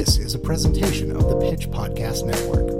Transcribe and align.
This 0.00 0.16
is 0.16 0.34
a 0.34 0.38
presentation 0.38 1.14
of 1.14 1.28
the 1.28 1.36
Pitch 1.36 1.68
Podcast 1.68 2.24
Network. 2.24 2.79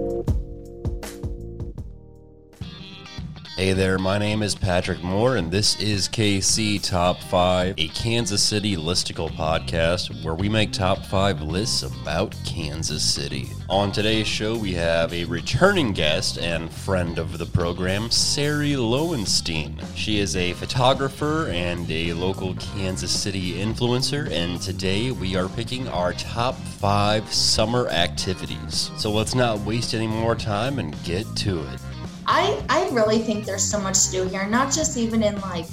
Hey 3.61 3.75
there, 3.75 3.99
my 3.99 4.17
name 4.17 4.43
is 4.43 4.55
Patrick 4.55 5.03
Moore, 5.03 5.37
and 5.37 5.51
this 5.51 5.79
is 5.83 6.09
KC 6.09 6.83
Top 6.83 7.21
5, 7.25 7.75
a 7.77 7.89
Kansas 7.89 8.43
City 8.43 8.75
listicle 8.75 9.29
podcast 9.29 10.25
where 10.25 10.35
we 10.35 10.49
make 10.49 10.73
top 10.73 11.05
5 11.05 11.43
lists 11.43 11.83
about 11.83 12.35
Kansas 12.47 13.03
City. 13.03 13.51
On 13.69 13.93
today's 13.93 14.27
show, 14.27 14.57
we 14.57 14.73
have 14.73 15.13
a 15.13 15.27
returning 15.27 15.93
guest 15.93 16.39
and 16.39 16.73
friend 16.73 17.19
of 17.19 17.37
the 17.37 17.45
program, 17.45 18.11
Sari 18.11 18.77
Lowenstein. 18.77 19.79
She 19.95 20.21
is 20.21 20.37
a 20.37 20.55
photographer 20.55 21.49
and 21.49 21.89
a 21.91 22.15
local 22.15 22.55
Kansas 22.55 23.13
City 23.13 23.63
influencer, 23.63 24.31
and 24.31 24.59
today 24.59 25.11
we 25.11 25.37
are 25.37 25.51
picking 25.51 25.87
our 25.89 26.15
top 26.15 26.57
5 26.57 27.31
summer 27.31 27.89
activities. 27.89 28.91
So 28.97 29.11
let's 29.11 29.35
not 29.35 29.61
waste 29.61 29.93
any 29.93 30.07
more 30.07 30.35
time 30.35 30.79
and 30.79 30.97
get 31.05 31.27
to 31.37 31.61
it. 31.75 31.81
I 32.27 32.63
I 32.69 32.89
really 32.91 33.19
think 33.19 33.45
there's 33.45 33.65
so 33.65 33.81
much 33.81 34.07
to 34.07 34.11
do 34.11 34.25
here, 34.29 34.47
not 34.47 34.73
just 34.73 34.97
even 34.97 35.23
in 35.23 35.41
like 35.41 35.67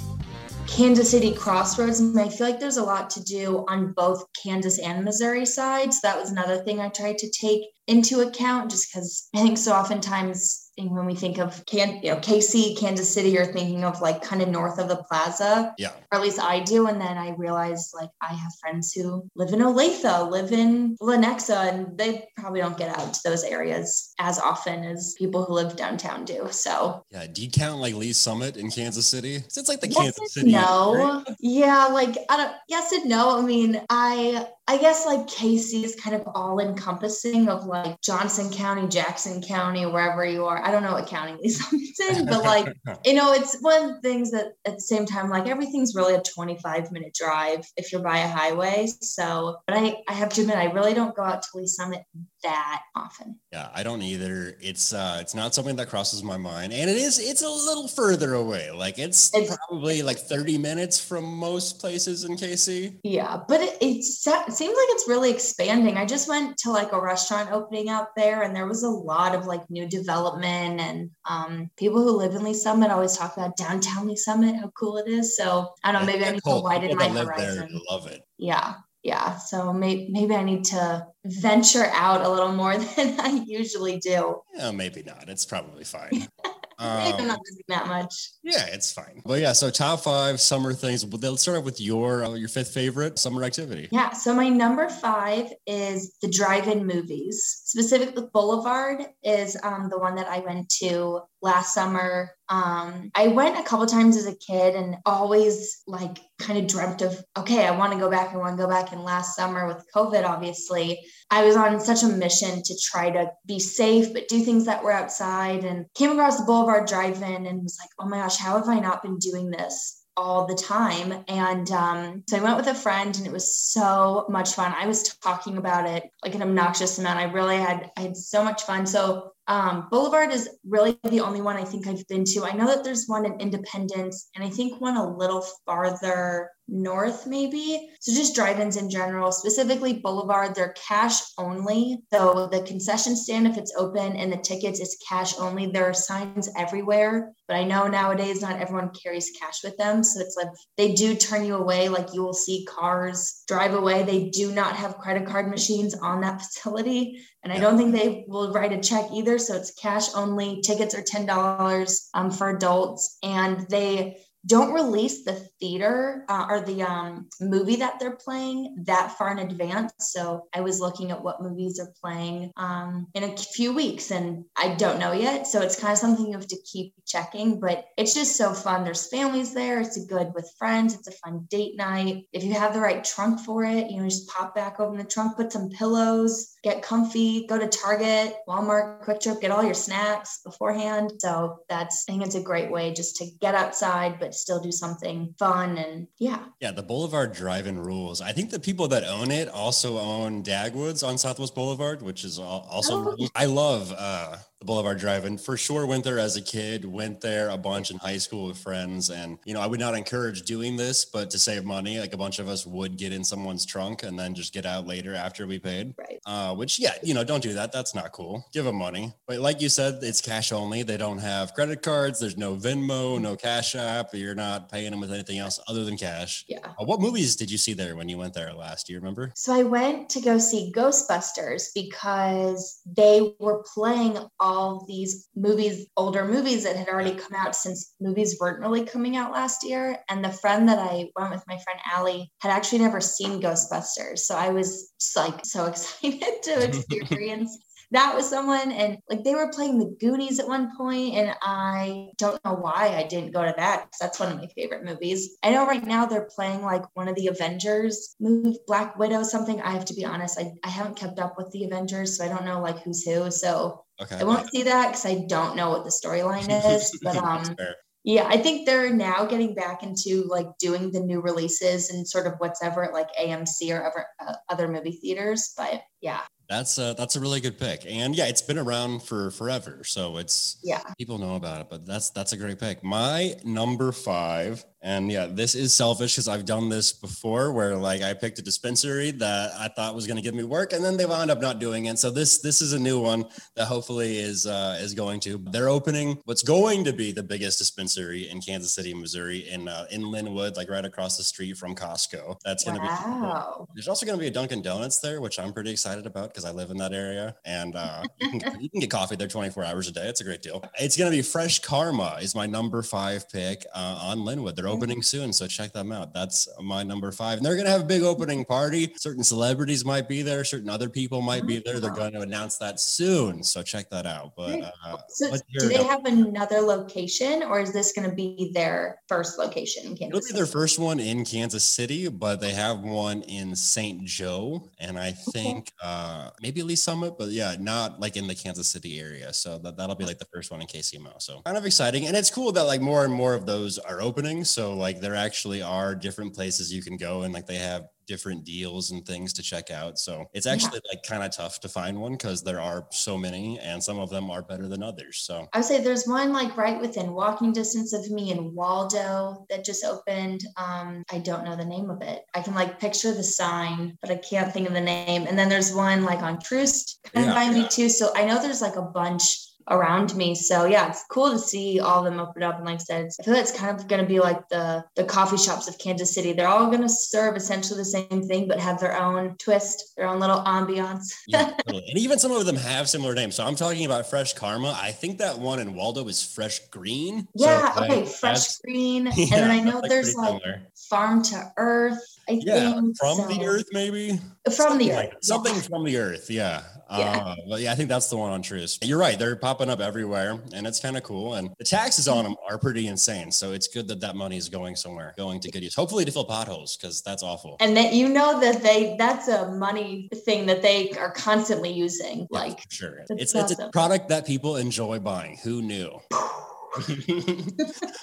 Kansas 0.66 1.10
City 1.10 1.34
crossroads. 1.34 2.00
I, 2.00 2.24
I 2.24 2.28
feel 2.28 2.46
like 2.46 2.60
there's 2.60 2.76
a 2.76 2.82
lot 2.82 3.10
to 3.10 3.24
do 3.24 3.64
on 3.68 3.92
both 3.92 4.24
Kansas 4.40 4.78
and 4.78 5.04
Missouri 5.04 5.46
sides. 5.46 6.00
That 6.02 6.20
was 6.20 6.30
another 6.30 6.58
thing 6.58 6.80
I 6.80 6.88
tried 6.88 7.18
to 7.18 7.30
take 7.30 7.62
into 7.86 8.20
account 8.20 8.70
just 8.70 8.92
because 8.92 9.28
I 9.34 9.42
think 9.42 9.58
so 9.58 9.72
oftentimes 9.72 10.67
when 10.86 11.06
we 11.06 11.14
think 11.14 11.38
of 11.38 11.64
can 11.66 12.00
you 12.02 12.10
know 12.10 12.16
KC, 12.18 12.78
Kansas 12.78 13.12
City, 13.12 13.30
you're 13.30 13.46
thinking 13.46 13.84
of 13.84 14.00
like 14.00 14.22
kind 14.22 14.42
of 14.42 14.48
north 14.48 14.78
of 14.78 14.88
the 14.88 14.96
plaza. 14.96 15.74
Yeah. 15.78 15.92
Or 16.12 16.18
at 16.18 16.22
least 16.22 16.40
I 16.40 16.60
do. 16.60 16.86
And 16.86 17.00
then 17.00 17.18
I 17.18 17.30
realized 17.36 17.94
like 17.94 18.10
I 18.22 18.32
have 18.32 18.52
friends 18.60 18.92
who 18.92 19.28
live 19.34 19.52
in 19.52 19.60
Olathe, 19.60 20.30
live 20.30 20.52
in 20.52 20.96
Lenexa, 21.00 21.72
and 21.72 21.98
they 21.98 22.28
probably 22.36 22.60
don't 22.60 22.78
get 22.78 22.96
out 22.96 23.14
to 23.14 23.20
those 23.24 23.44
areas 23.44 24.14
as 24.18 24.38
often 24.38 24.84
as 24.84 25.14
people 25.18 25.44
who 25.44 25.54
live 25.54 25.76
downtown 25.76 26.24
do. 26.24 26.48
So 26.50 27.04
yeah, 27.10 27.26
do 27.26 27.42
you 27.42 27.50
count 27.50 27.80
like 27.80 27.94
Lee 27.94 28.12
Summit 28.12 28.56
in 28.56 28.70
Kansas 28.70 29.06
City? 29.06 29.36
It's 29.36 29.68
like 29.68 29.80
the 29.80 29.88
yes 29.88 29.96
Kansas 29.96 30.34
City. 30.34 30.52
No. 30.52 31.24
Yeah, 31.40 31.86
like 31.86 32.16
I 32.28 32.36
don't 32.36 32.52
yes 32.68 32.92
and 32.92 33.06
no. 33.06 33.38
I 33.38 33.42
mean, 33.42 33.80
I 33.90 34.46
I 34.68 34.76
guess 34.76 35.06
like 35.06 35.20
KC 35.20 35.82
is 35.82 35.96
kind 35.96 36.14
of 36.14 36.28
all 36.34 36.60
encompassing 36.60 37.48
of 37.48 37.64
like 37.64 37.98
Johnson 38.02 38.50
County, 38.50 38.86
Jackson 38.86 39.40
County, 39.40 39.86
wherever 39.86 40.26
you 40.26 40.44
are. 40.44 40.62
I 40.62 40.70
don't 40.70 40.82
know 40.82 40.92
what 40.92 41.06
county 41.06 41.38
Lee's 41.42 41.72
in, 41.98 42.26
but 42.26 42.44
like, 42.44 42.66
you 43.04 43.14
know, 43.14 43.32
it's 43.32 43.58
one 43.62 43.82
of 43.82 43.88
the 43.94 44.00
things 44.02 44.30
that 44.32 44.52
at 44.66 44.74
the 44.74 44.80
same 44.82 45.06
time, 45.06 45.30
like 45.30 45.48
everything's 45.48 45.94
really 45.94 46.14
a 46.14 46.20
25 46.20 46.92
minute 46.92 47.14
drive 47.14 47.64
if 47.78 47.90
you're 47.90 48.02
by 48.02 48.18
a 48.18 48.28
highway. 48.28 48.88
So, 49.00 49.56
but 49.66 49.78
I, 49.78 49.96
I 50.06 50.12
have 50.12 50.28
to 50.34 50.42
admit, 50.42 50.58
I 50.58 50.66
really 50.66 50.92
don't 50.92 51.16
go 51.16 51.22
out 51.22 51.42
to 51.44 51.48
Lee 51.54 51.66
Summit 51.66 52.02
that 52.42 52.82
often. 52.94 53.38
Yeah, 53.52 53.68
I 53.74 53.82
don't 53.82 54.02
either. 54.02 54.56
It's 54.60 54.92
uh 54.92 55.18
it's 55.20 55.34
not 55.34 55.54
something 55.54 55.76
that 55.76 55.88
crosses 55.88 56.22
my 56.22 56.36
mind. 56.36 56.72
And 56.72 56.88
it 56.88 56.96
is 56.96 57.18
it's 57.18 57.42
a 57.42 57.48
little 57.48 57.88
further 57.88 58.34
away. 58.34 58.70
Like 58.70 58.98
it's, 58.98 59.34
it's 59.34 59.56
probably 59.68 60.02
like 60.02 60.18
30 60.18 60.58
minutes 60.58 61.04
from 61.04 61.24
most 61.24 61.80
places 61.80 62.24
in 62.24 62.36
KC. 62.36 62.98
Yeah, 63.02 63.40
but 63.48 63.60
it, 63.60 63.78
it, 63.80 63.98
it 63.98 64.52
seems 64.58 64.76
like 64.76 64.88
it's 64.90 65.08
really 65.08 65.30
expanding. 65.30 65.96
I 65.96 66.04
just 66.04 66.28
went 66.28 66.58
to 66.58 66.70
like 66.70 66.92
a 66.92 67.00
restaurant 67.00 67.52
opening 67.52 67.88
out 67.88 68.08
there 68.16 68.42
and 68.42 68.54
there 68.54 68.66
was 68.66 68.82
a 68.82 68.90
lot 68.90 69.34
of 69.34 69.46
like 69.46 69.70
new 69.70 69.86
development 69.86 70.80
and 70.80 71.10
um 71.28 71.70
people 71.76 72.02
who 72.02 72.10
live 72.10 72.34
in 72.34 72.42
Lee 72.42 72.54
Summit 72.54 72.90
always 72.90 73.16
talk 73.16 73.36
about 73.36 73.56
downtown 73.56 74.08
Lee 74.08 74.16
Summit, 74.16 74.56
how 74.56 74.70
cool 74.78 74.98
it 74.98 75.08
is. 75.08 75.36
So 75.36 75.68
I 75.84 75.92
don't 75.92 76.02
know, 76.02 76.12
maybe 76.12 76.24
I, 76.24 76.32
need 76.32 76.42
to 76.44 76.60
widen 76.60 76.96
my 76.96 77.08
horizon. 77.08 77.80
love 77.88 78.06
it. 78.08 78.22
Yeah 78.36 78.74
yeah 79.04 79.36
so 79.36 79.72
may- 79.72 80.08
maybe 80.10 80.34
i 80.34 80.42
need 80.42 80.64
to 80.64 81.06
venture 81.24 81.86
out 81.94 82.24
a 82.24 82.28
little 82.28 82.52
more 82.52 82.76
than 82.96 83.18
i 83.20 83.44
usually 83.46 83.98
do 83.98 84.40
yeah 84.54 84.70
maybe 84.72 85.02
not 85.04 85.28
it's 85.28 85.46
probably 85.46 85.84
fine 85.84 86.26
um, 86.78 87.14
i'm 87.14 87.26
not 87.26 87.40
missing 87.44 87.64
that 87.68 87.86
much. 87.86 88.30
Yeah 88.42 88.66
it's 88.66 88.92
fine. 88.92 89.22
But 89.24 89.40
yeah 89.40 89.52
so 89.52 89.70
top 89.70 90.00
five 90.00 90.40
summer 90.40 90.72
things. 90.72 91.04
Let's 91.04 91.42
start 91.42 91.58
off 91.58 91.64
with 91.64 91.80
your 91.80 92.24
uh, 92.24 92.34
your 92.34 92.48
fifth 92.48 92.72
favorite 92.72 93.18
summer 93.18 93.44
activity. 93.44 93.88
Yeah 93.90 94.12
so 94.12 94.34
my 94.34 94.48
number 94.48 94.88
five 94.88 95.52
is 95.66 96.14
the 96.22 96.28
drive-in 96.28 96.86
movies. 96.86 97.42
Specifically 97.64 98.24
boulevard 98.32 99.02
is 99.22 99.56
um, 99.62 99.88
the 99.90 99.98
one 99.98 100.14
that 100.14 100.28
i 100.28 100.40
went 100.40 100.68
to 100.68 101.20
last 101.42 101.74
summer 101.74 102.30
um, 102.50 103.10
I 103.14 103.28
went 103.28 103.58
a 103.58 103.62
couple 103.62 103.84
times 103.86 104.16
as 104.16 104.26
a 104.26 104.34
kid 104.34 104.74
and 104.74 104.96
always 105.04 105.82
like 105.86 106.18
kind 106.38 106.58
of 106.58 106.66
dreamt 106.66 107.02
of, 107.02 107.22
okay, 107.36 107.66
I 107.66 107.72
want 107.72 107.92
to 107.92 107.98
go 107.98 108.10
back. 108.10 108.32
I 108.32 108.38
want 108.38 108.56
to 108.56 108.62
go 108.62 108.68
back. 108.68 108.92
And 108.92 109.04
last 109.04 109.36
summer 109.36 109.66
with 109.66 109.84
COVID, 109.94 110.24
obviously, 110.24 111.00
I 111.30 111.44
was 111.44 111.56
on 111.56 111.78
such 111.78 112.02
a 112.02 112.08
mission 112.08 112.62
to 112.62 112.78
try 112.82 113.10
to 113.10 113.30
be 113.46 113.58
safe, 113.58 114.14
but 114.14 114.28
do 114.28 114.40
things 114.40 114.64
that 114.64 114.82
were 114.82 114.92
outside 114.92 115.64
and 115.64 115.86
came 115.94 116.10
across 116.10 116.38
the 116.38 116.46
Boulevard 116.46 116.88
Drive 116.88 117.20
In 117.22 117.46
and 117.46 117.62
was 117.62 117.78
like, 117.80 117.90
oh 117.98 118.08
my 118.08 118.18
gosh, 118.18 118.38
how 118.38 118.56
have 118.56 118.68
I 118.68 118.80
not 118.80 119.02
been 119.02 119.18
doing 119.18 119.50
this? 119.50 119.96
all 120.16 120.46
the 120.46 120.54
time. 120.56 121.24
And 121.28 121.70
um, 121.70 122.24
so 122.28 122.38
I 122.38 122.42
went 122.42 122.56
with 122.56 122.66
a 122.66 122.74
friend 122.74 123.16
and 123.16 123.24
it 123.24 123.32
was 123.32 123.56
so 123.56 124.26
much 124.28 124.54
fun. 124.54 124.74
I 124.76 124.88
was 124.88 125.16
talking 125.22 125.58
about 125.58 125.88
it 125.88 126.10
like 126.24 126.34
an 126.34 126.42
obnoxious 126.42 126.98
amount. 126.98 127.20
I 127.20 127.30
really 127.30 127.56
had 127.56 127.92
I 127.96 128.00
had 128.00 128.16
so 128.16 128.42
much 128.42 128.64
fun. 128.64 128.84
So 128.84 129.30
um, 129.48 129.88
Boulevard 129.90 130.30
is 130.30 130.50
really 130.64 130.98
the 131.04 131.20
only 131.20 131.40
one 131.40 131.56
I 131.56 131.64
think 131.64 131.86
I've 131.86 132.06
been 132.06 132.24
to. 132.26 132.44
I 132.44 132.52
know 132.52 132.66
that 132.66 132.84
there's 132.84 133.06
one 133.06 133.24
in 133.24 133.40
Independence 133.40 134.28
and 134.34 134.44
I 134.44 134.50
think 134.50 134.80
one 134.80 134.96
a 134.96 135.16
little 135.16 135.44
farther 135.64 136.50
north, 136.68 137.26
maybe. 137.26 137.90
So 138.00 138.12
just 138.12 138.34
drive 138.34 138.60
ins 138.60 138.76
in 138.76 138.90
general, 138.90 139.32
specifically 139.32 139.94
Boulevard, 139.94 140.54
they're 140.54 140.74
cash 140.88 141.20
only. 141.38 142.02
So 142.12 142.48
the 142.52 142.62
concession 142.62 143.16
stand, 143.16 143.46
if 143.46 143.56
it's 143.56 143.74
open 143.76 144.16
and 144.16 144.30
the 144.32 144.36
tickets, 144.36 144.80
is 144.80 145.02
cash 145.08 145.38
only. 145.38 145.66
There 145.66 145.88
are 145.88 145.94
signs 145.94 146.48
everywhere, 146.56 147.32
but 147.46 147.56
I 147.56 147.64
know 147.64 147.86
nowadays 147.86 148.42
not 148.42 148.60
everyone 148.60 148.90
carries 148.90 149.30
cash 149.30 149.64
with 149.64 149.76
them. 149.78 150.04
So 150.04 150.20
it's 150.20 150.36
like 150.36 150.48
they 150.76 150.92
do 150.92 151.14
turn 151.14 151.44
you 151.44 151.56
away. 151.56 151.88
Like 151.88 152.12
you 152.12 152.22
will 152.22 152.34
see 152.34 152.66
cars 152.66 153.42
drive 153.48 153.74
away. 153.74 154.02
They 154.02 154.28
do 154.28 154.52
not 154.52 154.76
have 154.76 154.98
credit 154.98 155.26
card 155.26 155.48
machines 155.48 155.94
on 155.94 156.20
that 156.20 156.40
facility. 156.42 157.20
And 157.44 157.52
I 157.52 157.58
don't 157.58 157.78
think 157.78 157.92
they 157.92 158.24
will 158.26 158.52
write 158.52 158.72
a 158.72 158.80
check 158.80 159.06
either. 159.12 159.38
So 159.38 159.54
it's 159.54 159.72
cash 159.72 160.14
only. 160.14 160.60
Tickets 160.60 160.94
are 160.94 161.02
$10 161.02 162.08
um, 162.14 162.30
for 162.30 162.50
adults. 162.50 163.16
And 163.22 163.66
they, 163.70 164.18
don't 164.46 164.72
release 164.72 165.24
the 165.24 165.34
theater 165.60 166.24
uh, 166.28 166.46
or 166.48 166.60
the 166.60 166.82
um, 166.82 167.28
movie 167.40 167.76
that 167.76 167.98
they're 167.98 168.16
playing 168.16 168.84
that 168.86 169.12
far 169.18 169.32
in 169.32 169.38
advance. 169.38 169.92
So 169.98 170.46
I 170.54 170.60
was 170.60 170.80
looking 170.80 171.10
at 171.10 171.22
what 171.22 171.42
movies 171.42 171.80
are 171.80 171.92
playing 172.00 172.52
um, 172.56 173.08
in 173.14 173.24
a 173.24 173.36
few 173.36 173.72
weeks 173.72 174.10
and 174.10 174.44
I 174.56 174.74
don't 174.74 175.00
know 175.00 175.12
yet. 175.12 175.46
So 175.46 175.60
it's 175.60 175.78
kind 175.78 175.92
of 175.92 175.98
something 175.98 176.26
you 176.26 176.32
have 176.32 176.46
to 176.46 176.62
keep 176.64 176.94
checking, 177.06 177.60
but 177.60 177.86
it's 177.96 178.14
just 178.14 178.36
so 178.36 178.52
fun. 178.52 178.84
There's 178.84 179.08
families 179.08 179.52
there. 179.52 179.80
It's 179.80 180.04
good 180.06 180.32
with 180.34 180.50
friends. 180.58 180.94
It's 180.94 181.08
a 181.08 181.12
fun 181.12 181.46
date 181.50 181.76
night. 181.76 182.24
If 182.32 182.44
you 182.44 182.54
have 182.54 182.72
the 182.72 182.80
right 182.80 183.02
trunk 183.02 183.40
for 183.40 183.64
it, 183.64 183.90
you 183.90 184.00
know, 184.00 184.08
just 184.08 184.28
pop 184.28 184.54
back 184.54 184.80
open 184.80 184.98
the 184.98 185.04
trunk, 185.04 185.36
put 185.36 185.52
some 185.52 185.68
pillows, 185.70 186.54
get 186.62 186.82
comfy, 186.82 187.46
go 187.46 187.58
to 187.58 187.68
Target, 187.68 188.36
Walmart, 188.48 189.04
QuikTrip, 189.04 189.40
get 189.40 189.50
all 189.50 189.64
your 189.64 189.74
snacks 189.74 190.40
beforehand. 190.44 191.12
So 191.18 191.58
that's, 191.68 192.04
I 192.08 192.12
think 192.12 192.24
it's 192.24 192.34
a 192.34 192.42
great 192.42 192.70
way 192.70 192.92
just 192.92 193.16
to 193.16 193.26
get 193.40 193.54
outside, 193.54 194.18
but 194.18 194.34
still 194.38 194.60
do 194.60 194.72
something 194.72 195.34
fun 195.38 195.78
and 195.78 196.06
yeah. 196.18 196.44
Yeah, 196.60 196.72
the 196.72 196.82
Boulevard 196.82 197.32
Drive-In 197.32 197.78
rules. 197.78 198.20
I 198.20 198.32
think 198.32 198.50
the 198.50 198.60
people 198.60 198.88
that 198.88 199.04
own 199.04 199.30
it 199.30 199.48
also 199.48 199.98
own 199.98 200.42
Dagwoods 200.42 201.06
on 201.06 201.18
Southwest 201.18 201.54
Boulevard, 201.54 202.02
which 202.02 202.24
is 202.24 202.38
also 202.38 203.16
oh. 203.18 203.28
I 203.34 203.46
love 203.46 203.92
uh 203.96 204.36
the 204.60 204.66
Boulevard 204.66 204.98
Drive 204.98 205.24
and 205.24 205.40
for 205.40 205.56
sure 205.56 205.86
went 205.86 206.02
there 206.02 206.18
as 206.18 206.36
a 206.36 206.42
kid, 206.42 206.84
went 206.84 207.20
there 207.20 207.48
a 207.48 207.56
bunch 207.56 207.92
in 207.92 207.98
high 207.98 208.18
school 208.18 208.48
with 208.48 208.58
friends. 208.58 209.08
And, 209.08 209.38
you 209.44 209.54
know, 209.54 209.60
I 209.60 209.66
would 209.66 209.78
not 209.78 209.94
encourage 209.94 210.42
doing 210.42 210.76
this, 210.76 211.04
but 211.04 211.30
to 211.30 211.38
save 211.38 211.64
money, 211.64 212.00
like 212.00 212.12
a 212.12 212.16
bunch 212.16 212.40
of 212.40 212.48
us 212.48 212.66
would 212.66 212.96
get 212.96 213.12
in 213.12 213.22
someone's 213.22 213.64
trunk 213.64 214.02
and 214.02 214.18
then 214.18 214.34
just 214.34 214.52
get 214.52 214.66
out 214.66 214.86
later 214.86 215.14
after 215.14 215.46
we 215.46 215.60
paid. 215.60 215.94
Right. 215.96 216.18
Uh, 216.26 216.54
which, 216.56 216.80
yeah, 216.80 216.94
you 217.04 217.14
know, 217.14 217.22
don't 217.22 217.42
do 217.42 217.54
that. 217.54 217.70
That's 217.70 217.94
not 217.94 218.10
cool. 218.10 218.44
Give 218.52 218.64
them 218.64 218.76
money. 218.76 219.14
But 219.28 219.38
like 219.38 219.60
you 219.60 219.68
said, 219.68 220.00
it's 220.02 220.20
cash 220.20 220.50
only. 220.50 220.82
They 220.82 220.96
don't 220.96 221.18
have 221.18 221.54
credit 221.54 221.82
cards. 221.82 222.18
There's 222.18 222.36
no 222.36 222.56
Venmo, 222.56 223.20
no 223.20 223.36
Cash 223.36 223.76
App. 223.76 224.12
You're 224.12 224.34
not 224.34 224.70
paying 224.70 224.90
them 224.90 225.00
with 225.00 225.12
anything 225.12 225.38
else 225.38 225.60
other 225.68 225.84
than 225.84 225.96
cash. 225.96 226.44
Yeah. 226.48 226.58
Uh, 226.64 226.84
what 226.84 227.00
movies 227.00 227.36
did 227.36 227.48
you 227.48 227.58
see 227.58 227.74
there 227.74 227.94
when 227.94 228.08
you 228.08 228.18
went 228.18 228.34
there 228.34 228.52
last? 228.52 228.88
Do 228.88 228.92
you 228.92 228.98
remember? 228.98 229.32
So 229.36 229.54
I 229.54 229.62
went 229.62 230.10
to 230.10 230.20
go 230.20 230.38
see 230.38 230.72
Ghostbusters 230.74 231.68
because 231.74 232.80
they 232.84 233.34
were 233.38 233.62
playing 233.62 234.18
all 234.40 234.47
these 234.86 235.28
movies, 235.34 235.86
older 235.96 236.24
movies 236.24 236.64
that 236.64 236.76
had 236.76 236.88
already 236.88 237.14
come 237.14 237.34
out 237.36 237.54
since 237.54 237.94
movies 238.00 238.36
weren't 238.40 238.60
really 238.60 238.84
coming 238.84 239.16
out 239.16 239.32
last 239.32 239.64
year. 239.64 239.98
And 240.08 240.24
the 240.24 240.32
friend 240.32 240.68
that 240.68 240.78
I 240.78 241.10
went 241.16 241.30
with, 241.30 241.44
my 241.46 241.58
friend 241.58 241.80
Allie, 241.92 242.30
had 242.40 242.50
actually 242.50 242.80
never 242.80 243.00
seen 243.00 243.40
Ghostbusters. 243.40 244.20
So 244.20 244.36
I 244.36 244.50
was 244.50 244.92
just 245.00 245.16
like 245.16 245.44
so 245.44 245.66
excited 245.70 246.42
to 246.42 246.64
experience 246.96 247.58
that 247.90 248.14
was 248.14 248.28
someone 248.28 248.70
and 248.72 248.98
like 249.08 249.24
they 249.24 249.34
were 249.34 249.50
playing 249.50 249.78
the 249.78 249.96
Goonies 249.98 250.38
at 250.38 250.46
one 250.46 250.76
point 250.76 251.14
and 251.14 251.34
I 251.42 252.10
don't 252.18 252.42
know 252.44 252.54
why 252.54 252.94
I 252.96 253.04
didn't 253.04 253.32
go 253.32 253.42
to 253.42 253.54
that 253.56 253.86
because 253.86 253.98
that's 254.00 254.20
one 254.20 254.30
of 254.30 254.38
my 254.38 254.46
favorite 254.48 254.84
movies. 254.84 255.36
I 255.42 255.50
know 255.50 255.66
right 255.66 255.84
now 255.84 256.04
they're 256.04 256.28
playing 256.34 256.62
like 256.62 256.84
one 256.94 257.08
of 257.08 257.14
the 257.14 257.28
Avengers 257.28 258.14
movie, 258.20 258.58
Black 258.66 258.98
Widow, 258.98 259.22
something. 259.22 259.60
I 259.62 259.70
have 259.70 259.86
to 259.86 259.94
be 259.94 260.04
honest, 260.04 260.38
I, 260.38 260.52
I 260.64 260.68
haven't 260.68 260.96
kept 260.96 261.18
up 261.18 261.34
with 261.38 261.50
the 261.52 261.64
Avengers, 261.64 262.18
so 262.18 262.24
I 262.24 262.28
don't 262.28 262.44
know 262.44 262.60
like 262.60 262.78
who's 262.80 263.04
who. 263.04 263.30
So 263.30 263.84
okay. 264.00 264.16
I 264.16 264.24
won't 264.24 264.50
see 264.50 264.62
that 264.64 264.88
because 264.88 265.06
I 265.06 265.24
don't 265.28 265.56
know 265.56 265.70
what 265.70 265.84
the 265.84 265.90
storyline 265.90 266.48
is. 266.74 266.98
But 267.02 267.16
um 267.16 267.56
yeah, 268.04 268.26
I 268.26 268.38
think 268.38 268.64
they're 268.64 268.90
now 268.90 269.26
getting 269.26 269.54
back 269.54 269.82
into 269.82 270.24
like 270.28 270.46
doing 270.58 270.92
the 270.92 271.00
new 271.00 271.20
releases 271.20 271.90
and 271.90 272.08
sort 272.08 272.26
of 272.26 272.34
what's 272.38 272.62
ever 272.62 272.84
at 272.84 272.94
like 272.94 273.08
AMC 273.20 273.70
or 273.70 273.84
ever, 273.84 274.06
uh, 274.26 274.32
other 274.48 274.66
movie 274.66 274.92
theaters. 274.92 275.52
But 275.56 275.82
yeah, 276.00 276.20
that's 276.48 276.78
a 276.78 276.94
that's 276.96 277.16
a 277.16 277.20
really 277.20 277.40
good 277.42 277.58
pick, 277.58 277.84
and 277.86 278.16
yeah, 278.16 278.26
it's 278.26 278.40
been 278.40 278.56
around 278.56 279.02
for 279.02 279.30
forever, 279.32 279.82
so 279.84 280.16
it's 280.16 280.58
yeah 280.62 280.82
people 280.96 281.18
know 281.18 281.34
about 281.34 281.60
it. 281.60 281.66
But 281.68 281.84
that's 281.84 282.08
that's 282.08 282.32
a 282.32 282.38
great 282.38 282.58
pick. 282.58 282.82
My 282.82 283.34
number 283.44 283.92
five, 283.92 284.64
and 284.80 285.10
yeah, 285.10 285.26
this 285.26 285.54
is 285.54 285.74
selfish 285.74 286.14
because 286.14 286.28
I've 286.28 286.44
done 286.44 286.68
this 286.68 286.92
before, 286.92 287.52
where 287.52 287.76
like 287.76 288.02
I 288.02 288.14
picked 288.14 288.38
a 288.38 288.42
dispensary 288.42 289.10
that 289.12 289.50
I 289.58 289.68
thought 289.68 289.94
was 289.94 290.06
going 290.06 290.16
to 290.16 290.22
give 290.22 290.34
me 290.34 290.44
work, 290.44 290.72
and 290.72 290.84
then 290.84 290.96
they 290.96 291.06
wound 291.06 291.30
up 291.30 291.40
not 291.40 291.58
doing 291.58 291.86
it. 291.86 291.98
So 291.98 292.10
this 292.10 292.38
this 292.38 292.62
is 292.62 292.72
a 292.72 292.78
new 292.78 293.00
one 293.00 293.24
that 293.56 293.66
hopefully 293.66 294.18
is 294.18 294.46
uh, 294.46 294.78
is 294.80 294.94
going 294.94 295.20
to. 295.20 295.38
They're 295.50 295.68
opening 295.68 296.18
what's 296.24 296.42
going 296.42 296.84
to 296.84 296.92
be 296.92 297.12
the 297.12 297.22
biggest 297.22 297.58
dispensary 297.58 298.30
in 298.30 298.40
Kansas 298.40 298.72
City, 298.72 298.94
Missouri, 298.94 299.48
in 299.48 299.68
uh, 299.68 299.86
in 299.90 300.10
Linwood, 300.10 300.56
like 300.56 300.70
right 300.70 300.84
across 300.84 301.16
the 301.16 301.24
street 301.24 301.56
from 301.56 301.74
Costco. 301.74 302.36
That's 302.44 302.64
going 302.64 302.76
to 302.76 302.82
wow. 302.82 303.66
be. 303.66 303.72
There's 303.74 303.88
also 303.88 304.06
going 304.06 304.18
to 304.18 304.22
be 304.22 304.28
a 304.28 304.32
Dunkin' 304.32 304.62
Donuts 304.62 305.00
there, 305.00 305.20
which 305.20 305.38
I'm 305.38 305.52
pretty 305.52 305.70
excited 305.70 306.06
about 306.06 306.28
because 306.28 306.44
I 306.44 306.52
live 306.52 306.70
in 306.70 306.76
that 306.76 306.92
area 306.92 307.34
and 307.44 307.76
uh, 307.76 308.02
you, 308.20 308.30
can, 308.30 308.60
you, 308.60 308.70
can, 308.70 308.80
get 308.80 308.90
coffee 308.90 309.16
there 309.16 309.28
24 309.28 309.64
hours 309.64 309.88
a 309.88 309.92
day. 309.92 310.06
It's 310.06 310.20
a 310.20 310.24
great 310.24 310.42
deal. 310.42 310.62
It's 310.78 310.96
going 310.96 311.10
to 311.10 311.16
be 311.16 311.22
Fresh 311.22 311.60
Karma 311.60 312.18
is 312.20 312.34
my 312.34 312.46
number 312.46 312.82
five 312.82 313.28
pick 313.28 313.64
uh, 313.74 313.98
on 314.02 314.24
Linwood. 314.24 314.56
They're 314.56 314.67
opening 314.68 315.02
soon, 315.02 315.32
so 315.32 315.46
check 315.46 315.72
them 315.72 315.92
out. 315.92 316.14
That's 316.14 316.48
my 316.60 316.82
number 316.82 317.10
five. 317.12 317.38
And 317.38 317.46
they're 317.46 317.54
going 317.54 317.66
to 317.66 317.70
have 317.70 317.82
a 317.82 317.86
big 317.86 318.02
opening 318.02 318.44
party. 318.44 318.92
Certain 318.96 319.24
celebrities 319.24 319.84
might 319.84 320.08
be 320.08 320.22
there. 320.22 320.44
Certain 320.44 320.68
other 320.68 320.88
people 320.88 321.20
might 321.20 321.46
be 321.46 321.58
there. 321.58 321.80
They're 321.80 321.90
going 321.90 322.12
to 322.12 322.20
announce 322.20 322.56
that 322.58 322.80
soon, 322.80 323.42
so 323.42 323.62
check 323.62 323.90
that 323.90 324.06
out. 324.06 324.32
But 324.36 324.72
uh, 324.84 324.96
so 325.08 325.36
do 325.58 325.68
they 325.68 325.82
have 325.82 326.04
another 326.04 326.60
location, 326.60 327.42
or 327.42 327.60
is 327.60 327.72
this 327.72 327.92
going 327.92 328.08
to 328.08 328.14
be 328.14 328.50
their 328.54 329.00
first 329.08 329.38
location 329.38 329.86
in 329.86 329.96
Kansas? 329.96 330.18
It'll 330.18 330.34
be 330.34 330.36
their 330.36 330.46
first 330.46 330.78
one 330.78 331.00
in 331.00 331.24
Kansas 331.24 331.64
City, 331.64 332.08
but 332.08 332.40
they 332.40 332.52
have 332.52 332.80
one 332.80 333.22
in 333.22 333.54
St. 333.54 334.04
Joe, 334.04 334.68
and 334.78 334.98
I 334.98 335.12
think 335.12 335.72
uh, 335.82 336.30
maybe 336.42 336.62
Lee 336.62 336.76
Summit, 336.76 337.14
but 337.18 337.28
yeah, 337.28 337.56
not 337.58 338.00
like 338.00 338.16
in 338.16 338.26
the 338.26 338.34
Kansas 338.34 338.68
City 338.68 339.00
area. 339.00 339.32
So 339.32 339.58
that, 339.58 339.76
that'll 339.76 339.96
be 339.96 340.04
like 340.04 340.18
the 340.18 340.24
first 340.26 340.50
one 340.50 340.60
in 340.60 340.66
KCMO. 340.66 341.20
So 341.20 341.40
kind 341.44 341.56
of 341.56 341.66
exciting. 341.66 342.06
And 342.06 342.16
it's 342.16 342.30
cool 342.30 342.52
that 342.52 342.64
like 342.64 342.80
more 342.80 343.04
and 343.04 343.12
more 343.12 343.34
of 343.34 343.46
those 343.46 343.78
are 343.78 344.00
opening. 344.00 344.44
So 344.44 344.57
like 344.58 345.00
there 345.00 345.14
actually 345.14 345.62
are 345.62 345.94
different 345.94 346.34
places 346.34 346.72
you 346.72 346.82
can 346.82 346.96
go 346.96 347.22
and 347.22 347.32
like 347.32 347.46
they 347.46 347.56
have 347.56 347.84
different 348.08 348.42
deals 348.42 348.90
and 348.90 349.06
things 349.06 349.32
to 349.34 349.42
check 349.42 349.70
out. 349.70 349.98
So 349.98 350.24
it's 350.32 350.46
actually 350.46 350.80
yeah. 350.84 350.90
like 350.94 351.02
kind 351.02 351.22
of 351.22 351.30
tough 351.30 351.60
to 351.60 351.68
find 351.68 352.00
one 352.00 352.12
because 352.12 352.42
there 352.42 352.60
are 352.60 352.86
so 352.90 353.18
many 353.18 353.60
and 353.60 353.84
some 353.84 353.98
of 353.98 354.08
them 354.10 354.30
are 354.30 354.42
better 354.42 354.66
than 354.66 354.82
others. 354.82 355.18
So 355.18 355.46
I 355.52 355.58
would 355.58 355.66
say 355.66 355.80
there's 355.80 356.06
one 356.06 356.32
like 356.32 356.56
right 356.56 356.80
within 356.80 357.12
walking 357.12 357.52
distance 357.52 357.92
of 357.92 358.10
me 358.10 358.32
in 358.32 358.54
Waldo 358.54 359.46
that 359.50 359.64
just 359.64 359.84
opened. 359.84 360.40
Um, 360.56 361.04
I 361.12 361.18
don't 361.18 361.44
know 361.44 361.54
the 361.54 361.64
name 361.64 361.90
of 361.90 362.02
it. 362.02 362.24
I 362.34 362.40
can 362.40 362.54
like 362.54 362.80
picture 362.80 363.12
the 363.12 363.22
sign, 363.22 363.96
but 364.00 364.10
I 364.10 364.16
can't 364.16 364.52
think 364.52 364.66
of 364.66 364.74
the 364.74 364.80
name. 364.80 365.26
And 365.26 365.38
then 365.38 365.50
there's 365.50 365.74
one 365.74 366.04
like 366.04 366.22
on 366.22 366.40
Troost 366.40 366.98
kind 367.12 367.26
yeah, 367.26 367.32
of 367.32 367.36
by 367.36 367.44
yeah. 367.44 367.62
me 367.62 367.68
too. 367.68 367.90
So 367.90 368.10
I 368.16 368.24
know 368.24 368.40
there's 368.40 368.62
like 368.62 368.76
a 368.76 368.82
bunch 368.82 369.47
around 369.70 370.14
me. 370.14 370.34
So 370.34 370.64
yeah, 370.64 370.88
it's 370.88 371.04
cool 371.10 371.30
to 371.30 371.38
see 371.38 371.80
all 371.80 371.98
of 371.98 372.04
them 372.04 372.20
open 372.20 372.42
up. 372.42 372.56
And 372.56 372.66
like 372.66 372.76
I 372.76 372.78
said, 372.78 373.10
I 373.20 373.22
feel 373.22 373.34
like 373.34 373.42
it's 373.42 373.58
kind 373.58 373.78
of 373.78 373.88
going 373.88 374.00
to 374.00 374.06
be 374.06 374.20
like 374.20 374.48
the 374.48 374.84
the 374.96 375.04
coffee 375.04 375.36
shops 375.36 375.68
of 375.68 375.78
Kansas 375.78 376.14
City. 376.14 376.32
They're 376.32 376.48
all 376.48 376.66
going 376.66 376.82
to 376.82 376.88
serve 376.88 377.36
essentially 377.36 377.78
the 377.78 377.84
same 377.84 378.22
thing, 378.22 378.48
but 378.48 378.58
have 378.58 378.80
their 378.80 378.96
own 378.96 379.36
twist, 379.38 379.94
their 379.96 380.06
own 380.06 380.20
little 380.20 380.40
ambiance. 380.40 381.12
yeah, 381.26 381.50
totally. 381.66 381.84
and 381.88 381.98
even 381.98 382.18
some 382.18 382.32
of 382.32 382.46
them 382.46 382.56
have 382.56 382.88
similar 382.88 383.14
names. 383.14 383.34
So 383.34 383.44
I'm 383.44 383.56
talking 383.56 383.84
about 383.84 384.08
Fresh 384.08 384.34
Karma. 384.34 384.78
I 384.80 384.92
think 384.92 385.18
that 385.18 385.38
one 385.38 385.58
in 385.58 385.74
Waldo 385.74 386.06
is 386.08 386.22
Fresh 386.22 386.60
Green. 386.70 387.28
Yeah, 387.34 387.74
so, 387.74 387.84
okay, 387.84 388.04
Fresh 388.04 388.58
Green. 388.58 389.06
Yeah, 389.06 389.12
and 389.18 389.30
then 389.30 389.50
I 389.50 389.60
know 389.60 389.82
there's 389.86 390.14
like 390.14 390.40
similar. 390.40 390.62
Farm 390.88 391.22
to 391.22 391.52
Earth. 391.56 392.17
I 392.28 392.40
yeah, 392.44 392.74
think 392.74 392.96
from 392.98 393.16
so. 393.16 393.26
the 393.28 393.44
earth, 393.46 393.66
maybe 393.72 394.18
from 394.44 394.52
something 394.52 394.88
the 394.88 394.92
earth, 394.92 394.96
like, 394.96 395.12
something 395.22 395.54
yeah. 395.54 395.60
from 395.62 395.84
the 395.84 395.96
earth. 395.96 396.30
Yeah, 396.30 396.62
yeah. 396.90 397.16
Uh, 397.16 397.34
but 397.48 397.60
yeah, 397.60 397.72
I 397.72 397.74
think 397.74 397.88
that's 397.88 398.08
the 398.08 398.16
one 398.16 398.30
on 398.30 398.42
Troost. 398.42 398.84
You're 398.84 398.98
right; 398.98 399.18
they're 399.18 399.36
popping 399.36 399.70
up 399.70 399.80
everywhere, 399.80 400.38
and 400.52 400.66
it's 400.66 400.80
kind 400.80 400.96
of 400.96 401.02
cool. 401.02 401.34
And 401.34 401.50
the 401.58 401.64
taxes 401.64 402.06
on 402.06 402.24
them 402.24 402.36
are 402.50 402.58
pretty 402.58 402.86
insane. 402.86 403.30
So 403.30 403.52
it's 403.52 403.66
good 403.66 403.88
that 403.88 404.00
that 404.00 404.14
money 404.14 404.36
is 404.36 404.48
going 404.48 404.76
somewhere, 404.76 405.14
going 405.16 405.40
to 405.40 405.50
good 405.50 405.62
use. 405.62 405.74
Hopefully 405.74 406.04
to 406.04 406.10
fill 406.10 406.24
potholes, 406.24 406.76
because 406.76 407.00
that's 407.02 407.22
awful. 407.22 407.56
And 407.60 407.76
that 407.76 407.94
you 407.94 408.08
know 408.08 408.38
that 408.40 408.62
they 408.62 408.96
that's 408.98 409.28
a 409.28 409.50
money 409.52 410.08
thing 410.24 410.46
that 410.46 410.60
they 410.60 410.90
are 410.92 411.12
constantly 411.12 411.72
using. 411.72 412.26
Yeah, 412.30 412.38
like 412.40 412.66
sure, 412.70 413.04
it's, 413.08 413.34
awesome. 413.34 413.52
it's 413.52 413.60
a 413.60 413.70
product 413.70 414.08
that 414.10 414.26
people 414.26 414.56
enjoy 414.56 414.98
buying. 414.98 415.38
Who 415.38 415.62
knew? 415.62 415.98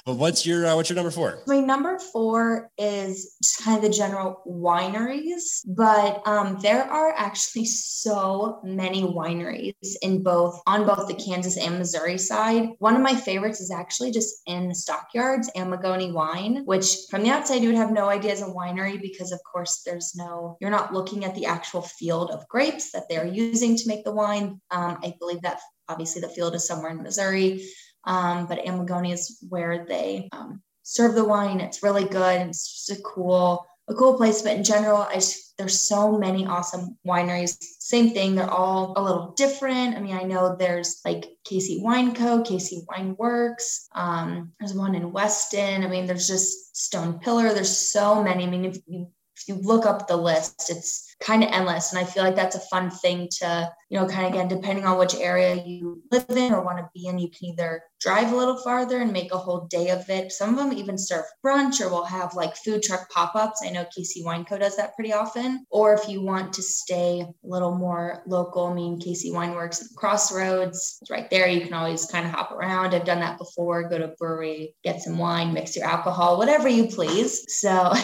but 0.06 0.16
what's 0.16 0.46
your 0.46 0.66
uh, 0.66 0.76
what's 0.76 0.90
your 0.90 0.96
number 0.96 1.12
four? 1.12 1.44
My 1.48 1.60
number 1.60 2.00
four 2.00 2.70
is 2.78 3.36
just 3.44 3.64
kind 3.64 3.78
of 3.78 3.84
the 3.84 3.96
general 3.96 4.42
wineries, 4.48 5.62
but 5.68 6.26
um, 6.28 6.58
there 6.62 6.84
are 6.84 7.14
actually 7.16 7.66
so 7.66 8.60
many 8.64 9.04
wineries 9.04 9.96
in 10.02 10.24
both 10.24 10.62
on 10.66 10.86
both 10.86 11.08
the 11.08 11.14
Kansas 11.14 11.58
and 11.58 11.78
Missouri 11.78 12.18
side. 12.18 12.70
One 12.80 12.96
of 12.96 13.02
my 13.02 13.16
favorites 13.16 13.62
is 13.62 13.72
actually 13.72 14.12
just 14.12 14.42
in 14.48 14.70
the 14.70 14.76
stockyards, 14.76 15.50
Amigoni 15.56 16.12
Wine, 16.12 16.64
which 16.66 16.96
from 17.10 17.24
the 17.24 17.30
outside 17.30 17.62
you 17.62 17.70
would 17.70 17.78
have 17.78 17.92
no 17.92 18.10
idea 18.10 18.34
is 18.34 18.42
a 18.42 18.46
winery 18.46 19.02
because 19.02 19.32
of 19.32 19.40
course 19.44 19.84
there's 19.86 20.14
no 20.16 20.58
you're 20.60 20.72
not 20.72 20.94
looking 20.94 21.26
at 21.26 21.36
the 21.36 21.46
actual 21.46 21.82
field 21.82 22.32
of 22.32 22.48
grapes 22.48 22.92
that 22.92 23.04
they're 23.10 23.28
using 23.28 23.76
to 23.78 23.88
make 23.88 24.04
the 24.04 24.14
wine. 24.14 24.60
Um, 24.72 24.98
I 25.04 25.14
believe 25.20 25.42
that 25.42 25.60
obviously 25.88 26.22
the 26.22 26.30
field 26.30 26.56
is 26.56 26.68
somewhere 26.68 26.92
in 26.92 27.04
Missouri. 27.04 27.66
Um, 28.06 28.48
but 28.48 28.66
Amigoni 28.66 29.14
is 29.14 29.38
where 29.50 29.86
they 29.88 30.30
um, 30.32 30.62
serve 30.84 31.16
the 31.16 31.26
wine. 31.26 31.60
It's 31.60 31.84
really 31.84 32.06
good. 32.06 32.48
It's 32.48 32.86
just 32.88 33.00
a 33.00 33.02
cool, 33.04 33.66
a 33.88 33.94
cool 33.94 34.18
place. 34.18 34.42
But 34.42 34.58
in 34.58 34.64
general, 34.64 34.98
I 34.98 35.16
just, 35.16 35.58
there's 35.58 35.80
so 35.80 36.18
many 36.18 36.46
awesome 36.46 36.98
wineries. 37.08 37.58
Same 37.80 38.12
thing. 38.12 38.36
They're 38.36 38.50
all 38.50 38.94
a 38.96 39.02
little 39.02 39.34
different. 39.38 39.96
I 39.96 40.02
mean, 40.02 40.16
I 40.16 40.24
know 40.24 40.56
there's 40.56 41.02
like 41.06 41.30
KC 41.50 41.82
Wine 41.82 42.14
Co., 42.14 42.44
KC 42.44 42.84
Wine 42.88 43.16
Works. 43.18 43.88
Um, 43.94 44.52
there's 44.60 44.74
one 44.74 44.96
in 44.96 45.12
Weston. 45.12 45.84
I 45.84 45.88
mean, 45.88 46.06
there's 46.06 46.28
just 46.28 46.76
Stone 46.76 47.20
Pillar. 47.20 47.54
There's 47.54 47.76
so 47.76 48.24
many. 48.24 48.44
I 48.44 48.48
mean, 48.48 48.66
if 48.66 48.78
you 48.86 49.08
if 49.38 49.48
you 49.48 49.56
look 49.56 49.86
up 49.86 50.08
the 50.08 50.18
list, 50.18 50.70
it's 50.70 51.05
kind 51.22 51.44
of 51.44 51.50
endless. 51.52 51.92
And 51.92 52.00
I 52.00 52.04
feel 52.04 52.24
like 52.24 52.36
that's 52.36 52.56
a 52.56 52.68
fun 52.72 52.90
thing 52.90 53.30
to, 53.40 53.72
you 53.90 54.00
know, 54.00 54.08
kind 54.08 54.26
of 54.26 54.34
again, 54.34 54.48
depending 54.48 54.86
on 54.86 54.98
which 54.98 55.16
area 55.16 55.56
you 55.56 56.02
live 56.12 56.26
in 56.30 56.54
or 56.54 56.64
want 56.64 56.78
to 56.80 56.90
be 56.94 57.08
in, 57.08 57.18
you 57.18 57.30
can 57.30 57.50
either 57.50 57.82
drive 58.02 58.32
a 58.32 58.36
little 58.36 58.58
farther 58.58 59.00
and 59.00 59.14
make 59.14 59.34
a 59.34 59.38
whole 59.38 59.66
day 59.68 59.90
of 59.90 60.08
it. 60.10 60.32
Some 60.32 60.50
of 60.50 60.58
them 60.58 60.78
even 60.78 60.98
serve 60.98 61.24
brunch 61.44 61.80
or 61.80 61.90
will 61.90 62.04
have 62.04 62.36
like 62.36 62.56
food 62.58 62.84
truck 62.84 63.10
pop 63.10 63.34
ups. 63.36 63.62
I 63.66 63.70
know 63.70 63.86
KC 63.86 64.26
Wine 64.26 64.44
Co. 64.44 64.58
does 64.58 64.76
that 64.76 64.94
pretty 64.96 65.14
often. 65.14 65.66
Or 65.70 65.94
if 65.94 66.08
you 66.10 66.22
want 66.22 66.52
to 66.54 66.62
stay 66.62 67.22
a 67.22 67.34
little 67.44 67.76
more 67.76 68.22
local, 68.28 68.68
I 68.68 68.74
mean, 68.74 69.00
KC 69.00 69.34
Wine 69.34 69.54
Works 69.54 69.82
at 69.82 69.90
the 69.90 69.96
Crossroads, 69.96 71.00
it's 71.02 71.10
right 71.10 71.30
there. 71.30 71.48
You 71.48 71.62
can 71.62 71.74
always 71.74 72.06
kind 72.06 72.26
of 72.26 72.34
hop 72.34 72.52
around. 72.52 72.94
I've 72.94 73.06
done 73.06 73.22
that 73.22 73.38
before. 73.38 73.88
Go 73.88 73.98
to 73.98 74.14
brewery, 74.20 74.76
get 74.84 75.02
some 75.02 75.18
wine, 75.18 75.54
mix 75.54 75.76
your 75.76 75.86
alcohol, 75.86 76.38
whatever 76.38 76.68
you 76.68 76.88
please. 76.88 77.46
So, 77.48 77.94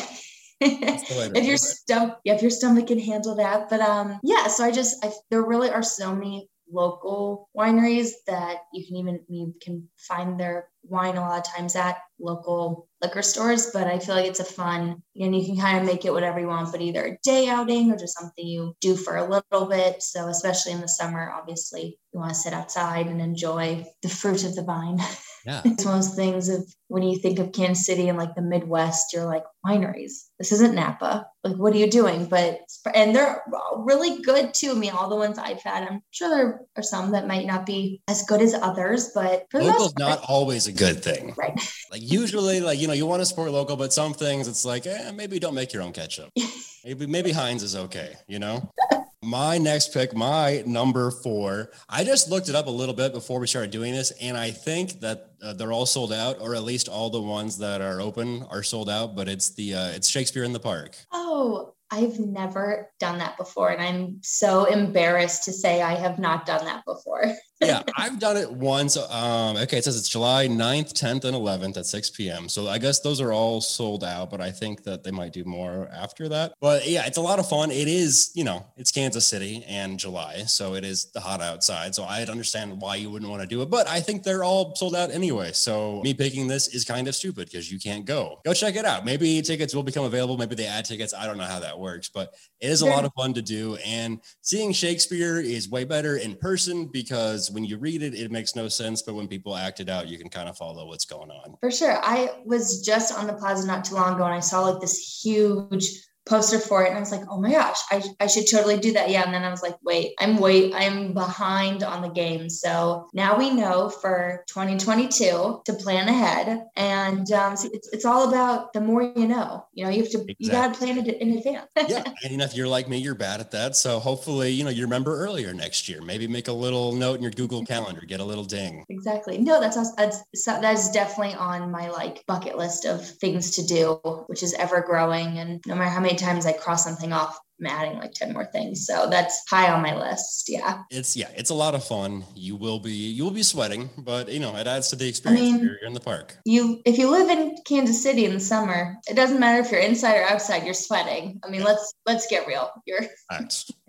if 1.35 1.45
your 1.45 1.57
stomach, 1.57 2.19
if 2.25 2.41
your 2.41 2.51
stomach 2.51 2.87
can 2.87 2.99
handle 2.99 3.35
that. 3.35 3.69
But 3.69 3.81
um, 3.81 4.19
yeah. 4.23 4.47
So 4.47 4.63
I 4.63 4.71
just, 4.71 5.03
I, 5.03 5.11
there 5.29 5.43
really 5.43 5.69
are 5.69 5.83
so 5.83 6.15
many 6.15 6.49
local 6.71 7.49
wineries 7.57 8.11
that 8.27 8.63
you 8.73 8.85
can 8.85 8.95
even 8.95 9.19
you 9.27 9.53
can 9.61 9.87
find 9.97 10.39
their 10.39 10.69
wine 10.83 11.17
a 11.17 11.21
lot 11.21 11.37
of 11.37 11.53
times 11.53 11.75
at 11.75 11.97
local 12.19 12.87
liquor 13.01 13.21
stores 13.21 13.71
but 13.73 13.87
i 13.87 13.99
feel 13.99 14.15
like 14.15 14.25
it's 14.25 14.39
a 14.39 14.45
fun 14.45 15.01
and 15.15 15.35
you 15.35 15.45
can 15.45 15.57
kind 15.57 15.77
of 15.77 15.85
make 15.85 16.05
it 16.05 16.13
whatever 16.13 16.39
you 16.39 16.47
want 16.47 16.71
but 16.71 16.81
either 16.81 17.05
a 17.05 17.17
day 17.23 17.47
outing 17.47 17.91
or 17.91 17.97
just 17.97 18.17
something 18.17 18.47
you 18.47 18.73
do 18.79 18.95
for 18.95 19.17
a 19.17 19.29
little 19.29 19.67
bit 19.67 20.01
so 20.01 20.27
especially 20.27 20.71
in 20.71 20.81
the 20.81 20.87
summer 20.87 21.31
obviously 21.31 21.99
you 22.13 22.19
want 22.19 22.29
to 22.29 22.39
sit 22.39 22.53
outside 22.53 23.07
and 23.07 23.21
enjoy 23.21 23.85
the 24.01 24.09
fruit 24.09 24.43
of 24.43 24.55
the 24.55 24.63
vine 24.63 24.97
Yeah. 25.45 25.61
it's 25.65 25.85
one 25.85 25.97
of 25.97 26.05
those 26.05 26.15
things 26.15 26.49
of 26.49 26.63
when 26.87 27.03
you 27.03 27.17
think 27.17 27.39
of 27.39 27.51
Kansas 27.51 27.85
City 27.85 28.09
and 28.09 28.17
like 28.17 28.35
the 28.35 28.41
Midwest, 28.41 29.13
you're 29.13 29.25
like, 29.25 29.43
wineries. 29.65 30.27
This 30.37 30.51
isn't 30.51 30.75
Napa. 30.75 31.25
Like, 31.43 31.55
what 31.55 31.73
are 31.73 31.77
you 31.77 31.89
doing? 31.89 32.25
But, 32.25 32.59
and 32.93 33.15
they're 33.15 33.41
really 33.77 34.21
good 34.21 34.53
too. 34.53 34.71
I 34.71 34.73
mean, 34.73 34.91
all 34.91 35.09
the 35.09 35.15
ones 35.15 35.37
I've 35.37 35.61
had, 35.61 35.87
I'm 35.87 36.01
sure 36.11 36.29
there 36.29 36.61
are 36.75 36.83
some 36.83 37.11
that 37.11 37.27
might 37.27 37.45
not 37.45 37.65
be 37.65 38.01
as 38.07 38.23
good 38.23 38.41
as 38.41 38.53
others, 38.53 39.11
but 39.15 39.45
for 39.49 39.63
local's 39.63 39.97
not 39.97 40.19
always 40.27 40.67
a 40.67 40.73
good 40.73 41.03
thing. 41.03 41.33
Right. 41.37 41.59
Like, 41.91 42.01
usually, 42.01 42.59
like, 42.59 42.79
you 42.79 42.87
know, 42.87 42.93
you 42.93 43.05
want 43.05 43.21
to 43.21 43.25
support 43.25 43.51
local, 43.51 43.75
but 43.75 43.93
some 43.93 44.13
things 44.13 44.47
it's 44.47 44.65
like, 44.65 44.85
eh, 44.85 45.11
maybe 45.11 45.39
don't 45.39 45.55
make 45.55 45.73
your 45.73 45.83
own 45.83 45.93
ketchup. 45.93 46.29
maybe, 46.85 47.07
maybe 47.07 47.31
Heinz 47.31 47.63
is 47.63 47.75
okay, 47.75 48.15
you 48.27 48.39
know? 48.39 48.69
My 49.23 49.59
next 49.59 49.93
pick, 49.93 50.15
my 50.15 50.63
number 50.65 51.11
four. 51.11 51.69
I 51.87 52.03
just 52.03 52.31
looked 52.31 52.49
it 52.49 52.55
up 52.55 52.65
a 52.65 52.71
little 52.71 52.95
bit 52.95 53.13
before 53.13 53.39
we 53.39 53.45
started 53.45 53.69
doing 53.69 53.93
this, 53.93 54.09
and 54.19 54.35
I 54.35 54.49
think 54.49 54.99
that 55.01 55.33
uh, 55.43 55.53
they're 55.53 55.71
all 55.71 55.85
sold 55.85 56.11
out, 56.11 56.39
or 56.41 56.55
at 56.55 56.63
least 56.63 56.89
all 56.89 57.11
the 57.11 57.21
ones 57.21 57.59
that 57.59 57.81
are 57.81 58.01
open 58.01 58.43
are 58.49 58.63
sold 58.63 58.89
out. 58.89 59.15
But 59.15 59.29
it's 59.29 59.49
the 59.53 59.75
uh, 59.75 59.87
it's 59.89 60.09
Shakespeare 60.09 60.43
in 60.43 60.53
the 60.53 60.59
Park. 60.59 60.97
Oh, 61.11 61.75
I've 61.91 62.19
never 62.19 62.89
done 62.99 63.19
that 63.19 63.37
before. 63.37 63.69
And 63.69 63.81
I'm 63.81 64.17
so 64.23 64.65
embarrassed 64.65 65.43
to 65.43 65.53
say 65.53 65.83
I 65.83 65.93
have 65.93 66.17
not 66.17 66.47
done 66.47 66.65
that 66.65 66.83
before. 66.85 67.25
yeah, 67.61 67.83
I've 67.97 68.19
done 68.19 68.37
it 68.37 68.51
once. 68.51 68.97
Um, 68.97 69.57
okay, 69.57 69.77
it 69.77 69.83
says 69.83 69.97
it's 69.97 70.09
July 70.09 70.47
9th, 70.47 70.93
10th, 70.93 71.25
and 71.25 71.35
11th 71.35 71.77
at 71.77 71.85
6 71.85 72.09
p.m. 72.11 72.49
So 72.49 72.67
I 72.67 72.77
guess 72.77 72.99
those 72.99 73.21
are 73.21 73.31
all 73.31 73.61
sold 73.61 74.03
out, 74.03 74.29
but 74.29 74.41
I 74.41 74.51
think 74.51 74.83
that 74.83 75.03
they 75.03 75.11
might 75.11 75.33
do 75.33 75.43
more 75.43 75.89
after 75.93 76.27
that. 76.29 76.53
But 76.59 76.87
yeah, 76.87 77.05
it's 77.05 77.17
a 77.17 77.21
lot 77.21 77.39
of 77.39 77.47
fun. 77.47 77.71
It 77.71 77.87
is, 77.87 78.31
you 78.33 78.43
know, 78.43 78.65
it's 78.77 78.91
Kansas 78.91 79.27
City 79.27 79.63
and 79.67 79.99
July. 79.99 80.43
So 80.47 80.73
it 80.75 80.83
is 80.83 81.11
the 81.11 81.19
hot 81.19 81.41
outside. 81.41 81.93
So 81.93 82.03
I'd 82.03 82.29
understand 82.29 82.81
why 82.81 82.95
you 82.95 83.09
wouldn't 83.09 83.29
want 83.29 83.41
to 83.41 83.47
do 83.47 83.61
it, 83.61 83.69
but 83.69 83.87
I 83.87 83.99
think 83.99 84.23
they're 84.23 84.43
all 84.43 84.75
sold 84.75 84.95
out 84.95 85.11
anyway. 85.11 85.51
So 85.51 86.01
me 86.01 86.13
picking 86.13 86.47
this 86.47 86.67
is 86.69 86.83
kind 86.83 87.07
of 87.07 87.15
stupid 87.15 87.49
because 87.49 87.71
you 87.71 87.79
can't 87.79 88.05
go. 88.05 88.39
Go 88.43 88.53
check 88.53 88.75
it 88.75 88.85
out. 88.85 89.05
Maybe 89.05 89.41
tickets 89.41 89.75
will 89.75 89.83
become 89.83 90.05
available. 90.05 90.37
Maybe 90.37 90.55
they 90.55 90.65
add 90.65 90.85
tickets. 90.85 91.13
I 91.13 91.27
don't 91.27 91.37
know 91.37 91.43
how 91.43 91.59
that 91.59 91.77
works, 91.77 92.09
but 92.09 92.33
it 92.59 92.69
is 92.69 92.81
a 92.81 92.85
lot 92.85 93.05
of 93.05 93.13
fun 93.13 93.33
to 93.35 93.41
do. 93.41 93.77
And 93.85 94.19
seeing 94.41 94.71
Shakespeare 94.71 95.39
is 95.39 95.69
way 95.69 95.83
better 95.83 96.17
in 96.17 96.35
person 96.35 96.85
because 96.85 97.50
when 97.51 97.65
you 97.65 97.77
read 97.77 98.01
it, 98.01 98.13
it 98.13 98.31
makes 98.31 98.55
no 98.55 98.67
sense. 98.67 99.01
But 99.01 99.15
when 99.15 99.27
people 99.27 99.55
act 99.55 99.79
it 99.79 99.89
out, 99.89 100.07
you 100.07 100.17
can 100.17 100.29
kind 100.29 100.49
of 100.49 100.57
follow 100.57 100.87
what's 100.87 101.05
going 101.05 101.29
on. 101.29 101.55
For 101.59 101.71
sure. 101.71 101.97
I 102.01 102.31
was 102.45 102.81
just 102.85 103.17
on 103.17 103.27
the 103.27 103.33
plaza 103.33 103.67
not 103.67 103.85
too 103.85 103.95
long 103.95 104.15
ago 104.15 104.25
and 104.25 104.33
I 104.33 104.39
saw 104.39 104.61
like 104.61 104.81
this 104.81 105.21
huge 105.23 105.85
poster 106.25 106.59
for 106.59 106.83
it 106.83 106.89
and 106.89 106.97
I 106.97 106.99
was 106.99 107.11
like, 107.11 107.23
oh 107.29 107.39
my 107.41 107.51
gosh, 107.51 107.79
I, 107.89 108.03
I 108.19 108.27
should 108.27 108.45
totally 108.49 108.77
do 108.77 108.93
that. 108.93 109.09
Yeah. 109.09 109.23
And 109.23 109.33
then 109.33 109.43
I 109.43 109.49
was 109.49 109.63
like, 109.63 109.75
wait, 109.83 110.13
I'm 110.19 110.37
wait, 110.37 110.73
I'm 110.75 111.13
behind 111.13 111.83
on 111.83 112.01
the 112.01 112.09
game. 112.09 112.49
So 112.49 113.07
now 113.13 113.37
we 113.37 113.49
know 113.49 113.89
for 113.89 114.43
2022 114.47 115.61
to 115.65 115.73
plan 115.73 116.07
ahead. 116.07 116.65
And 116.75 117.31
um, 117.31 117.57
so 117.57 117.69
it's, 117.73 117.89
it's 117.91 118.05
all 118.05 118.29
about 118.29 118.73
the 118.73 118.81
more 118.81 119.01
you 119.01 119.27
know, 119.27 119.65
you 119.73 119.83
know, 119.83 119.89
you 119.89 120.03
have 120.03 120.11
to, 120.11 120.19
exactly. 120.19 120.35
you 120.39 120.51
got 120.51 120.73
to 120.73 120.79
plan 120.79 120.97
it 120.97 121.21
in 121.21 121.37
advance. 121.37 121.67
yeah. 121.87 122.03
And 122.23 122.41
if 122.41 122.55
you're 122.55 122.67
like 122.67 122.87
me, 122.87 122.97
you're 122.97 123.15
bad 123.15 123.39
at 123.39 123.51
that. 123.51 123.75
So 123.75 123.99
hopefully, 123.99 124.51
you 124.51 124.63
know, 124.63 124.69
you 124.69 124.83
remember 124.83 125.17
earlier 125.17 125.53
next 125.53 125.89
year, 125.89 126.01
maybe 126.01 126.27
make 126.27 126.47
a 126.47 126.53
little 126.53 126.93
note 126.93 127.15
in 127.15 127.23
your 127.23 127.31
Google 127.31 127.65
calendar, 127.65 128.01
get 128.05 128.19
a 128.19 128.23
little 128.23 128.43
ding. 128.43 128.85
Exactly. 128.89 129.37
No, 129.39 129.59
that's, 129.59 129.75
that's, 129.95 130.23
that's 130.45 130.91
definitely 130.91 131.33
on 131.33 131.71
my 131.71 131.89
like 131.89 132.23
bucket 132.27 132.57
list 132.57 132.85
of 132.85 133.05
things 133.05 133.51
to 133.51 133.65
do, 133.65 133.99
which 134.27 134.43
is 134.43 134.53
ever 134.53 134.81
growing. 134.81 135.39
And 135.39 135.61
no 135.65 135.75
matter 135.75 135.89
how 135.89 135.99
many 135.99 136.10
many 136.11 136.17
times 136.17 136.45
I 136.45 136.53
cross 136.53 136.83
something 136.83 137.13
off, 137.13 137.39
I'm 137.59 137.67
adding 137.67 137.99
like 137.99 138.13
10 138.13 138.33
more 138.33 138.45
things. 138.45 138.85
So 138.85 139.07
that's 139.09 139.43
high 139.49 139.71
on 139.71 139.81
my 139.81 139.95
list. 139.95 140.49
Yeah. 140.49 140.81
It's 140.89 141.15
yeah, 141.15 141.29
it's 141.35 141.51
a 141.51 141.53
lot 141.53 141.75
of 141.75 141.83
fun. 141.83 142.23
You 142.35 142.55
will 142.55 142.79
be 142.79 142.91
you 142.91 143.23
will 143.23 143.31
be 143.31 143.43
sweating, 143.43 143.89
but 143.99 144.29
you 144.29 144.39
know, 144.39 144.55
it 144.55 144.65
adds 144.67 144.89
to 144.89 144.95
the 144.95 145.07
experience 145.07 145.41
I 145.41 145.57
mean, 145.57 145.63
you're 145.63 145.87
in 145.87 145.93
the 145.93 145.99
park. 145.99 146.37
You 146.45 146.81
if 146.85 146.97
you 146.97 147.09
live 147.11 147.29
in 147.29 147.55
Kansas 147.67 148.01
City 148.01 148.25
in 148.25 148.33
the 148.33 148.39
summer, 148.39 148.97
it 149.07 149.15
doesn't 149.15 149.39
matter 149.39 149.61
if 149.63 149.71
you're 149.71 149.81
inside 149.81 150.17
or 150.17 150.23
outside, 150.23 150.63
you're 150.63 150.73
sweating. 150.73 151.39
I 151.45 151.49
mean, 151.49 151.61
yeah. 151.61 151.67
let's 151.67 151.93
let's 152.05 152.27
get 152.27 152.47
real. 152.47 152.71
You're 152.85 153.05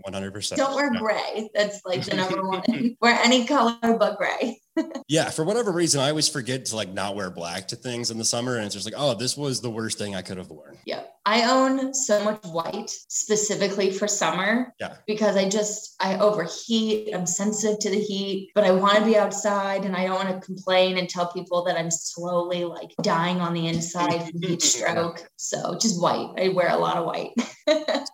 100%. 0.07 0.57
Don't 0.57 0.75
wear 0.75 0.91
gray. 0.91 1.51
That's 1.55 1.81
like 1.85 2.05
the 2.05 2.17
number 2.17 2.43
one. 2.47 2.97
wear 3.01 3.19
any 3.23 3.47
color 3.47 3.77
but 3.99 4.19
gray 4.19 4.59
yeah, 5.09 5.29
for 5.31 5.45
whatever 5.45 5.71
reason, 5.71 6.01
I 6.01 6.09
always 6.09 6.29
forget 6.29 6.65
to 6.67 6.77
like 6.77 6.93
not 6.93 7.15
wear 7.15 7.31
black 7.31 7.69
to 7.69 7.77
things 7.77 8.11
in 8.11 8.19
the 8.19 8.25
summer, 8.25 8.57
and 8.57 8.65
it's 8.65 8.75
just 8.75 8.87
like, 8.87 8.95
oh, 8.97 9.15
this 9.15 9.37
was 9.37 9.61
the 9.61 9.71
worst 9.71 9.99
thing 9.99 10.15
I 10.15 10.23
could 10.23 10.39
have 10.39 10.51
worn. 10.51 10.79
Yeah, 10.87 11.03
I 11.27 11.51
own 11.51 11.93
so 11.93 12.25
much 12.25 12.43
white 12.45 12.91
specifically 12.91 13.91
for 13.91 14.09
summer. 14.09 14.73
Yeah, 14.81 14.97
because 15.07 15.37
I 15.37 15.49
just 15.49 15.95
I 16.01 16.19
overheat. 16.19 17.15
I'm 17.15 17.27
sensitive 17.27 17.81
to 17.81 17.91
the 17.91 18.01
heat, 18.01 18.51
but 18.55 18.65
I 18.65 18.71
want 18.71 18.97
to 18.97 19.05
be 19.05 19.17
outside, 19.17 19.85
and 19.85 19.95
I 19.95 20.07
don't 20.07 20.25
want 20.25 20.29
to 20.29 20.47
complain 20.47 20.97
and 20.97 21.09
tell 21.09 21.31
people 21.33 21.65
that 21.65 21.79
I'm 21.79 21.91
slowly 21.91 22.65
like 22.65 22.93
dying 23.03 23.41
on 23.41 23.53
the 23.53 23.69
inside 23.69 24.31
from 24.31 24.43
heat 24.43 24.63
stroke. 24.63 25.29
So 25.37 25.77
just 25.79 26.01
white. 26.01 26.33
I 26.39 26.49
wear 26.49 26.71
a 26.71 26.77
lot 26.77 26.97
of 26.97 27.05
white. 27.05 27.33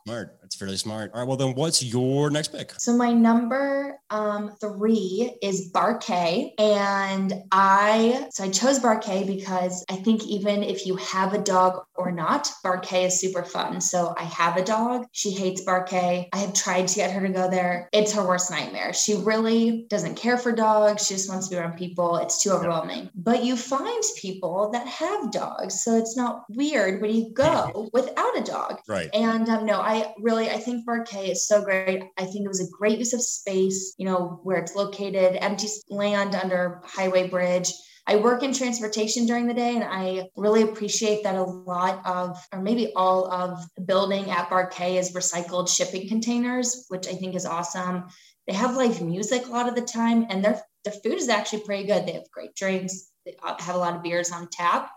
smart. 0.04 0.37
That's 0.48 0.56
fairly 0.56 0.78
smart. 0.78 1.10
All 1.12 1.20
right. 1.20 1.28
Well, 1.28 1.36
then, 1.36 1.54
what's 1.56 1.82
your 1.82 2.30
next 2.30 2.52
pick? 2.52 2.72
So 2.78 2.96
my 2.96 3.12
number 3.12 4.00
um, 4.08 4.56
three 4.62 5.36
is 5.42 5.70
Barquet. 5.70 6.54
And 6.58 7.34
I, 7.52 8.28
so 8.30 8.44
I 8.44 8.48
chose 8.48 8.78
Barquet 8.78 9.26
because 9.26 9.84
I 9.90 9.96
think 9.96 10.24
even 10.24 10.62
if 10.62 10.86
you 10.86 10.96
have 10.96 11.34
a 11.34 11.38
dog 11.38 11.84
or 11.96 12.10
not, 12.10 12.50
Barquet 12.64 13.08
is 13.08 13.20
super 13.20 13.42
fun. 13.42 13.82
So 13.82 14.14
I 14.16 14.22
have 14.22 14.56
a 14.56 14.64
dog. 14.64 15.04
She 15.12 15.32
hates 15.32 15.62
Barquet. 15.66 16.30
I 16.32 16.38
have 16.38 16.54
tried 16.54 16.88
to 16.88 16.94
get 16.94 17.10
her 17.10 17.26
to 17.26 17.32
go 17.32 17.50
there. 17.50 17.90
It's 17.92 18.14
her 18.14 18.26
worst 18.26 18.50
nightmare. 18.50 18.94
She 18.94 19.16
really 19.16 19.84
doesn't 19.90 20.14
care 20.14 20.38
for 20.38 20.52
dogs. 20.52 21.06
She 21.06 21.12
just 21.12 21.28
wants 21.28 21.48
to 21.48 21.56
be 21.56 21.60
around 21.60 21.76
people. 21.76 22.16
It's 22.16 22.42
too 22.42 22.52
overwhelming. 22.52 23.10
But 23.14 23.44
you 23.44 23.54
find 23.54 24.02
people 24.16 24.70
that 24.70 24.86
have 24.86 25.30
dogs. 25.30 25.84
So 25.84 25.98
it's 25.98 26.16
not 26.16 26.44
weird 26.48 27.02
when 27.02 27.14
you 27.14 27.34
go 27.34 27.90
without 27.92 28.38
a 28.38 28.42
dog. 28.42 28.80
Right. 28.88 29.10
And 29.12 29.46
um, 29.50 29.66
no, 29.66 29.78
I 29.78 30.14
really, 30.18 30.37
I 30.46 30.58
think 30.58 30.86
Barquet 30.86 31.30
is 31.30 31.46
so 31.46 31.62
great. 31.62 32.04
I 32.16 32.24
think 32.24 32.44
it 32.44 32.48
was 32.48 32.60
a 32.60 32.70
great 32.70 32.98
use 32.98 33.12
of 33.12 33.22
space, 33.22 33.94
you 33.98 34.06
know, 34.06 34.40
where 34.42 34.58
it's 34.58 34.76
located, 34.76 35.36
empty 35.40 35.68
land 35.90 36.34
under 36.34 36.80
highway 36.84 37.28
bridge. 37.28 37.72
I 38.06 38.16
work 38.16 38.42
in 38.42 38.54
transportation 38.54 39.26
during 39.26 39.46
the 39.46 39.54
day, 39.54 39.74
and 39.74 39.84
I 39.84 40.30
really 40.34 40.62
appreciate 40.62 41.24
that 41.24 41.34
a 41.34 41.42
lot 41.42 42.00
of, 42.06 42.38
or 42.52 42.62
maybe 42.62 42.92
all 42.96 43.30
of 43.30 43.58
the 43.76 43.82
building 43.82 44.30
at 44.30 44.48
Barquet 44.48 44.98
is 44.98 45.12
recycled 45.12 45.68
shipping 45.68 46.08
containers, 46.08 46.86
which 46.88 47.06
I 47.06 47.12
think 47.12 47.34
is 47.34 47.44
awesome. 47.44 48.06
They 48.46 48.54
have 48.54 48.76
live 48.76 49.02
music 49.02 49.46
a 49.46 49.50
lot 49.50 49.68
of 49.68 49.74
the 49.74 49.82
time, 49.82 50.26
and 50.30 50.42
their 50.42 50.62
their 50.84 50.94
food 50.94 51.14
is 51.14 51.28
actually 51.28 51.64
pretty 51.64 51.84
good. 51.84 52.06
They 52.06 52.12
have 52.12 52.30
great 52.30 52.54
drinks. 52.54 53.10
They 53.26 53.36
uh, 53.42 53.60
have 53.60 53.74
a 53.74 53.78
lot 53.78 53.96
of 53.96 54.02
beers 54.02 54.32
on 54.32 54.48
tap. 54.50 54.90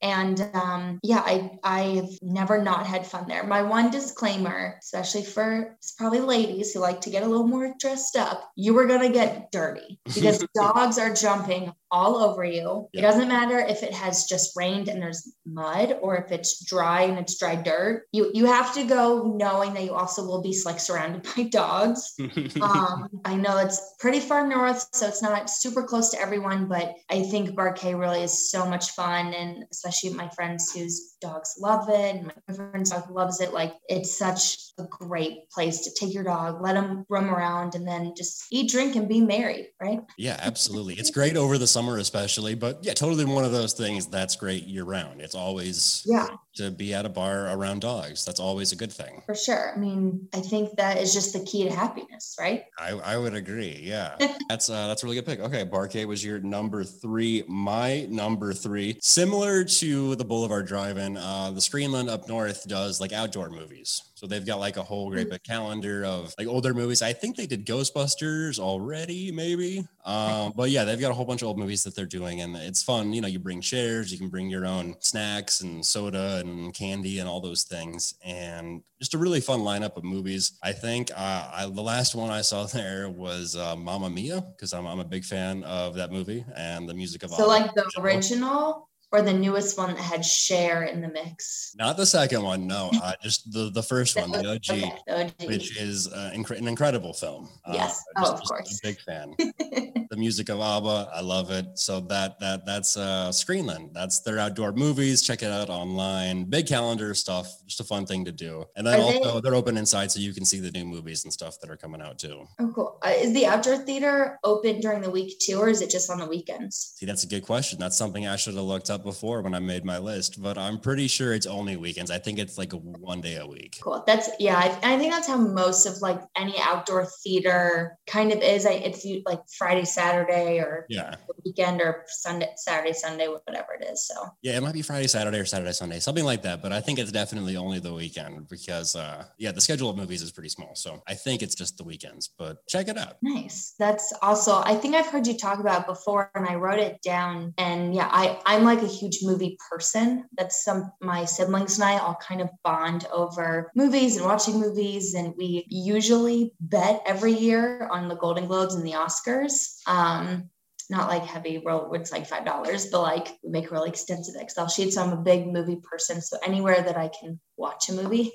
And 0.00 0.48
um, 0.54 1.00
yeah, 1.02 1.22
I 1.24 1.50
I've 1.64 2.18
never 2.22 2.62
not 2.62 2.86
had 2.86 3.06
fun 3.06 3.26
there. 3.28 3.44
My 3.44 3.62
one 3.62 3.90
disclaimer, 3.90 4.76
especially 4.80 5.24
for 5.24 5.76
probably 5.96 6.20
ladies 6.20 6.72
who 6.72 6.80
like 6.80 7.00
to 7.02 7.10
get 7.10 7.22
a 7.22 7.26
little 7.26 7.46
more 7.46 7.74
dressed 7.80 8.16
up, 8.16 8.50
you 8.56 8.74
were 8.74 8.86
gonna 8.86 9.10
get 9.10 9.50
dirty 9.50 10.00
because 10.14 10.44
dogs 10.54 10.98
are 10.98 11.12
jumping 11.12 11.72
all 11.90 12.16
over 12.16 12.44
you. 12.44 12.88
It 12.92 13.00
doesn't 13.00 13.28
matter 13.28 13.58
if 13.58 13.82
it 13.82 13.92
has 13.94 14.24
just 14.24 14.54
rained 14.56 14.88
and 14.88 15.00
there's 15.00 15.32
mud 15.46 15.96
or 16.00 16.16
if 16.16 16.30
it's 16.30 16.64
dry 16.64 17.02
and 17.02 17.18
it's 17.18 17.38
dry 17.38 17.56
dirt. 17.56 18.04
You 18.12 18.30
you 18.34 18.46
have 18.46 18.74
to 18.74 18.84
go 18.84 19.34
knowing 19.36 19.74
that 19.74 19.84
you 19.84 19.94
also 19.94 20.24
will 20.24 20.42
be 20.42 20.56
like 20.64 20.80
surrounded 20.80 21.26
by 21.36 21.44
dogs. 21.44 22.14
um, 22.60 23.08
I 23.24 23.34
know 23.34 23.58
it's 23.58 23.94
pretty 23.98 24.20
far 24.20 24.46
north, 24.46 24.86
so 24.92 25.06
it's 25.06 25.22
not 25.22 25.50
super 25.50 25.82
close 25.82 26.10
to 26.10 26.20
everyone, 26.20 26.68
but 26.68 26.94
I 27.10 27.22
think 27.22 27.50
Barquet 27.50 27.98
really 27.98 28.22
is 28.22 28.50
so 28.50 28.66
much 28.66 28.90
fun, 28.90 29.32
and 29.34 29.64
especially 29.88 30.16
my 30.16 30.28
friends 30.30 30.72
whose 30.72 31.16
dogs 31.20 31.54
love 31.58 31.88
it, 31.88 32.16
and 32.16 32.32
my 32.48 32.54
friend's 32.54 32.90
dog 32.90 33.10
loves 33.10 33.40
it. 33.40 33.52
Like 33.52 33.74
it's 33.88 34.16
such 34.16 34.58
a 34.78 34.84
great 34.84 35.50
place 35.50 35.80
to 35.80 35.90
take 35.98 36.14
your 36.14 36.24
dog, 36.24 36.62
let 36.62 36.74
them 36.74 37.04
roam 37.08 37.30
around, 37.30 37.74
and 37.74 37.86
then 37.86 38.12
just 38.16 38.46
eat, 38.50 38.70
drink, 38.70 38.96
and 38.96 39.08
be 39.08 39.20
merry. 39.20 39.68
Right? 39.80 40.00
Yeah, 40.16 40.36
absolutely. 40.40 40.94
It's 40.94 41.10
great 41.10 41.36
over 41.36 41.58
the 41.58 41.66
summer 41.66 41.98
especially 41.98 42.54
but 42.54 42.78
yeah 42.82 42.92
totally 42.92 43.24
one 43.24 43.44
of 43.44 43.52
those 43.52 43.72
things 43.72 44.06
that's 44.06 44.36
great 44.36 44.64
year 44.66 44.84
round 44.84 45.20
it's 45.20 45.34
always 45.34 46.02
yeah 46.06 46.28
to 46.58 46.70
be 46.70 46.92
at 46.94 47.06
a 47.06 47.08
bar 47.08 47.48
around 47.48 47.80
dogs. 47.80 48.24
That's 48.24 48.40
always 48.40 48.72
a 48.72 48.76
good 48.76 48.92
thing. 48.92 49.22
For 49.26 49.34
sure. 49.34 49.72
I 49.74 49.78
mean 49.78 50.28
i 50.34 50.40
think 50.40 50.76
that 50.76 50.98
is 50.98 51.14
just 51.14 51.32
the 51.32 51.40
key 51.40 51.64
to 51.64 51.74
happiness 51.74 52.36
right? 52.38 52.64
I, 52.78 52.90
I 52.90 53.16
would 53.16 53.34
agree. 53.34 53.80
Yeah. 53.82 54.16
That's 54.48 54.70
uh 54.70 54.88
that's 54.88 55.02
a 55.02 55.06
really 55.06 55.16
good 55.16 55.26
pick. 55.26 55.40
Okay 55.40 55.64
barquet 55.64 56.06
was 56.06 56.24
your 56.24 56.38
number 56.40 56.84
three 56.84 57.44
my 57.48 58.06
number 58.10 58.52
three. 58.52 58.98
Similar 59.00 59.64
to 59.64 60.16
the 60.16 60.24
boulevard 60.24 60.66
drive-in 60.66 61.16
uh 61.16 61.50
the 61.50 61.60
screenland 61.60 62.08
up 62.08 62.28
north 62.28 62.66
does 62.66 63.00
like 63.00 63.12
outdoor 63.12 63.50
movies. 63.50 64.02
So 64.18 64.26
they've 64.26 64.44
got 64.44 64.58
like 64.58 64.76
a 64.76 64.82
whole 64.82 65.10
great 65.10 65.26
mm-hmm. 65.26 65.34
big 65.34 65.44
calendar 65.44 66.04
of 66.04 66.34
like 66.38 66.48
older 66.48 66.74
movies. 66.74 67.02
I 67.02 67.12
think 67.12 67.36
they 67.36 67.46
did 67.46 67.64
Ghostbusters 67.64 68.58
already, 68.58 69.30
maybe. 69.30 69.86
Um, 70.04 70.52
but 70.56 70.70
yeah, 70.70 70.82
they've 70.82 70.98
got 70.98 71.12
a 71.12 71.14
whole 71.14 71.24
bunch 71.24 71.42
of 71.42 71.48
old 71.48 71.58
movies 71.58 71.84
that 71.84 71.94
they're 71.94 72.04
doing, 72.04 72.40
and 72.40 72.56
it's 72.56 72.82
fun. 72.82 73.12
You 73.12 73.20
know, 73.20 73.28
you 73.28 73.38
bring 73.38 73.60
chairs, 73.60 74.10
you 74.10 74.18
can 74.18 74.28
bring 74.28 74.48
your 74.48 74.66
own 74.66 74.96
snacks 74.98 75.60
and 75.60 75.86
soda 75.86 76.38
and 76.38 76.47
candy 76.72 77.18
and 77.18 77.28
all 77.28 77.40
those 77.40 77.64
things, 77.64 78.14
and 78.24 78.82
just 78.98 79.14
a 79.14 79.18
really 79.18 79.40
fun 79.40 79.60
lineup 79.60 79.96
of 79.96 80.04
movies. 80.04 80.58
I 80.62 80.72
think 80.72 81.10
uh, 81.14 81.50
I, 81.52 81.66
the 81.72 81.82
last 81.82 82.14
one 82.14 82.30
I 82.30 82.42
saw 82.42 82.64
there 82.78 83.08
was 83.08 83.56
uh, 83.56 83.76
Mamma 83.76 84.10
Mia 84.10 84.40
because 84.56 84.72
I'm, 84.72 84.86
I'm 84.86 85.00
a 85.00 85.04
big 85.04 85.24
fan 85.24 85.64
of 85.64 85.94
that 85.94 86.12
movie 86.12 86.44
and 86.56 86.88
the 86.88 86.94
music 86.94 87.22
of. 87.22 87.30
So 87.30 87.46
like 87.46 87.74
the 87.74 87.84
original 87.98 88.88
or 89.10 89.22
the 89.22 89.32
newest 89.32 89.78
one 89.78 89.94
that 89.94 90.00
had 90.00 90.24
Cher 90.24 90.84
in 90.84 91.00
the 91.00 91.08
mix? 91.08 91.72
Not 91.76 91.96
the 91.96 92.06
second 92.06 92.42
one, 92.42 92.66
no. 92.66 92.90
Uh, 93.08 93.12
just 93.22 93.50
the 93.52 93.70
the 93.70 93.82
first 93.82 94.16
one, 94.16 94.30
the 94.32 94.38
OG, 94.38 94.70
okay, 94.70 94.92
the 95.06 95.24
OG. 95.24 95.32
which 95.46 95.80
is 95.80 96.08
uh, 96.08 96.32
inc- 96.34 96.50
an 96.58 96.66
incredible 96.66 97.12
film. 97.12 97.48
Uh, 97.64 97.72
yes, 97.74 98.02
uh, 98.16 98.24
oh, 98.26 98.32
of 98.32 98.42
course. 98.42 98.80
A 98.82 98.86
big 98.86 99.00
fan. 99.00 99.34
music 100.18 100.48
of 100.48 100.60
ABBA. 100.60 101.10
I 101.14 101.20
love 101.20 101.50
it. 101.50 101.66
So 101.78 102.00
that 102.00 102.38
that 102.40 102.66
that's 102.66 102.96
uh, 102.96 103.28
Screenland. 103.30 103.92
That's 103.94 104.20
their 104.20 104.38
outdoor 104.38 104.72
movies. 104.72 105.22
Check 105.22 105.42
it 105.42 105.50
out 105.50 105.70
online. 105.70 106.44
Big 106.44 106.66
calendar 106.66 107.14
stuff. 107.14 107.46
Just 107.66 107.80
a 107.80 107.84
fun 107.84 108.06
thing 108.06 108.24
to 108.24 108.32
do. 108.32 108.64
And 108.76 108.86
then 108.86 109.00
Are 109.00 109.02
also 109.02 109.34
they- 109.34 109.40
they're 109.42 109.54
open 109.54 109.76
inside, 109.76 110.10
so 110.10 110.20
you 110.20 110.34
can 110.34 110.44
see 110.44 110.60
the 110.60 110.70
new 110.70 110.84
movies 110.84 111.24
and 111.24 111.32
stuff 111.32 111.60
that 111.60 111.70
are 111.70 111.76
coming 111.76 112.02
out 112.02 112.18
too. 112.18 112.46
Oh, 112.58 112.72
cool. 112.74 112.98
Uh, 113.04 113.10
is 113.16 113.32
the 113.32 113.46
outdoor 113.46 113.76
theater 113.78 114.38
open 114.44 114.80
during 114.80 115.00
the 115.02 115.10
week 115.10 115.38
too, 115.38 115.58
or 115.58 115.68
is 115.68 115.80
it 115.80 115.90
just 115.90 116.10
on 116.10 116.18
the 116.18 116.26
weekends? 116.26 116.94
See, 116.96 117.06
that's 117.06 117.24
a 117.24 117.28
good 117.28 117.44
question. 117.44 117.78
That's 117.78 117.96
something 117.96 118.26
I 118.26 118.36
should 118.36 118.54
have 118.54 118.64
looked 118.64 118.90
up 118.90 119.02
before 119.04 119.42
when 119.42 119.54
I 119.54 119.58
made 119.60 119.84
my 119.84 119.98
list, 119.98 120.42
but 120.42 120.58
I'm 120.58 120.78
pretty 120.78 121.06
sure 121.08 121.32
it's 121.32 121.46
only 121.46 121.76
weekends. 121.76 122.10
I 122.10 122.18
think 122.18 122.38
it's 122.38 122.58
like 122.58 122.72
one 122.72 123.20
day 123.20 123.36
a 123.36 123.46
week. 123.46 123.78
Cool. 123.80 124.02
That's 124.06 124.28
yeah. 124.38 124.56
I, 124.56 124.94
I 124.94 124.98
think 124.98 125.12
that's 125.12 125.28
how 125.28 125.36
most 125.36 125.86
of 125.86 126.00
like 126.00 126.20
any 126.36 126.54
outdoor 126.60 127.06
theater 127.22 127.96
kind 128.06 128.32
of 128.32 128.40
is. 128.42 128.66
I 128.66 128.72
it's 128.72 129.06
like 129.26 129.40
Friday, 129.56 129.84
Saturday, 129.84 130.07
or 130.16 130.86
Yeah. 130.88 131.16
weekend, 131.44 131.80
or 131.80 132.04
Sunday, 132.08 132.52
Saturday, 132.56 132.92
Sunday, 132.92 133.28
whatever 133.28 133.74
it 133.80 133.84
is. 133.84 134.06
So 134.06 134.14
Yeah, 134.42 134.56
it 134.56 134.62
might 134.62 134.74
be 134.74 134.82
Friday, 134.82 135.06
Saturday, 135.06 135.38
or 135.38 135.44
Saturday, 135.44 135.72
Sunday, 135.72 136.00
something 136.00 136.24
like 136.24 136.42
that. 136.42 136.62
But 136.62 136.72
I 136.72 136.80
think 136.80 136.98
it's 136.98 137.12
definitely 137.12 137.56
only 137.56 137.78
the 137.78 137.94
weekend 137.94 138.48
because, 138.48 138.94
uh, 138.96 139.24
yeah, 139.38 139.52
the 139.52 139.60
schedule 139.60 139.90
of 139.90 139.96
movies 139.96 140.22
is 140.22 140.32
pretty 140.32 140.48
small. 140.48 140.74
So 140.74 141.02
I 141.06 141.14
think 141.14 141.42
it's 141.42 141.54
just 141.54 141.76
the 141.78 141.84
weekends, 141.84 142.28
but 142.38 142.66
check 142.66 142.88
it 142.88 142.98
out. 142.98 143.16
nice. 143.22 143.74
That's 143.78 144.12
also 144.22 144.60
I 144.64 144.74
think 144.74 144.94
I've 144.94 145.06
heard 145.06 145.26
you 145.26 145.36
talk 145.36 145.58
about 145.60 145.82
it 145.82 145.86
before, 145.86 146.30
and 146.34 146.46
I 146.46 146.54
wrote 146.56 146.78
it 146.80 147.00
down. 147.02 147.54
And 147.58 147.94
yeah, 147.94 148.08
I 148.10 148.40
I'm 148.46 148.64
like 148.64 148.82
a 148.82 148.86
huge 148.86 149.20
movie 149.22 149.58
person. 149.70 150.24
That's 150.36 150.64
some 150.64 150.92
my 151.00 151.24
siblings 151.24 151.78
and 151.78 151.84
I 151.88 151.98
all 151.98 152.16
kind 152.16 152.40
of 152.40 152.48
bond 152.64 153.06
over 153.12 153.70
movies 153.74 154.16
and 154.16 154.26
watching 154.26 154.58
movies, 154.60 155.14
and 155.14 155.34
we 155.36 155.66
usually 155.68 156.54
bet 156.60 157.02
every 157.06 157.32
year 157.32 157.88
on 157.90 158.08
the 158.08 158.16
Golden 158.16 158.46
Globes 158.46 158.74
and 158.74 158.84
the 158.86 158.92
Oscars. 158.92 159.77
Um, 159.88 160.50
not 160.90 161.08
like 161.08 161.24
heavy 161.24 161.62
roll 161.64 161.92
it's 161.94 162.12
like 162.12 162.26
five 162.26 162.44
dollars 162.44 162.86
but 162.86 163.02
like 163.02 163.28
we 163.42 163.50
make 163.50 163.70
really 163.70 163.90
extensive 163.90 164.34
excel 164.40 164.68
sheets 164.68 164.94
so 164.94 165.02
i'm 165.02 165.12
a 165.12 165.16
big 165.16 165.46
movie 165.46 165.80
person. 165.82 166.20
So 166.20 166.38
anywhere 166.44 166.82
that 166.82 166.96
i 166.96 167.08
can 167.08 167.40
watch 167.56 167.88
a 167.88 167.92
movie 167.92 168.32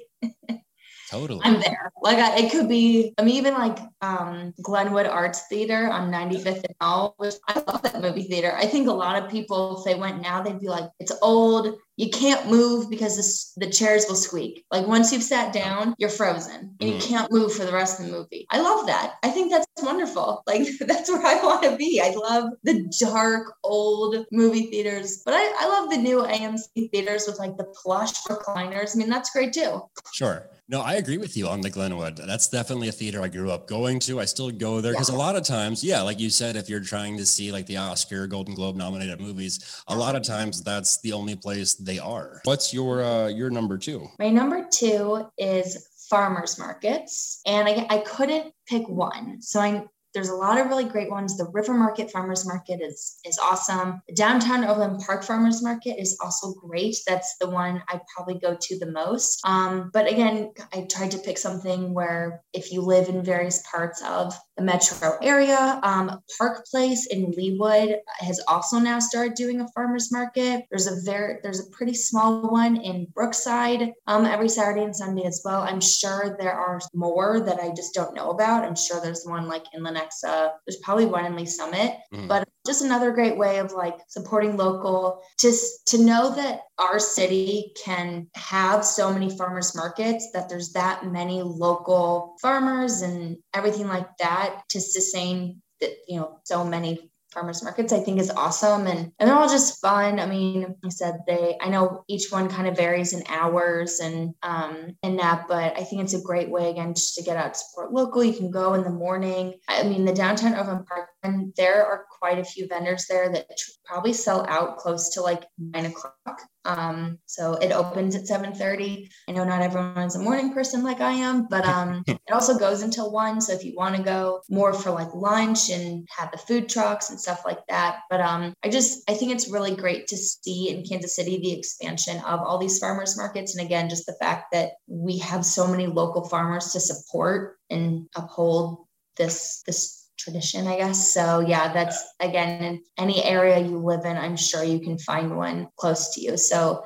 Totally. 1.10 1.42
i'm 1.44 1.60
there. 1.60 1.92
Like 2.02 2.18
I, 2.18 2.38
it 2.40 2.52
could 2.52 2.68
be 2.68 3.14
I 3.18 3.24
mean, 3.24 3.36
even 3.36 3.54
like 3.54 3.78
um 4.02 4.54
glenwood 4.62 5.06
arts 5.06 5.44
theater 5.48 5.90
on 5.90 6.12
95th 6.12 6.64
and 6.64 6.76
all 6.82 7.14
which 7.18 7.36
i 7.48 7.62
love 7.68 7.82
that 7.84 8.02
movie 8.02 8.24
theater. 8.24 8.54
I 8.56 8.66
think 8.66 8.88
a 8.88 8.94
lot 8.94 9.22
of 9.22 9.30
people 9.30 9.78
if 9.78 9.86
they 9.86 10.00
went 10.00 10.22
now 10.22 10.42
they'd 10.42 10.60
be 10.60 10.70
like 10.70 10.90
it's 11.00 11.12
old 11.22 11.76
you 11.96 12.10
can't 12.10 12.50
move 12.50 12.90
because 12.90 13.16
this, 13.18 13.54
the 13.58 13.70
chairs 13.70 14.06
will 14.08 14.16
squeak. 14.16 14.66
Like 14.72 14.88
once 14.88 15.12
you've 15.14 15.24
sat 15.24 15.54
down 15.54 15.94
you're 15.98 16.10
frozen 16.10 16.76
and 16.80 16.90
you 16.90 16.96
Mhm. 16.96 17.02
can't 17.02 17.32
move 17.32 17.54
for 17.54 17.66
the 17.66 17.72
rest 17.72 18.00
of 18.00 18.08
the 18.08 18.12
movie. 18.12 18.48
I 18.50 18.62
love 18.62 18.88
that. 18.88 19.16
I 19.24 19.30
think 19.30 19.52
that's 19.52 19.68
wonderful. 19.82 20.44
Like 20.48 20.68
that's 20.80 21.10
where 21.10 21.26
i 21.26 21.44
want 21.44 21.64
to 21.64 21.76
be. 21.78 22.02
I 22.02 22.10
love 22.12 22.54
the 22.64 22.92
dark 23.00 23.54
old 23.64 24.26
movie 24.32 24.68
theaters 24.72 25.22
but 25.26 25.34
I, 25.34 25.54
I 25.60 25.68
love 25.68 25.90
the 25.90 25.98
new 25.98 26.24
amc 26.24 26.92
theaters 26.92 27.26
with 27.28 27.40
like 27.40 27.58
the 27.58 27.66
plush 27.66 28.14
recliners. 28.24 28.96
I 28.96 29.00
mean 29.00 29.10
that's 29.10 29.30
great 29.32 29.54
too. 29.54 29.82
Sure. 30.14 30.50
No, 30.70 30.82
I 30.82 30.94
agree 30.94 31.18
with 31.18 31.36
you 31.36 31.48
on 31.50 31.60
the 31.62 31.70
Glenwood. 31.70 32.18
That's 32.18 32.48
definitely 32.48 32.88
a 32.88 32.92
theater 32.94 33.22
I 33.22 33.28
grew 33.28 33.52
up 33.52 33.68
going 33.68 34.00
to. 34.02 34.20
I 34.22 34.26
still 34.26 34.50
go 34.50 34.80
there 34.80 34.94
because 34.94 35.10
a 35.10 35.16
lot 35.16 35.36
of 35.36 35.44
times, 35.44 35.84
yeah, 35.84 36.02
like 36.02 36.20
you 36.22 36.30
said, 36.30 36.56
if 36.56 36.70
you're 36.70 36.80
trying 36.80 37.18
to 37.18 37.26
see 37.26 37.52
like 37.52 37.66
the 37.66 37.78
Oscar, 37.78 38.28
Golden 38.28 38.56
Globe 38.56 38.78
nominated 38.78 39.20
movies, 39.20 39.84
a 39.88 39.96
lot 39.96 40.16
of 40.16 40.24
times 40.24 40.64
that's 40.64 41.02
the 41.02 41.12
only 41.12 41.36
place 41.36 41.74
they 41.86 42.00
are. 42.00 42.42
What's 42.44 42.74
your 42.74 43.04
uh 43.04 43.28
your 43.28 43.50
number 43.50 43.78
two? 43.78 44.08
My 44.20 44.30
number 44.30 44.68
two 44.72 45.26
is 45.38 45.88
farmers 46.10 46.60
markets, 46.60 47.42
and 47.46 47.68
I, 47.68 47.88
I 47.90 47.98
couldn't 48.00 48.54
pick 48.68 48.88
one. 48.88 49.42
So 49.42 49.60
I 49.60 49.86
there's 50.14 50.30
a 50.30 50.36
lot 50.36 50.60
of 50.60 50.68
really 50.68 50.84
great 50.86 51.10
ones. 51.10 51.38
The 51.38 51.50
River 51.54 51.74
Market 51.74 52.12
Farmers 52.12 52.46
Market 52.46 52.82
is 52.82 53.20
is 53.26 53.40
awesome. 53.40 54.02
Downtown 54.16 54.64
Overland 54.64 55.02
Park 55.06 55.24
Farmers 55.24 55.64
Market 55.64 56.00
is 56.00 56.18
also 56.22 56.54
great. 56.54 56.98
That's 57.08 57.36
the 57.40 57.50
one 57.50 57.82
I 57.90 58.00
probably 58.16 58.40
go 58.40 58.56
to 58.60 58.80
the 58.80 58.92
most. 58.92 59.42
Um, 59.44 59.90
but 59.92 60.12
again, 60.12 60.52
I 60.74 60.88
tried 60.92 61.12
to 61.12 61.18
pick 61.18 61.38
something 61.38 61.94
where 61.94 62.44
if 62.54 62.72
you 62.72 62.82
live 62.82 63.10
in 63.10 63.24
various 63.24 63.64
parts 63.70 64.04
of 64.04 64.38
the 64.58 64.64
metro 64.64 65.18
area, 65.22 65.80
um, 65.84 66.20
Park 66.38 66.66
Place 66.68 67.08
in 67.08 67.32
Leawood 67.34 67.98
has 68.20 68.40
also 68.48 68.78
now 68.78 69.00
started 69.00 69.34
doing 69.34 69.62
a 69.62 69.68
farmers 69.70 70.12
market. 70.12 70.66
There's 70.70 70.88
a 70.88 71.02
very 71.04 71.40
there's 71.42 71.60
a 71.60 71.70
pretty 71.72 71.94
small 71.94 72.50
one 72.50 72.78
in 72.78 73.08
Brookside 73.16 73.92
um, 74.08 74.26
every 74.26 74.50
Saturday 74.50 74.84
and 74.84 74.96
Sunday 74.96 75.26
as 75.26 75.42
well. 75.44 75.62
I'm 75.62 75.82
sure 75.82 76.36
there 76.40 76.54
are 76.54 76.80
more 76.94 77.40
that 77.40 77.60
I 77.60 77.70
just 77.70 77.94
don't 77.94 78.14
know 78.14 78.30
about. 78.30 78.64
I'm 78.64 78.76
sure 78.76 79.02
there's 79.02 79.26
one 79.26 79.48
like 79.48 79.66
in 79.74 79.82
Lenexa. 79.82 80.52
There's 80.66 80.78
probably 80.84 81.06
one 81.06 81.26
in 81.26 81.36
Lee 81.36 81.46
Summit, 81.46 81.98
Mhm. 82.14 82.28
but 82.28 82.48
just 82.66 82.84
another 82.84 83.12
great 83.12 83.38
way 83.38 83.60
of 83.60 83.74
like 83.74 83.98
supporting 84.08 84.58
local. 84.58 85.22
Just 85.40 85.88
to 85.88 85.98
know 85.98 86.34
that 86.36 86.62
our 86.78 87.00
city 87.00 87.74
can 87.84 88.28
have 88.36 88.86
so 88.86 89.12
many 89.12 89.36
farmers 89.36 89.76
markets, 89.76 90.32
that 90.34 90.50
there's 90.50 90.72
that 90.74 91.06
many 91.06 91.42
local 91.42 92.36
farmers 92.42 93.02
and 93.02 93.38
everything 93.54 93.88
like 93.88 94.08
that 94.18 94.64
to 94.70 94.80
sustain 94.80 95.62
that 95.82 95.92
you 96.08 96.20
know 96.20 96.40
so 96.44 96.64
many 96.64 97.10
farmers 97.34 97.64
markets 97.64 97.92
i 97.92 98.00
think 98.00 98.20
is 98.20 98.30
awesome. 98.30 98.86
And 98.86 99.12
and 99.18 99.28
they're 99.28 99.36
all 99.36 99.50
just 99.50 99.82
fun. 99.82 100.20
I 100.20 100.26
mean 100.26 100.76
i 100.86 100.90
said 100.90 101.20
they 101.28 101.58
i 101.60 101.68
know 101.68 102.04
each 102.08 102.32
one 102.32 102.48
kind 102.48 102.68
of 102.68 102.78
varies 102.78 103.14
in 103.14 103.24
hours 103.28 104.00
and 104.00 104.36
um 104.44 104.96
and 105.02 105.20
that 105.20 105.48
but 105.48 105.78
i 105.78 105.84
think 105.84 106.04
it's 106.04 106.14
a 106.14 106.22
great 106.22 106.50
way 106.50 106.70
again 106.70 106.94
just 106.94 107.16
to 107.16 107.24
get 107.24 107.38
out 107.38 107.56
to 107.56 107.60
support 107.60 107.92
local. 107.92 108.24
You 108.24 108.34
can 108.34 108.52
go 108.52 108.76
in 108.76 108.84
the 108.84 108.90
morning. 108.92 109.56
I 109.68 109.84
mean 109.84 110.06
the 110.06 110.14
downtown 110.14 110.54
overland 110.54 110.86
park 110.86 111.10
and 111.24 111.54
there 111.56 111.86
are 111.86 112.06
quite 112.20 112.40
a 112.40 112.44
few 112.44 112.68
vendors 112.68 113.06
there 113.08 113.32
that 113.32 113.48
probably 113.86 114.14
sell 114.14 114.46
out 114.48 114.78
close 114.78 115.10
to 115.10 115.22
like 115.22 115.46
nine 115.58 115.86
o'clock. 115.86 116.42
Um 116.66 117.20
so 117.26 117.56
it 117.56 117.72
opens 117.72 118.16
at 118.16 118.28
seven 118.28 118.54
thirty. 118.54 119.10
i 119.28 119.32
know 119.32 119.44
not 119.44 119.62
everyone's 119.62 120.16
a 120.16 120.20
morning 120.20 120.54
person 120.54 120.82
like 120.82 121.02
i 121.02 121.12
am 121.12 121.46
but 121.50 121.66
um 121.66 122.04
it 122.08 122.20
also 122.32 122.58
goes 122.58 122.82
until 122.84 123.12
one. 123.12 123.42
So 123.42 123.54
if 123.54 123.66
you 123.66 123.74
want 123.76 123.96
to 123.96 124.04
go 124.04 124.42
more 124.50 124.74
for 124.74 124.92
like 124.92 125.14
lunch 125.14 125.70
and 125.70 126.08
have 126.18 126.32
the 126.32 126.38
food 126.38 126.70
trucks 126.70 127.10
and 127.10 127.20
stuff 127.20 127.44
like 127.46 127.66
that. 127.68 128.00
But 128.10 128.22
um 128.22 128.54
i 128.64 128.70
just 128.70 129.10
i 129.10 129.14
think 129.14 129.32
it's 129.32 129.52
really 129.52 129.76
great 129.76 130.08
to 130.08 130.18
see 130.18 130.70
in 130.70 130.86
kansas 130.86 131.16
city 131.16 131.40
the 131.40 131.58
expansion 131.58 132.18
of 132.26 132.40
all 132.40 132.58
these 132.58 132.80
farmers 132.80 133.18
markets. 133.18 133.56
And 133.56 133.66
again 133.66 133.90
just 133.90 134.06
the 134.06 134.18
fact 134.22 134.46
that 134.54 134.72
we 134.88 135.18
have 135.20 135.46
so 135.46 135.68
many 135.68 135.88
local 135.88 136.28
farmers 136.28 136.72
to 136.74 136.80
support 136.80 137.58
and 137.70 138.08
uphold 138.16 138.86
this 139.18 139.62
this 139.66 140.03
tradition 140.18 140.68
i 140.68 140.78
guess 140.78 141.14
so 141.14 141.40
yeah 141.40 141.72
that's 141.74 142.14
again 142.20 142.64
in 142.64 142.84
any 142.98 143.24
area 143.24 143.60
you 143.60 143.78
live 143.78 144.06
in 144.06 144.18
i'm 144.18 144.38
sure 144.38 144.64
you 144.64 144.80
can 144.80 144.98
find 144.98 145.36
one 145.36 145.68
close 145.78 146.14
to 146.14 146.22
you 146.22 146.38
so 146.38 146.84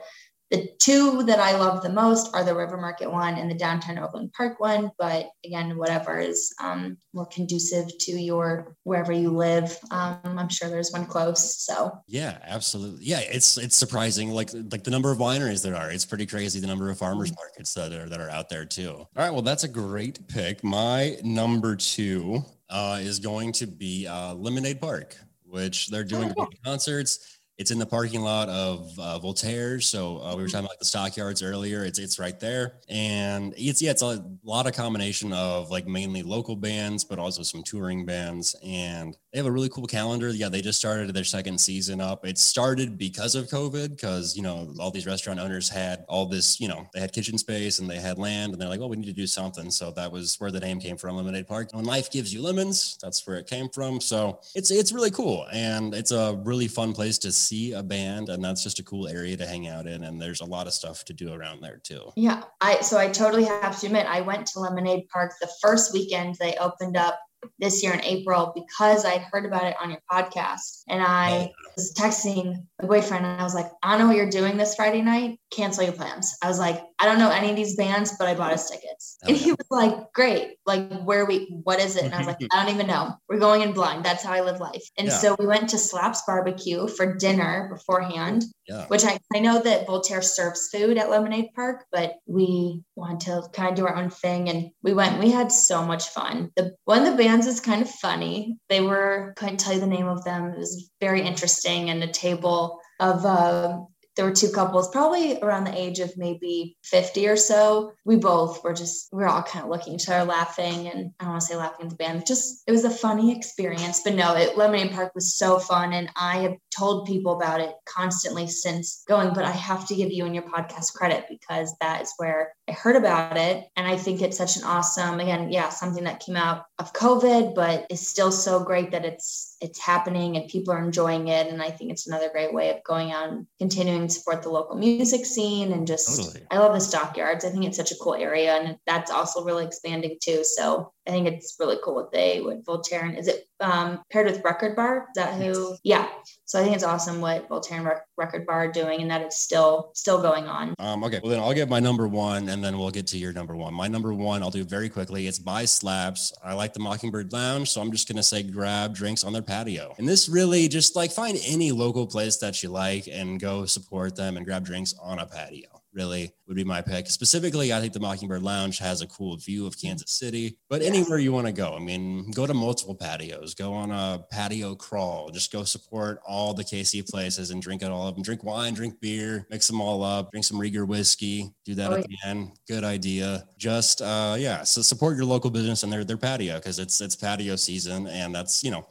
the 0.49 0.69
two 0.79 1.23
that 1.23 1.39
I 1.39 1.57
love 1.57 1.83
the 1.83 1.91
most 1.91 2.33
are 2.33 2.43
the 2.43 2.55
River 2.55 2.77
Market 2.77 3.11
one 3.11 3.35
and 3.35 3.51
the 3.51 3.55
Downtown 3.55 3.99
Overland 3.99 4.31
Park 4.31 4.59
one. 4.59 4.91
But 4.97 5.29
again, 5.45 5.77
whatever 5.77 6.19
is 6.19 6.53
um, 6.63 6.97
more 7.13 7.25
conducive 7.25 7.85
to 7.99 8.11
your 8.13 8.75
wherever 8.83 9.11
you 9.11 9.31
live, 9.31 9.77
um, 9.91 10.19
I'm 10.23 10.47
sure 10.47 10.69
there's 10.69 10.91
one 10.91 11.05
close. 11.05 11.61
So 11.61 11.91
Yeah, 12.07 12.37
absolutely. 12.43 13.03
Yeah, 13.03 13.19
it's 13.19 13.57
it's 13.57 13.75
surprising, 13.75 14.31
like 14.31 14.51
like 14.53 14.83
the 14.83 14.91
number 14.91 15.11
of 15.11 15.17
wineries 15.17 15.63
there 15.63 15.75
are. 15.75 15.91
It's 15.91 16.05
pretty 16.05 16.25
crazy 16.25 16.61
the 16.61 16.67
number 16.67 16.89
of 16.89 16.97
farmers 16.97 17.33
markets 17.35 17.73
that 17.73 17.91
are 17.91 18.07
that 18.07 18.21
are 18.21 18.29
out 18.29 18.47
there 18.47 18.65
too. 18.65 18.91
All 18.91 19.07
right, 19.15 19.31
well 19.31 19.41
that's 19.41 19.65
a 19.65 19.69
great 19.69 20.27
pick. 20.29 20.63
My 20.63 21.17
number 21.23 21.75
two 21.75 22.45
uh, 22.69 22.99
is 23.01 23.19
going 23.19 23.51
to 23.53 23.67
be 23.67 24.07
uh, 24.07 24.33
Lemonade 24.33 24.79
Park, 24.81 25.15
which 25.43 25.87
they're 25.87 26.03
doing 26.03 26.33
Oh, 26.37 26.47
concerts. 26.63 27.36
It's 27.57 27.71
in 27.71 27.79
the 27.79 27.87
parking 27.87 28.21
lot 28.21 28.49
of 28.49 28.97
uh, 28.99 29.17
Voltaire. 29.17 29.79
So 29.79 30.21
uh, 30.21 30.35
we 30.35 30.43
were 30.43 30.47
talking 30.47 30.65
about 30.65 30.77
the 30.77 30.85
stockyards 30.85 31.41
earlier. 31.41 31.83
It's 31.85 31.97
it's 31.97 32.19
right 32.19 32.39
there, 32.39 32.73
and 32.87 33.53
it's 33.57 33.81
yeah, 33.81 33.91
it's 33.91 34.03
a 34.03 34.23
lot 34.43 34.67
of 34.67 34.73
combination 34.73 35.33
of 35.33 35.71
like 35.71 35.87
mainly 35.87 36.21
local 36.21 36.55
bands, 36.55 37.03
but 37.03 37.17
also 37.17 37.41
some 37.41 37.63
touring 37.63 38.05
bands, 38.05 38.55
and 38.63 39.17
they 39.33 39.39
have 39.39 39.47
a 39.47 39.51
really 39.51 39.69
cool 39.69 39.87
calendar. 39.87 40.29
Yeah, 40.29 40.49
they 40.49 40.61
just 40.61 40.77
started 40.77 41.11
their 41.15 41.23
second 41.23 41.59
season 41.59 41.99
up. 41.99 42.27
It 42.27 42.37
started 42.37 42.95
because 42.95 43.33
of 43.33 43.47
COVID, 43.47 43.89
because 43.89 44.35
you 44.37 44.43
know 44.43 44.71
all 44.79 44.91
these 44.91 45.07
restaurant 45.07 45.39
owners 45.39 45.67
had 45.67 46.05
all 46.07 46.27
this, 46.27 46.59
you 46.59 46.67
know, 46.67 46.87
they 46.93 46.99
had 46.99 47.11
kitchen 47.11 47.39
space 47.39 47.79
and 47.79 47.89
they 47.89 47.97
had 47.97 48.19
land, 48.19 48.53
and 48.53 48.61
they're 48.61 48.69
like, 48.69 48.79
well, 48.79 48.89
we 48.89 48.97
need 48.97 49.07
to 49.07 49.13
do 49.13 49.25
something. 49.25 49.71
So 49.71 49.89
that 49.91 50.11
was 50.11 50.39
where 50.39 50.51
the 50.51 50.59
name 50.59 50.79
came 50.79 50.95
from, 50.95 51.15
Lemonade 51.15 51.47
Park. 51.47 51.69
When 51.73 51.85
life 51.85 52.11
gives 52.11 52.31
you 52.31 52.43
lemons, 52.43 52.99
that's 53.01 53.25
where 53.25 53.37
it 53.37 53.47
came 53.47 53.69
from. 53.69 53.99
So 53.99 54.41
it's 54.53 54.69
it's 54.69 54.91
really 54.91 55.11
cool, 55.11 55.47
and 55.51 55.95
it's 55.95 56.11
a 56.11 56.39
really 56.43 56.67
fun 56.67 56.93
place 56.93 57.17
to 57.19 57.31
see 57.47 57.73
a 57.73 57.83
band, 57.83 58.29
and 58.29 58.43
that's 58.43 58.63
just 58.63 58.79
a 58.79 58.83
cool 58.83 59.07
area 59.07 59.37
to 59.37 59.45
hang 59.45 59.67
out 59.67 59.87
in. 59.87 60.03
And 60.03 60.21
there's 60.21 60.41
a 60.41 60.45
lot 60.45 60.67
of 60.67 60.73
stuff 60.73 61.05
to 61.05 61.13
do 61.13 61.33
around 61.33 61.61
there 61.61 61.79
too. 61.83 62.11
yeah, 62.15 62.43
I 62.61 62.81
so 62.81 62.97
I 62.97 63.09
totally 63.09 63.45
have 63.45 63.79
to 63.79 63.87
admit 63.87 64.05
I 64.07 64.21
went 64.21 64.47
to 64.47 64.59
Lemonade 64.59 65.07
Park 65.09 65.33
the 65.41 65.49
first 65.61 65.93
weekend 65.93 66.35
they 66.35 66.55
opened 66.57 66.97
up 66.97 67.19
this 67.59 67.83
year 67.83 67.93
in 67.93 68.01
April 68.01 68.51
because 68.55 69.05
I'd 69.05 69.21
heard 69.31 69.45
about 69.45 69.65
it 69.65 69.75
on 69.81 69.89
your 69.89 69.99
podcast. 70.11 70.83
And 70.87 71.01
I 71.01 71.51
was 71.75 71.93
texting 71.93 72.55
my 72.81 72.87
boyfriend 72.87 73.25
and 73.25 73.39
I 73.39 73.43
was 73.43 73.53
like, 73.53 73.69
I 73.83 73.91
don't 73.91 73.99
know 73.99 74.07
what 74.07 74.15
you're 74.15 74.29
doing 74.29 74.57
this 74.57 74.75
Friday 74.75 75.01
night. 75.01 75.39
Cancel 75.51 75.83
your 75.83 75.93
plans. 75.93 76.35
I 76.43 76.47
was 76.47 76.59
like, 76.59 76.81
I 76.99 77.05
don't 77.05 77.19
know 77.19 77.29
any 77.29 77.49
of 77.51 77.55
these 77.55 77.75
bands, 77.75 78.15
but 78.17 78.27
I 78.27 78.33
bought 78.33 78.51
us 78.53 78.69
tickets. 78.69 79.17
Oh, 79.23 79.29
and 79.29 79.37
he 79.37 79.51
was 79.51 79.67
like, 79.69 80.11
Great. 80.13 80.57
Like, 80.65 80.91
where 81.03 81.21
are 81.21 81.25
we? 81.25 81.45
What 81.63 81.79
is 81.79 81.95
it? 81.95 82.03
And 82.05 82.13
I 82.15 82.17
was 82.17 82.27
like, 82.27 82.37
I 82.51 82.63
don't 82.65 82.73
even 82.73 82.87
know. 82.87 83.13
We're 83.29 83.39
going 83.39 83.61
in 83.61 83.73
blind. 83.73 84.03
That's 84.03 84.23
how 84.23 84.33
I 84.33 84.41
live 84.41 84.59
life. 84.59 84.83
And 84.97 85.07
Yeah. 85.07 85.13
so 85.17 85.35
we 85.37 85.45
went 85.45 85.69
to 85.69 85.77
Slaps 85.77 86.23
Barbecue 86.25 86.87
for 86.87 87.15
dinner 87.15 87.69
beforehand 87.71 88.43
Yeah. 88.67 88.85
which 88.87 89.05
I, 89.05 89.19
I 89.35 89.39
know 89.39 89.61
that 89.61 89.85
Voltaire 89.87 90.21
serves 90.21 90.69
food 90.69 90.97
at 90.97 91.09
Lemonade 91.09 91.49
Park, 91.55 91.85
but 91.91 92.15
we 92.25 92.81
wanted 92.97 93.21
to 93.21 93.43
kind 93.53 93.69
of 93.69 93.75
do 93.75 93.85
our 93.85 93.95
own 93.95 94.09
thing. 94.09 94.49
And 94.49 94.71
we 94.81 94.93
went, 94.93 95.19
we 95.19 95.31
had 95.31 95.51
so 95.51 95.85
much 95.85 96.09
fun. 96.09 96.51
The 96.55 96.75
one 96.85 97.05
of 97.05 97.11
the 97.15 97.23
bands 97.23 97.45
is 97.45 97.59
kind 97.59 97.81
of 97.81 97.89
funny. 97.89 98.57
They 98.69 98.81
were, 98.81 99.33
couldn't 99.37 99.57
tell 99.57 99.73
you 99.73 99.79
the 99.79 99.87
name 99.87 100.07
of 100.07 100.23
them. 100.23 100.51
It 100.51 100.57
was 100.57 100.89
very 100.99 101.21
interesting. 101.21 101.89
And 101.89 102.01
the 102.01 102.07
table 102.07 102.79
of, 102.99 103.25
uh, 103.25 103.79
there 104.17 104.25
were 104.25 104.33
two 104.33 104.49
couples, 104.49 104.89
probably 104.89 105.39
around 105.41 105.63
the 105.63 105.79
age 105.79 105.99
of 105.99 106.11
maybe 106.17 106.75
50 106.83 107.27
or 107.27 107.37
so. 107.37 107.93
We 108.03 108.17
both 108.17 108.63
were 108.63 108.73
just, 108.73 109.07
we 109.13 109.19
were 109.19 109.29
all 109.29 109.43
kind 109.43 109.63
of 109.63 109.71
looking 109.71 109.93
at 109.93 110.01
each 110.01 110.09
other, 110.09 110.25
laughing. 110.25 110.87
And 110.87 111.11
I 111.19 111.23
don't 111.23 111.33
want 111.33 111.41
to 111.41 111.47
say 111.47 111.55
laughing 111.55 111.85
at 111.85 111.89
the 111.91 111.95
band, 111.95 112.25
just, 112.25 112.63
it 112.67 112.71
was 112.71 112.83
a 112.83 112.89
funny 112.89 113.35
experience. 113.35 114.01
But 114.03 114.15
no, 114.15 114.35
it, 114.35 114.57
Lemonade 114.57 114.91
Park 114.91 115.13
was 115.15 115.35
so 115.35 115.59
fun. 115.59 115.93
And 115.93 116.09
I 116.17 116.39
have 116.39 116.55
told 116.75 117.07
people 117.07 117.37
about 117.37 117.61
it 117.61 117.73
constantly 117.85 118.47
since 118.47 119.03
going, 119.07 119.33
but 119.33 119.45
I 119.45 119.51
have 119.51 119.87
to 119.87 119.95
give 119.95 120.11
you 120.11 120.25
and 120.25 120.35
your 120.35 120.43
podcast 120.43 120.93
credit 120.93 121.25
because 121.29 121.73
that 121.79 122.01
is 122.01 122.13
where 122.17 122.53
I 122.67 122.73
heard 122.73 122.95
about 122.95 123.37
it. 123.37 123.65
And 123.77 123.87
I 123.87 123.95
think 123.95 124.21
it's 124.21 124.37
such 124.37 124.57
an 124.57 124.63
awesome, 124.63 125.19
again, 125.19 125.51
yeah, 125.51 125.69
something 125.69 126.03
that 126.05 126.19
came 126.19 126.35
out 126.35 126.65
of 126.79 126.93
COVID, 126.93 127.55
but 127.55 127.85
is 127.89 128.07
still 128.07 128.31
so 128.31 128.63
great 128.63 128.91
that 128.91 129.05
it's, 129.05 129.46
it's 129.59 129.79
happening 129.79 130.37
and 130.37 130.49
people 130.49 130.73
are 130.73 130.83
enjoying 130.83 131.27
it. 131.29 131.47
And 131.47 131.61
I 131.61 131.71
think 131.71 131.91
it's 131.91 132.07
another 132.07 132.29
great 132.29 132.53
way 132.53 132.69
of 132.69 132.83
going 132.83 133.11
out 133.11 133.29
and 133.29 133.47
continuing 133.59 134.07
to 134.07 134.13
support 134.13 134.43
the 134.43 134.49
local 134.49 134.77
music 134.77 135.25
scene 135.25 135.71
and 135.71 135.87
just 135.87 136.23
Totally. 136.23 136.45
I 136.51 136.59
love 136.59 136.73
the 136.73 136.79
stockyards. 136.79 137.43
I 137.43 137.49
think 137.49 137.65
it's 137.65 137.77
such 137.77 137.91
a 137.91 137.97
cool 138.01 138.15
area 138.15 138.53
and 138.53 138.77
that's 138.85 139.11
also 139.11 139.43
really 139.43 139.65
expanding 139.65 140.17
too. 140.21 140.43
So 140.43 140.93
I 141.07 141.11
think 141.11 141.27
it's 141.27 141.55
really 141.59 141.77
cool 141.83 141.95
what 141.95 142.11
they 142.11 142.41
what 142.41 142.65
Voltaire 142.65 143.05
and 143.05 143.17
is 143.17 143.27
it 143.27 143.47
um 143.59 144.01
paired 144.11 144.27
with 144.27 144.43
Record 144.43 144.75
Bar? 144.75 145.07
Is 145.15 145.23
that 145.23 145.33
who? 145.41 145.75
Yeah. 145.83 146.07
So 146.45 146.59
I 146.59 146.63
think 146.63 146.75
it's 146.75 146.83
awesome 146.83 147.19
what 147.21 147.49
Voltaire 147.49 147.77
and 147.79 147.87
Rec- 147.87 148.07
Record 148.17 148.45
Bar 148.45 148.65
are 148.65 148.71
doing 148.71 149.01
and 149.01 149.11
that 149.11 149.21
it's 149.21 149.39
still 149.39 149.91
still 149.93 150.21
going 150.21 150.45
on. 150.45 150.73
Um, 150.79 151.03
okay, 151.03 151.19
well 151.21 151.31
then 151.31 151.39
I'll 151.39 151.53
get 151.53 151.69
my 151.69 151.79
number 151.79 152.07
one, 152.07 152.49
and 152.49 152.63
then 152.63 152.77
we'll 152.77 152.91
get 152.91 153.07
to 153.07 153.17
your 153.17 153.33
number 153.33 153.55
one. 153.55 153.73
My 153.73 153.87
number 153.87 154.13
one, 154.13 154.43
I'll 154.43 154.51
do 154.51 154.63
very 154.63 154.89
quickly. 154.89 155.27
It's 155.27 155.39
by 155.39 155.65
Slaps. 155.65 156.33
I 156.43 156.53
like 156.53 156.73
the 156.73 156.79
Mockingbird 156.79 157.33
Lounge, 157.33 157.69
so 157.69 157.81
I'm 157.81 157.91
just 157.91 158.07
gonna 158.07 158.23
say 158.23 158.43
grab 158.43 158.95
drinks 158.95 159.23
on 159.23 159.33
their 159.33 159.41
patio. 159.41 159.93
And 159.97 160.07
this 160.07 160.29
really 160.29 160.67
just 160.67 160.95
like 160.95 161.11
find 161.11 161.37
any 161.45 161.71
local 161.71 162.07
place 162.07 162.37
that 162.37 162.61
you 162.63 162.69
like 162.69 163.07
and 163.07 163.39
go 163.39 163.65
support 163.65 164.15
them 164.15 164.37
and 164.37 164.45
grab 164.45 164.65
drinks 164.65 164.93
on 165.01 165.19
a 165.19 165.25
patio. 165.25 165.67
Really 165.97 166.31
would 166.47 166.55
be 166.55 166.63
my 166.63 166.79
pick. 166.79 167.09
Specifically, 167.09 167.73
I 167.73 167.81
think 167.81 167.91
the 167.91 167.99
Mockingbird 167.99 168.43
Lounge 168.43 168.77
has 168.77 169.01
a 169.01 169.07
cool 169.07 169.35
view 169.35 169.65
of 169.65 169.81
Kansas 169.81 170.11
City, 170.11 170.57
but 170.69 170.83
anywhere 170.83 171.17
you 171.17 171.33
want 171.33 171.47
to 171.47 171.51
go. 171.51 171.75
I 171.75 171.79
mean, 171.79 172.29
go 172.31 172.45
to 172.45 172.53
multiple 172.53 172.93
patios, 172.93 173.55
go 173.55 173.73
on 173.73 173.89
a 173.91 174.23
patio 174.31 174.75
crawl, 174.75 175.29
just 175.29 175.51
go 175.51 175.63
support 175.63 176.19
all 176.25 176.53
the 176.53 176.63
KC 176.63 177.09
places 177.09 177.49
and 177.49 177.61
drink 177.63 177.81
at 177.81 177.89
all 177.89 178.07
of 178.07 178.13
them. 178.13 178.23
Drink 178.23 178.43
wine, 178.43 178.75
drink 178.75 179.01
beer, 179.01 179.47
mix 179.49 179.67
them 179.67 179.81
all 179.81 180.03
up, 180.03 180.29
drink 180.31 180.45
some 180.45 180.57
Rieger 180.59 180.87
whiskey, 180.87 181.51
do 181.65 181.73
that 181.73 181.91
Oh, 181.91 181.95
at 181.95 182.05
the 182.05 182.17
end. 182.25 182.51
Good 182.67 182.83
idea. 182.83 183.45
Just 183.57 184.01
uh 184.03 184.35
yeah, 184.37 184.61
so 184.63 184.83
support 184.83 185.17
your 185.17 185.25
local 185.25 185.49
business 185.49 185.81
and 185.81 185.91
their 185.91 186.03
their 186.03 186.15
patio 186.17 186.57
because 186.57 186.77
it's 186.77 187.01
it's 187.01 187.15
patio 187.15 187.55
season 187.55 188.05
and 188.07 188.35
that's 188.35 188.63
you 188.63 188.69
know 188.69 188.85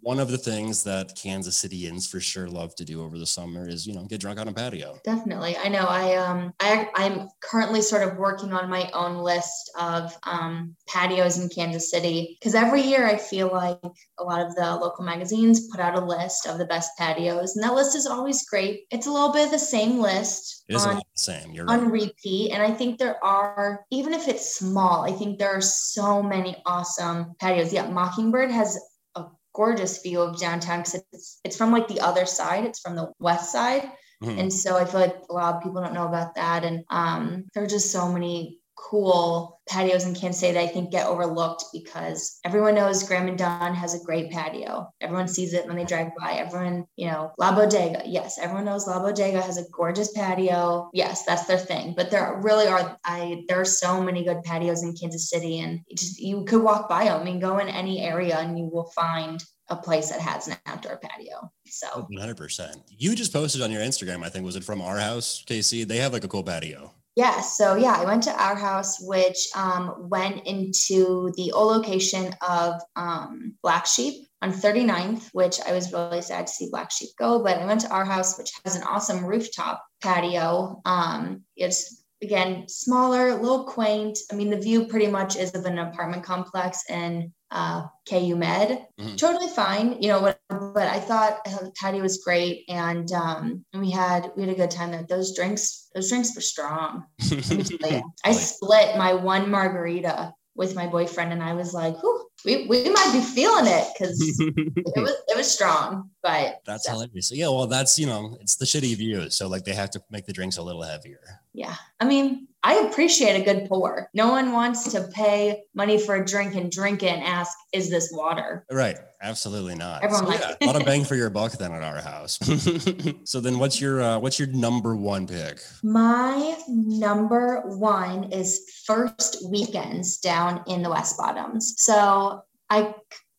one 0.00 0.18
of 0.18 0.30
the 0.30 0.38
things 0.38 0.82
that 0.82 1.14
Kansas 1.14 1.62
Cityans 1.64 2.10
for 2.10 2.18
sure 2.18 2.48
love 2.48 2.74
to 2.74 2.84
do 2.84 3.02
over 3.04 3.16
the 3.16 3.26
summer 3.26 3.68
is 3.68 3.86
you 3.86 3.94
know 3.94 4.04
get 4.06 4.20
drunk 4.20 4.40
on 4.40 4.48
a 4.48 4.52
patio. 4.52 4.98
Definitely. 5.04 5.56
I 5.56 5.68
know. 5.68 5.86
I 5.86 6.16
um 6.16 6.47
I 6.60 6.88
I'm 6.94 7.28
currently 7.40 7.82
sort 7.82 8.02
of 8.02 8.16
working 8.16 8.52
on 8.52 8.70
my 8.70 8.90
own 8.92 9.18
list 9.18 9.70
of 9.78 10.16
um 10.24 10.74
patios 10.88 11.38
in 11.38 11.48
Kansas 11.48 11.90
City 11.90 12.36
because 12.38 12.54
every 12.54 12.82
year 12.82 13.06
I 13.06 13.16
feel 13.16 13.48
like 13.48 13.78
a 14.18 14.24
lot 14.24 14.44
of 14.44 14.54
the 14.54 14.76
local 14.76 15.04
magazines 15.04 15.68
put 15.68 15.80
out 15.80 15.98
a 15.98 16.04
list 16.04 16.46
of 16.46 16.58
the 16.58 16.66
best 16.66 16.90
patios 16.98 17.56
and 17.56 17.64
that 17.64 17.74
list 17.74 17.96
is 17.96 18.06
always 18.06 18.44
great. 18.48 18.84
It's 18.90 19.06
a 19.06 19.10
little 19.10 19.32
bit 19.32 19.46
of 19.46 19.50
the 19.50 19.58
same 19.58 19.98
list 19.98 20.64
It 20.68 20.76
is 20.76 20.86
on 20.86 20.96
the 20.96 21.02
same. 21.14 21.52
You're 21.52 21.66
right. 21.66 21.78
on 21.78 21.90
repeat. 21.90 22.52
And 22.52 22.62
I 22.62 22.70
think 22.70 22.98
there 22.98 23.22
are, 23.24 23.84
even 23.90 24.12
if 24.14 24.28
it's 24.28 24.54
small, 24.56 25.04
I 25.04 25.12
think 25.12 25.38
there 25.38 25.50
are 25.50 25.60
so 25.60 26.22
many 26.22 26.56
awesome 26.66 27.34
patios. 27.40 27.72
Yeah, 27.72 27.88
Mockingbird 27.88 28.50
has 28.50 28.78
a 29.14 29.24
gorgeous 29.54 30.02
view 30.02 30.20
of 30.20 30.38
downtown 30.38 30.80
because 30.80 31.02
it's 31.12 31.40
it's 31.44 31.56
from 31.56 31.72
like 31.72 31.88
the 31.88 32.00
other 32.00 32.26
side. 32.26 32.64
It's 32.64 32.80
from 32.80 32.96
the 32.96 33.12
west 33.18 33.52
side. 33.52 33.90
Mhm. 34.22 34.38
And 34.38 34.52
so 34.52 34.76
I 34.76 34.84
feel 34.84 35.00
like 35.00 35.16
a 35.30 35.32
lot 35.32 35.54
of 35.54 35.62
people 35.62 35.80
don't 35.82 35.94
know 35.94 36.06
about 36.06 36.34
that. 36.34 36.64
And 36.64 36.84
um, 36.90 37.44
there 37.54 37.62
are 37.62 37.68
just 37.68 37.92
so 37.92 38.10
many 38.10 38.58
cool 38.78 39.60
patios 39.68 40.06
in 40.06 40.14
Kansas 40.14 40.40
City 40.40 40.54
that 40.54 40.62
I 40.62 40.66
think 40.66 40.90
get 40.90 41.06
overlooked 41.06 41.64
because 41.72 42.38
everyone 42.44 42.74
knows 42.74 43.02
Gram 43.02 43.28
and 43.28 43.36
Dun 43.36 43.74
has 43.74 43.94
a 43.94 44.04
great 44.04 44.30
patio. 44.30 44.88
Everyone 45.00 45.28
sees 45.28 45.52
it 45.52 45.66
when 45.66 45.76
they 45.76 45.84
drive 45.84 46.10
by. 46.18 46.34
Everyone, 46.34 46.86
you 46.96 47.08
know, 47.08 47.32
La 47.38 47.54
Bodega. 47.54 48.02
Yes, 48.06 48.38
everyone 48.38 48.64
knows 48.64 48.86
La 48.86 49.00
Bodega 49.02 49.42
has 49.42 49.58
a 49.58 49.68
gorgeous 49.72 50.12
patio. 50.12 50.90
Yes, 50.92 51.24
that's 51.24 51.44
their 51.46 51.58
thing. 51.58 51.94
But 51.96 52.10
there 52.10 52.40
really 52.42 52.66
are 52.66 52.98
I 53.04 53.44
there 53.48 53.60
are 53.60 53.64
so 53.64 54.00
many 54.02 54.24
good 54.24 54.42
patios 54.42 54.82
in 54.82 54.94
Kansas 54.94 55.28
City 55.28 55.58
and 55.60 55.80
just 55.94 56.20
you 56.20 56.44
could 56.44 56.62
walk 56.62 56.88
by 56.88 57.04
them. 57.04 57.20
I 57.20 57.24
mean, 57.24 57.40
go 57.40 57.58
in 57.58 57.68
any 57.68 58.00
area 58.00 58.38
and 58.38 58.58
you 58.58 58.70
will 58.72 58.90
find 58.94 59.42
a 59.70 59.76
place 59.76 60.10
that 60.10 60.20
has 60.20 60.48
an 60.48 60.56
outdoor 60.66 60.98
patio. 60.98 61.50
So 61.66 62.08
100%. 62.12 62.76
You 62.88 63.14
just 63.14 63.32
posted 63.32 63.62
on 63.62 63.70
your 63.70 63.82
Instagram, 63.82 64.24
I 64.24 64.28
think, 64.28 64.44
was 64.44 64.56
it 64.56 64.64
from 64.64 64.80
our 64.80 64.98
house, 64.98 65.44
KC? 65.46 65.86
They 65.86 65.98
have 65.98 66.12
like 66.12 66.24
a 66.24 66.28
cool 66.28 66.42
patio. 66.42 66.92
Yeah, 67.18 67.40
so 67.40 67.74
yeah, 67.74 67.96
I 67.98 68.04
went 68.04 68.22
to 68.24 68.30
our 68.30 68.54
house, 68.54 68.98
which 69.00 69.48
um, 69.56 70.08
went 70.08 70.46
into 70.46 71.32
the 71.36 71.50
old 71.50 71.76
location 71.76 72.32
of 72.48 72.80
um, 72.94 73.56
Black 73.60 73.86
Sheep 73.86 74.28
on 74.40 74.52
39th, 74.52 75.28
which 75.32 75.58
I 75.66 75.72
was 75.72 75.92
really 75.92 76.22
sad 76.22 76.46
to 76.46 76.52
see 76.52 76.68
Black 76.70 76.92
Sheep 76.92 77.08
go. 77.18 77.42
But 77.42 77.58
I 77.58 77.66
went 77.66 77.80
to 77.80 77.90
our 77.90 78.04
house, 78.04 78.38
which 78.38 78.52
has 78.64 78.76
an 78.76 78.84
awesome 78.84 79.26
rooftop 79.26 79.84
patio. 80.00 80.80
Um, 80.84 81.42
it's 81.56 82.04
again 82.22 82.68
smaller, 82.68 83.28
a 83.28 83.36
little 83.36 83.64
quaint. 83.64 84.18
I 84.30 84.34
mean, 84.34 84.50
the 84.50 84.58
view 84.58 84.86
pretty 84.86 85.06
much 85.06 85.36
is 85.36 85.54
of 85.54 85.64
an 85.64 85.78
apartment 85.78 86.24
complex 86.24 86.82
in 86.88 87.32
uh, 87.50 87.86
KU 88.08 88.36
Med. 88.36 88.86
Mhm. 89.00 89.16
Totally 89.16 89.48
fine, 89.48 90.00
you 90.00 90.08
know. 90.08 90.20
But, 90.20 90.40
but 90.74 90.86
I 90.86 91.00
thought 91.00 91.40
uh, 91.46 91.68
the 91.82 92.00
was 92.00 92.18
great, 92.18 92.64
and 92.68 93.10
um, 93.12 93.64
we 93.74 93.90
had 93.90 94.32
we 94.36 94.42
had 94.42 94.52
a 94.52 94.56
good 94.56 94.70
time. 94.70 94.90
There, 94.90 95.06
those 95.08 95.34
drinks, 95.34 95.88
those 95.94 96.08
drinks 96.08 96.34
were 96.34 96.40
strong. 96.40 97.04
Let 97.30 97.50
me 97.50 97.62
tell 97.62 97.92
you. 97.92 98.12
I 98.24 98.32
split 98.32 98.96
my 98.96 99.14
one 99.14 99.50
margarita 99.50 100.32
with 100.54 100.74
my 100.74 100.86
boyfriend, 100.86 101.32
and 101.32 101.42
I 101.42 101.54
was 101.54 101.72
like, 101.72 101.96
Whew, 102.02 102.27
we, 102.44 102.66
we 102.66 102.88
might 102.88 103.10
be 103.12 103.20
feeling 103.20 103.66
it 103.66 103.86
because 103.92 104.18
it 104.40 105.00
was 105.02 105.14
it 105.28 105.36
was 105.36 105.50
strong. 105.50 106.10
But 106.22 106.60
That's 106.66 106.84
so, 106.86 106.92
hilarious. 106.92 107.28
So, 107.28 107.34
yeah, 107.34 107.48
well, 107.48 107.66
that's, 107.66 107.98
you 107.98 108.06
know, 108.06 108.36
it's 108.40 108.56
the 108.56 108.64
shitty 108.66 108.96
view. 108.96 109.30
So, 109.30 109.48
like, 109.48 109.64
they 109.64 109.72
have 109.74 109.90
to 109.90 110.02
make 110.10 110.26
the 110.26 110.32
drinks 110.32 110.56
a 110.58 110.62
little 110.62 110.82
heavier. 110.82 111.20
yeah, 111.54 111.74
I 112.00 112.04
mean, 112.04 112.48
I 112.64 112.74
appreciate 112.80 113.40
a 113.40 113.44
good 113.44 113.68
pour. 113.68 114.10
No 114.14 114.28
one 114.28 114.52
wants 114.52 114.90
to 114.92 115.08
pay 115.14 115.62
money 115.74 115.96
for 115.98 116.16
a 116.16 116.24
drink 116.24 116.54
and 116.56 116.70
drink 116.72 117.02
it 117.04 117.12
and 117.12 117.22
ask, 117.22 117.56
"Is 117.72 117.88
this 117.88 118.10
water?" 118.12 118.64
Right. 118.70 118.96
Absolutely 119.22 119.74
not. 119.74 120.02
Everyone 120.04 120.24
So, 120.26 120.30
likes 120.30 120.44
yeah, 120.60 120.66
a 120.66 120.66
lot 120.66 120.76
of 120.76 120.84
bang 120.84 121.04
for 121.10 121.14
your 121.16 121.30
buck 121.30 121.52
then 121.52 121.72
at 121.72 121.82
our 121.82 122.00
house. 122.00 122.38
so 123.24 123.40
then 123.40 123.58
what's 123.58 123.80
your 123.80 124.00
uh, 124.02 124.18
what's 124.18 124.38
your 124.40 124.48
number 124.48 124.94
one 124.96 125.26
pick? 125.26 125.60
My 125.82 126.56
number 126.68 127.62
one 127.66 128.24
is 128.32 128.60
first 128.84 129.38
weekends 129.50 130.18
down 130.18 130.62
in 130.66 130.82
the 130.82 130.90
West 130.90 131.16
Bottoms. 131.16 131.74
So 131.78 132.27
I 132.70 132.94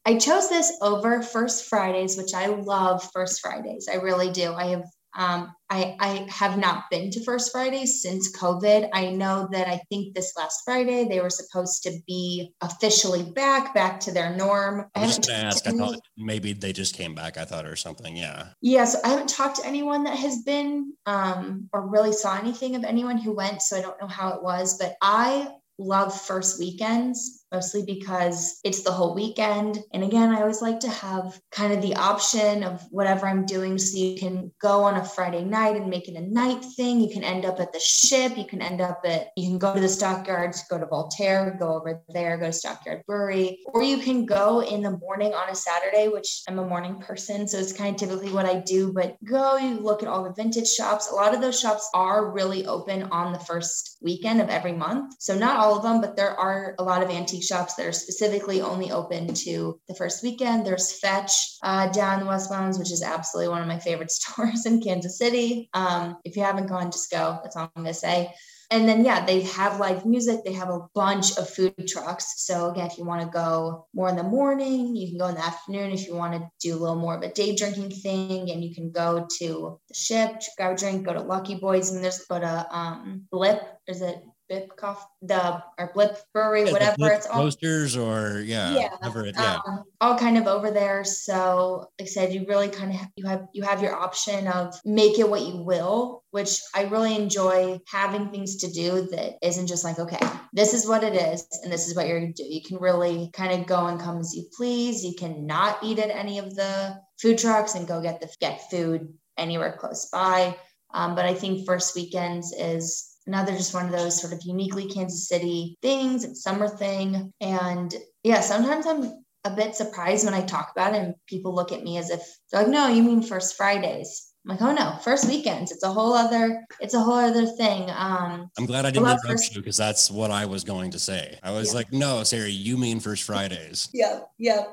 I 0.06 0.18
chose 0.18 0.50
this 0.50 0.76
over 0.82 1.22
First 1.22 1.66
Fridays, 1.66 2.18
which 2.18 2.34
I 2.34 2.48
love 2.48 3.08
First 3.14 3.42
Fridays. 3.42 3.88
I 3.92 3.98
really 3.98 4.32
do. 4.32 4.54
I 4.54 4.68
have 4.68 4.84
um, 5.18 5.54
I, 5.70 5.96
I 6.00 6.28
have 6.30 6.58
not 6.58 6.84
been 6.92 7.10
to 7.12 7.24
First 7.24 7.52
Fridays 7.52 8.02
since 8.02 8.36
COVID. 8.38 8.90
I 8.94 9.10
know 9.10 9.48
that 9.52 9.68
I 9.68 9.82
think 9.90 10.14
this 10.14 10.34
last 10.38 10.62
Friday 10.64 11.08
they 11.08 11.20
were 11.20 11.32
supposed 11.32 11.84
to 11.84 12.00
be 12.08 12.54
officially 12.62 13.24
back, 13.24 13.74
back 13.74 14.00
to 14.02 14.12
their 14.12 14.36
norm. 14.36 14.90
I 14.96 15.02
was 15.02 15.18
just 15.18 15.30
gonna 15.30 15.44
ask. 15.44 15.68
I 15.68 15.72
thought 15.72 16.00
maybe 16.16 16.54
they 16.54 16.74
just 16.74 16.96
came 16.96 17.16
back. 17.16 17.38
I 17.38 17.46
thought 17.46 17.66
or 17.66 17.76
something. 17.76 18.16
Yeah. 18.16 18.50
yeah, 18.62 18.86
so 18.86 19.00
I 19.04 19.10
haven't 19.10 19.30
talked 19.30 19.58
to 19.58 19.66
anyone 19.66 20.04
that 20.04 20.18
has 20.18 20.44
been 20.44 20.94
um, 21.06 21.68
or 21.74 21.88
really 21.88 22.14
saw 22.14 22.38
anything 22.38 22.76
of 22.76 22.84
anyone 22.84 23.18
who 23.18 23.34
went, 23.34 23.62
so 23.62 23.78
I 23.78 23.82
don't 23.82 24.00
know 24.00 24.08
how 24.08 24.34
it 24.34 24.44
was. 24.44 24.78
But 24.78 24.96
I 25.02 25.50
love 25.80 26.20
first 26.20 26.60
weekends 26.60 27.39
mostly 27.52 27.84
because 27.86 28.60
it's 28.64 28.84
the 28.84 28.92
whole 28.92 29.16
weekend. 29.16 29.80
And 29.94 30.04
again, 30.04 30.30
I 30.30 30.42
always 30.42 30.62
like 30.62 30.80
to 30.82 30.90
have 30.90 31.40
kind 31.52 31.74
of 31.74 31.82
the 31.82 31.96
option 31.96 32.64
of 32.64 32.82
whatever 32.92 33.28
I'm 33.28 33.46
doing. 33.46 33.78
So 33.78 33.98
you 33.98 34.18
can 34.18 34.52
go 34.62 34.84
on 34.84 34.98
a 34.98 35.06
Friday 35.06 35.44
night 35.44 35.76
and 35.76 35.90
make 35.90 36.08
it 36.08 36.16
a 36.16 36.22
night 36.22 36.64
thing. 36.76 37.00
You 37.02 37.10
can 37.10 37.24
end 37.24 37.46
up 37.46 37.60
at 37.60 37.74
the 37.74 37.80
ship. 37.80 38.38
You 38.38 38.46
can 38.46 38.62
end 38.62 38.82
up 38.82 39.02
at, 39.06 39.30
you 39.36 39.48
can 39.48 39.58
go 39.58 39.74
to 39.74 39.80
the 39.80 39.90
stockyards, 39.90 40.64
go 40.70 40.78
to 40.78 40.86
Voltaire, 40.86 41.56
go 41.60 41.74
over 41.74 42.02
there, 42.10 42.38
go 42.38 42.48
to 42.48 42.54
Stockyard 42.54 43.04
Brewery, 43.08 43.60
or 43.68 43.84
you 43.84 43.98
can 43.98 44.26
go 44.26 44.62
in 44.62 44.82
the 44.82 44.98
morning 44.98 45.34
on 45.34 45.50
a 45.50 45.56
Saturday, 45.56 46.08
which 46.08 46.44
I'm 46.48 46.60
a 46.60 46.68
morning 46.68 47.00
person. 47.00 47.48
So 47.48 47.58
it's 47.58 47.74
kind 47.74 47.96
of 47.96 48.00
typically 48.00 48.32
what 48.32 48.46
I 48.46 48.60
do, 48.60 48.94
but 48.94 49.18
go, 49.24 49.58
you 49.58 49.80
look 49.80 50.04
at 50.04 50.10
all 50.10 50.24
the 50.24 50.34
vintage 50.34 50.70
shops. 50.70 51.10
A 51.12 51.16
lot 51.16 51.34
of 51.34 51.42
those 51.42 51.60
shops 51.60 51.90
are 51.94 52.32
really 52.32 52.66
open 52.66 53.04
on 53.04 53.34
the 53.34 53.40
first 53.40 53.98
weekend 54.02 54.42
of 54.42 54.50
every 54.50 54.74
month. 54.74 55.16
So 55.20 55.38
not 55.38 55.58
all 55.58 55.78
of 55.78 55.84
them, 55.84 56.02
but 56.02 56.16
there 56.16 56.40
are 56.40 56.76
a 56.80 56.84
lot 56.84 57.02
of 57.02 57.10
antique 57.10 57.39
shops 57.42 57.76
that 57.76 57.86
are 57.86 57.92
specifically 57.92 58.62
only 58.62 58.92
open 58.92 59.34
to 59.34 59.80
the 59.88 59.96
first 59.96 60.24
weekend. 60.24 60.66
There's 60.66 61.00
Fetch 61.00 61.58
uh, 61.64 61.90
down 61.92 62.20
the 62.20 62.26
West 62.26 62.50
Bottoms, 62.50 62.80
which 62.80 62.92
is 62.92 63.04
absolutely 63.04 63.50
one 63.50 63.62
of 63.62 63.68
my 63.68 63.80
favorite 63.80 64.12
stores 64.20 64.66
in 64.66 64.82
Kansas 64.82 65.18
City. 65.18 65.70
Um, 65.74 66.18
if 66.24 66.36
you 66.36 66.44
haven't 66.44 66.68
gone, 66.68 66.92
just 66.92 67.12
go. 67.12 67.40
That's 67.44 67.56
all 67.56 67.72
I'm 67.76 67.84
going 67.84 67.94
to 67.94 68.00
say. 68.00 68.34
And 68.72 68.88
then, 68.88 69.04
yeah, 69.04 69.26
they 69.26 69.42
have 69.42 69.80
live 69.80 70.06
music. 70.06 70.42
They 70.46 70.54
have 70.54 70.70
a 70.70 70.86
bunch 70.94 71.36
of 71.38 71.50
food 71.50 71.74
trucks. 71.88 72.46
So, 72.46 72.70
again, 72.70 72.86
if 72.86 73.00
you 73.00 73.04
want 73.04 73.22
to 73.22 73.28
go 73.28 73.88
more 73.96 74.10
in 74.10 74.16
the 74.16 74.22
morning, 74.22 74.96
you 74.96 75.10
can 75.10 75.18
go 75.18 75.28
in 75.28 75.36
the 75.36 75.44
afternoon. 75.44 75.92
If 75.92 76.06
you 76.06 76.14
want 76.14 76.34
to 76.34 76.48
do 76.62 76.76
a 76.76 76.80
little 76.80 76.96
more 76.96 77.16
of 77.16 77.24
a 77.24 77.34
day 77.34 77.56
drinking 77.56 77.90
thing, 77.90 78.52
and 78.52 78.64
you 78.64 78.76
can 78.76 78.92
go 78.92 79.26
to 79.40 79.80
the 79.88 79.96
ship, 79.96 80.44
grab 80.56 80.74
a 80.74 80.78
drink, 80.78 81.04
go 81.04 81.14
to 81.14 81.22
Lucky 81.22 81.56
Boys, 81.56 81.92
and 81.92 82.04
there's 82.04 82.24
go 82.26 82.40
to 82.40 82.68
um, 82.70 83.26
Blip. 83.32 83.60
Is 83.88 84.04
it 84.04 84.22
Blip 84.50 84.76
Coffee, 84.76 85.06
the 85.22 85.64
or 85.78 85.92
Blip 85.94 86.18
Brewery, 86.34 86.66
Yeah, 86.66 86.72
whatever. 86.72 87.12
It's 87.12 87.28
all 87.28 87.44
Roasters 87.44 87.96
or 87.96 88.42
yeah, 88.42 88.76
yeah, 88.76 88.90
whatever 88.94 89.26
it, 89.26 89.36
yeah. 89.38 89.60
um, 89.68 89.84
all 90.02 90.18
kind 90.18 90.38
of 90.38 90.48
over 90.48 90.72
there. 90.72 91.04
So, 91.04 91.86
like 92.00 92.08
I 92.08 92.10
said, 92.10 92.34
you 92.34 92.46
really 92.48 92.68
kind 92.68 92.92
of 92.92 93.00
you 93.16 93.28
have 93.28 93.46
you 93.54 93.62
have 93.64 93.84
your 93.84 93.96
option 93.96 94.48
of 94.48 94.74
make 94.86 95.20
it 95.20 95.30
what 95.30 95.42
you 95.42 95.64
will, 95.64 96.24
which 96.32 96.60
I 96.74 96.84
really 96.84 97.16
enjoy 97.16 97.80
having 97.88 98.32
things 98.32 98.58
to 98.58 98.72
do 98.72 99.08
that 99.12 99.36
isn't 99.44 99.68
just 99.68 99.84
like 99.84 100.00
okay, 100.00 100.20
this 100.52 100.74
is 100.74 100.88
what 100.88 101.04
it 101.04 101.14
is, 101.14 101.46
and 101.64 101.72
this 101.72 101.88
is 101.88 101.96
what 101.96 102.08
you're 102.08 102.20
gonna 102.20 102.34
do. 102.34 102.44
You 102.44 102.64
can 102.64 102.78
really 102.78 103.30
kind 103.34 103.60
of 103.60 103.68
go 103.68 103.86
and 103.86 104.00
come 104.00 104.18
as 104.20 104.36
you 104.36 104.46
please. 104.58 105.06
You 105.06 105.14
can 105.16 105.46
not 105.46 105.78
eat 105.84 106.00
at 106.00 106.10
any 106.10 106.40
of 106.40 106.56
the 106.56 107.00
food 107.22 107.38
trucks 107.38 107.76
and 107.76 107.88
go 107.88 108.02
get 108.02 108.20
the 108.20 108.30
get 108.42 108.70
food 108.72 109.14
anywhere 109.38 109.78
close 109.80 110.10
by. 110.12 110.56
Um, 110.92 111.14
but 111.14 111.26
I 111.26 111.36
think 111.36 111.68
first 111.68 111.96
weekends 111.96 112.52
is 112.52 113.09
another 113.30 113.54
just 113.56 113.76
one 113.76 113.86
of 113.86 113.92
those 113.92 114.20
sort 114.20 114.34
of 114.34 114.42
uniquely 114.44 114.88
Kansas 114.88 115.28
City 115.28 115.78
things. 115.84 116.24
It's 116.24 116.42
summer 116.42 116.68
thing. 116.68 117.32
And 117.40 117.94
yeah, 118.24 118.42
sometimes 118.42 118.88
I'm 118.88 119.24
a 119.46 119.52
bit 119.52 119.76
surprised 119.76 120.26
when 120.26 120.34
I 120.34 120.42
talk 120.42 120.72
about 120.76 120.96
it 120.96 120.98
and 121.04 121.14
people 121.28 121.54
look 121.54 121.72
at 121.72 121.84
me 121.84 121.98
as 121.98 122.10
if 122.10 122.22
they're 122.52 122.64
like, 122.64 122.72
no, 122.72 122.88
you 122.88 123.04
mean 123.04 123.22
first 123.22 123.56
Fridays. 123.56 124.26
I'm 124.46 124.58
like, 124.58 124.62
oh 124.62 124.74
no, 124.74 124.98
first 125.04 125.28
weekends. 125.28 125.72
It's 125.72 125.84
a 125.84 125.92
whole 125.94 126.14
other, 126.14 126.66
it's 126.80 126.96
a 126.96 127.00
whole 127.00 127.14
other 127.20 127.46
thing. 127.46 127.90
Um, 127.92 128.50
I'm 128.58 128.66
glad 128.66 128.86
I 128.86 128.90
didn't 128.90 129.06
interrupt 129.06 129.28
first- 129.28 129.56
you 129.56 129.62
because 129.62 129.78
that's 129.78 130.10
what 130.10 130.32
I 130.32 130.46
was 130.46 130.64
going 130.64 130.92
to 130.92 131.00
say. 131.00 131.38
I 131.44 131.52
was 131.52 131.68
Yeah. 131.70 131.74
like, 131.76 131.94
no, 131.94 132.24
Sari, 132.24 132.52
you 132.52 132.78
mean 132.78 133.00
First 133.00 133.24
Fridays. 133.24 133.90
yeah, 133.94 134.22
yeah. 134.40 134.64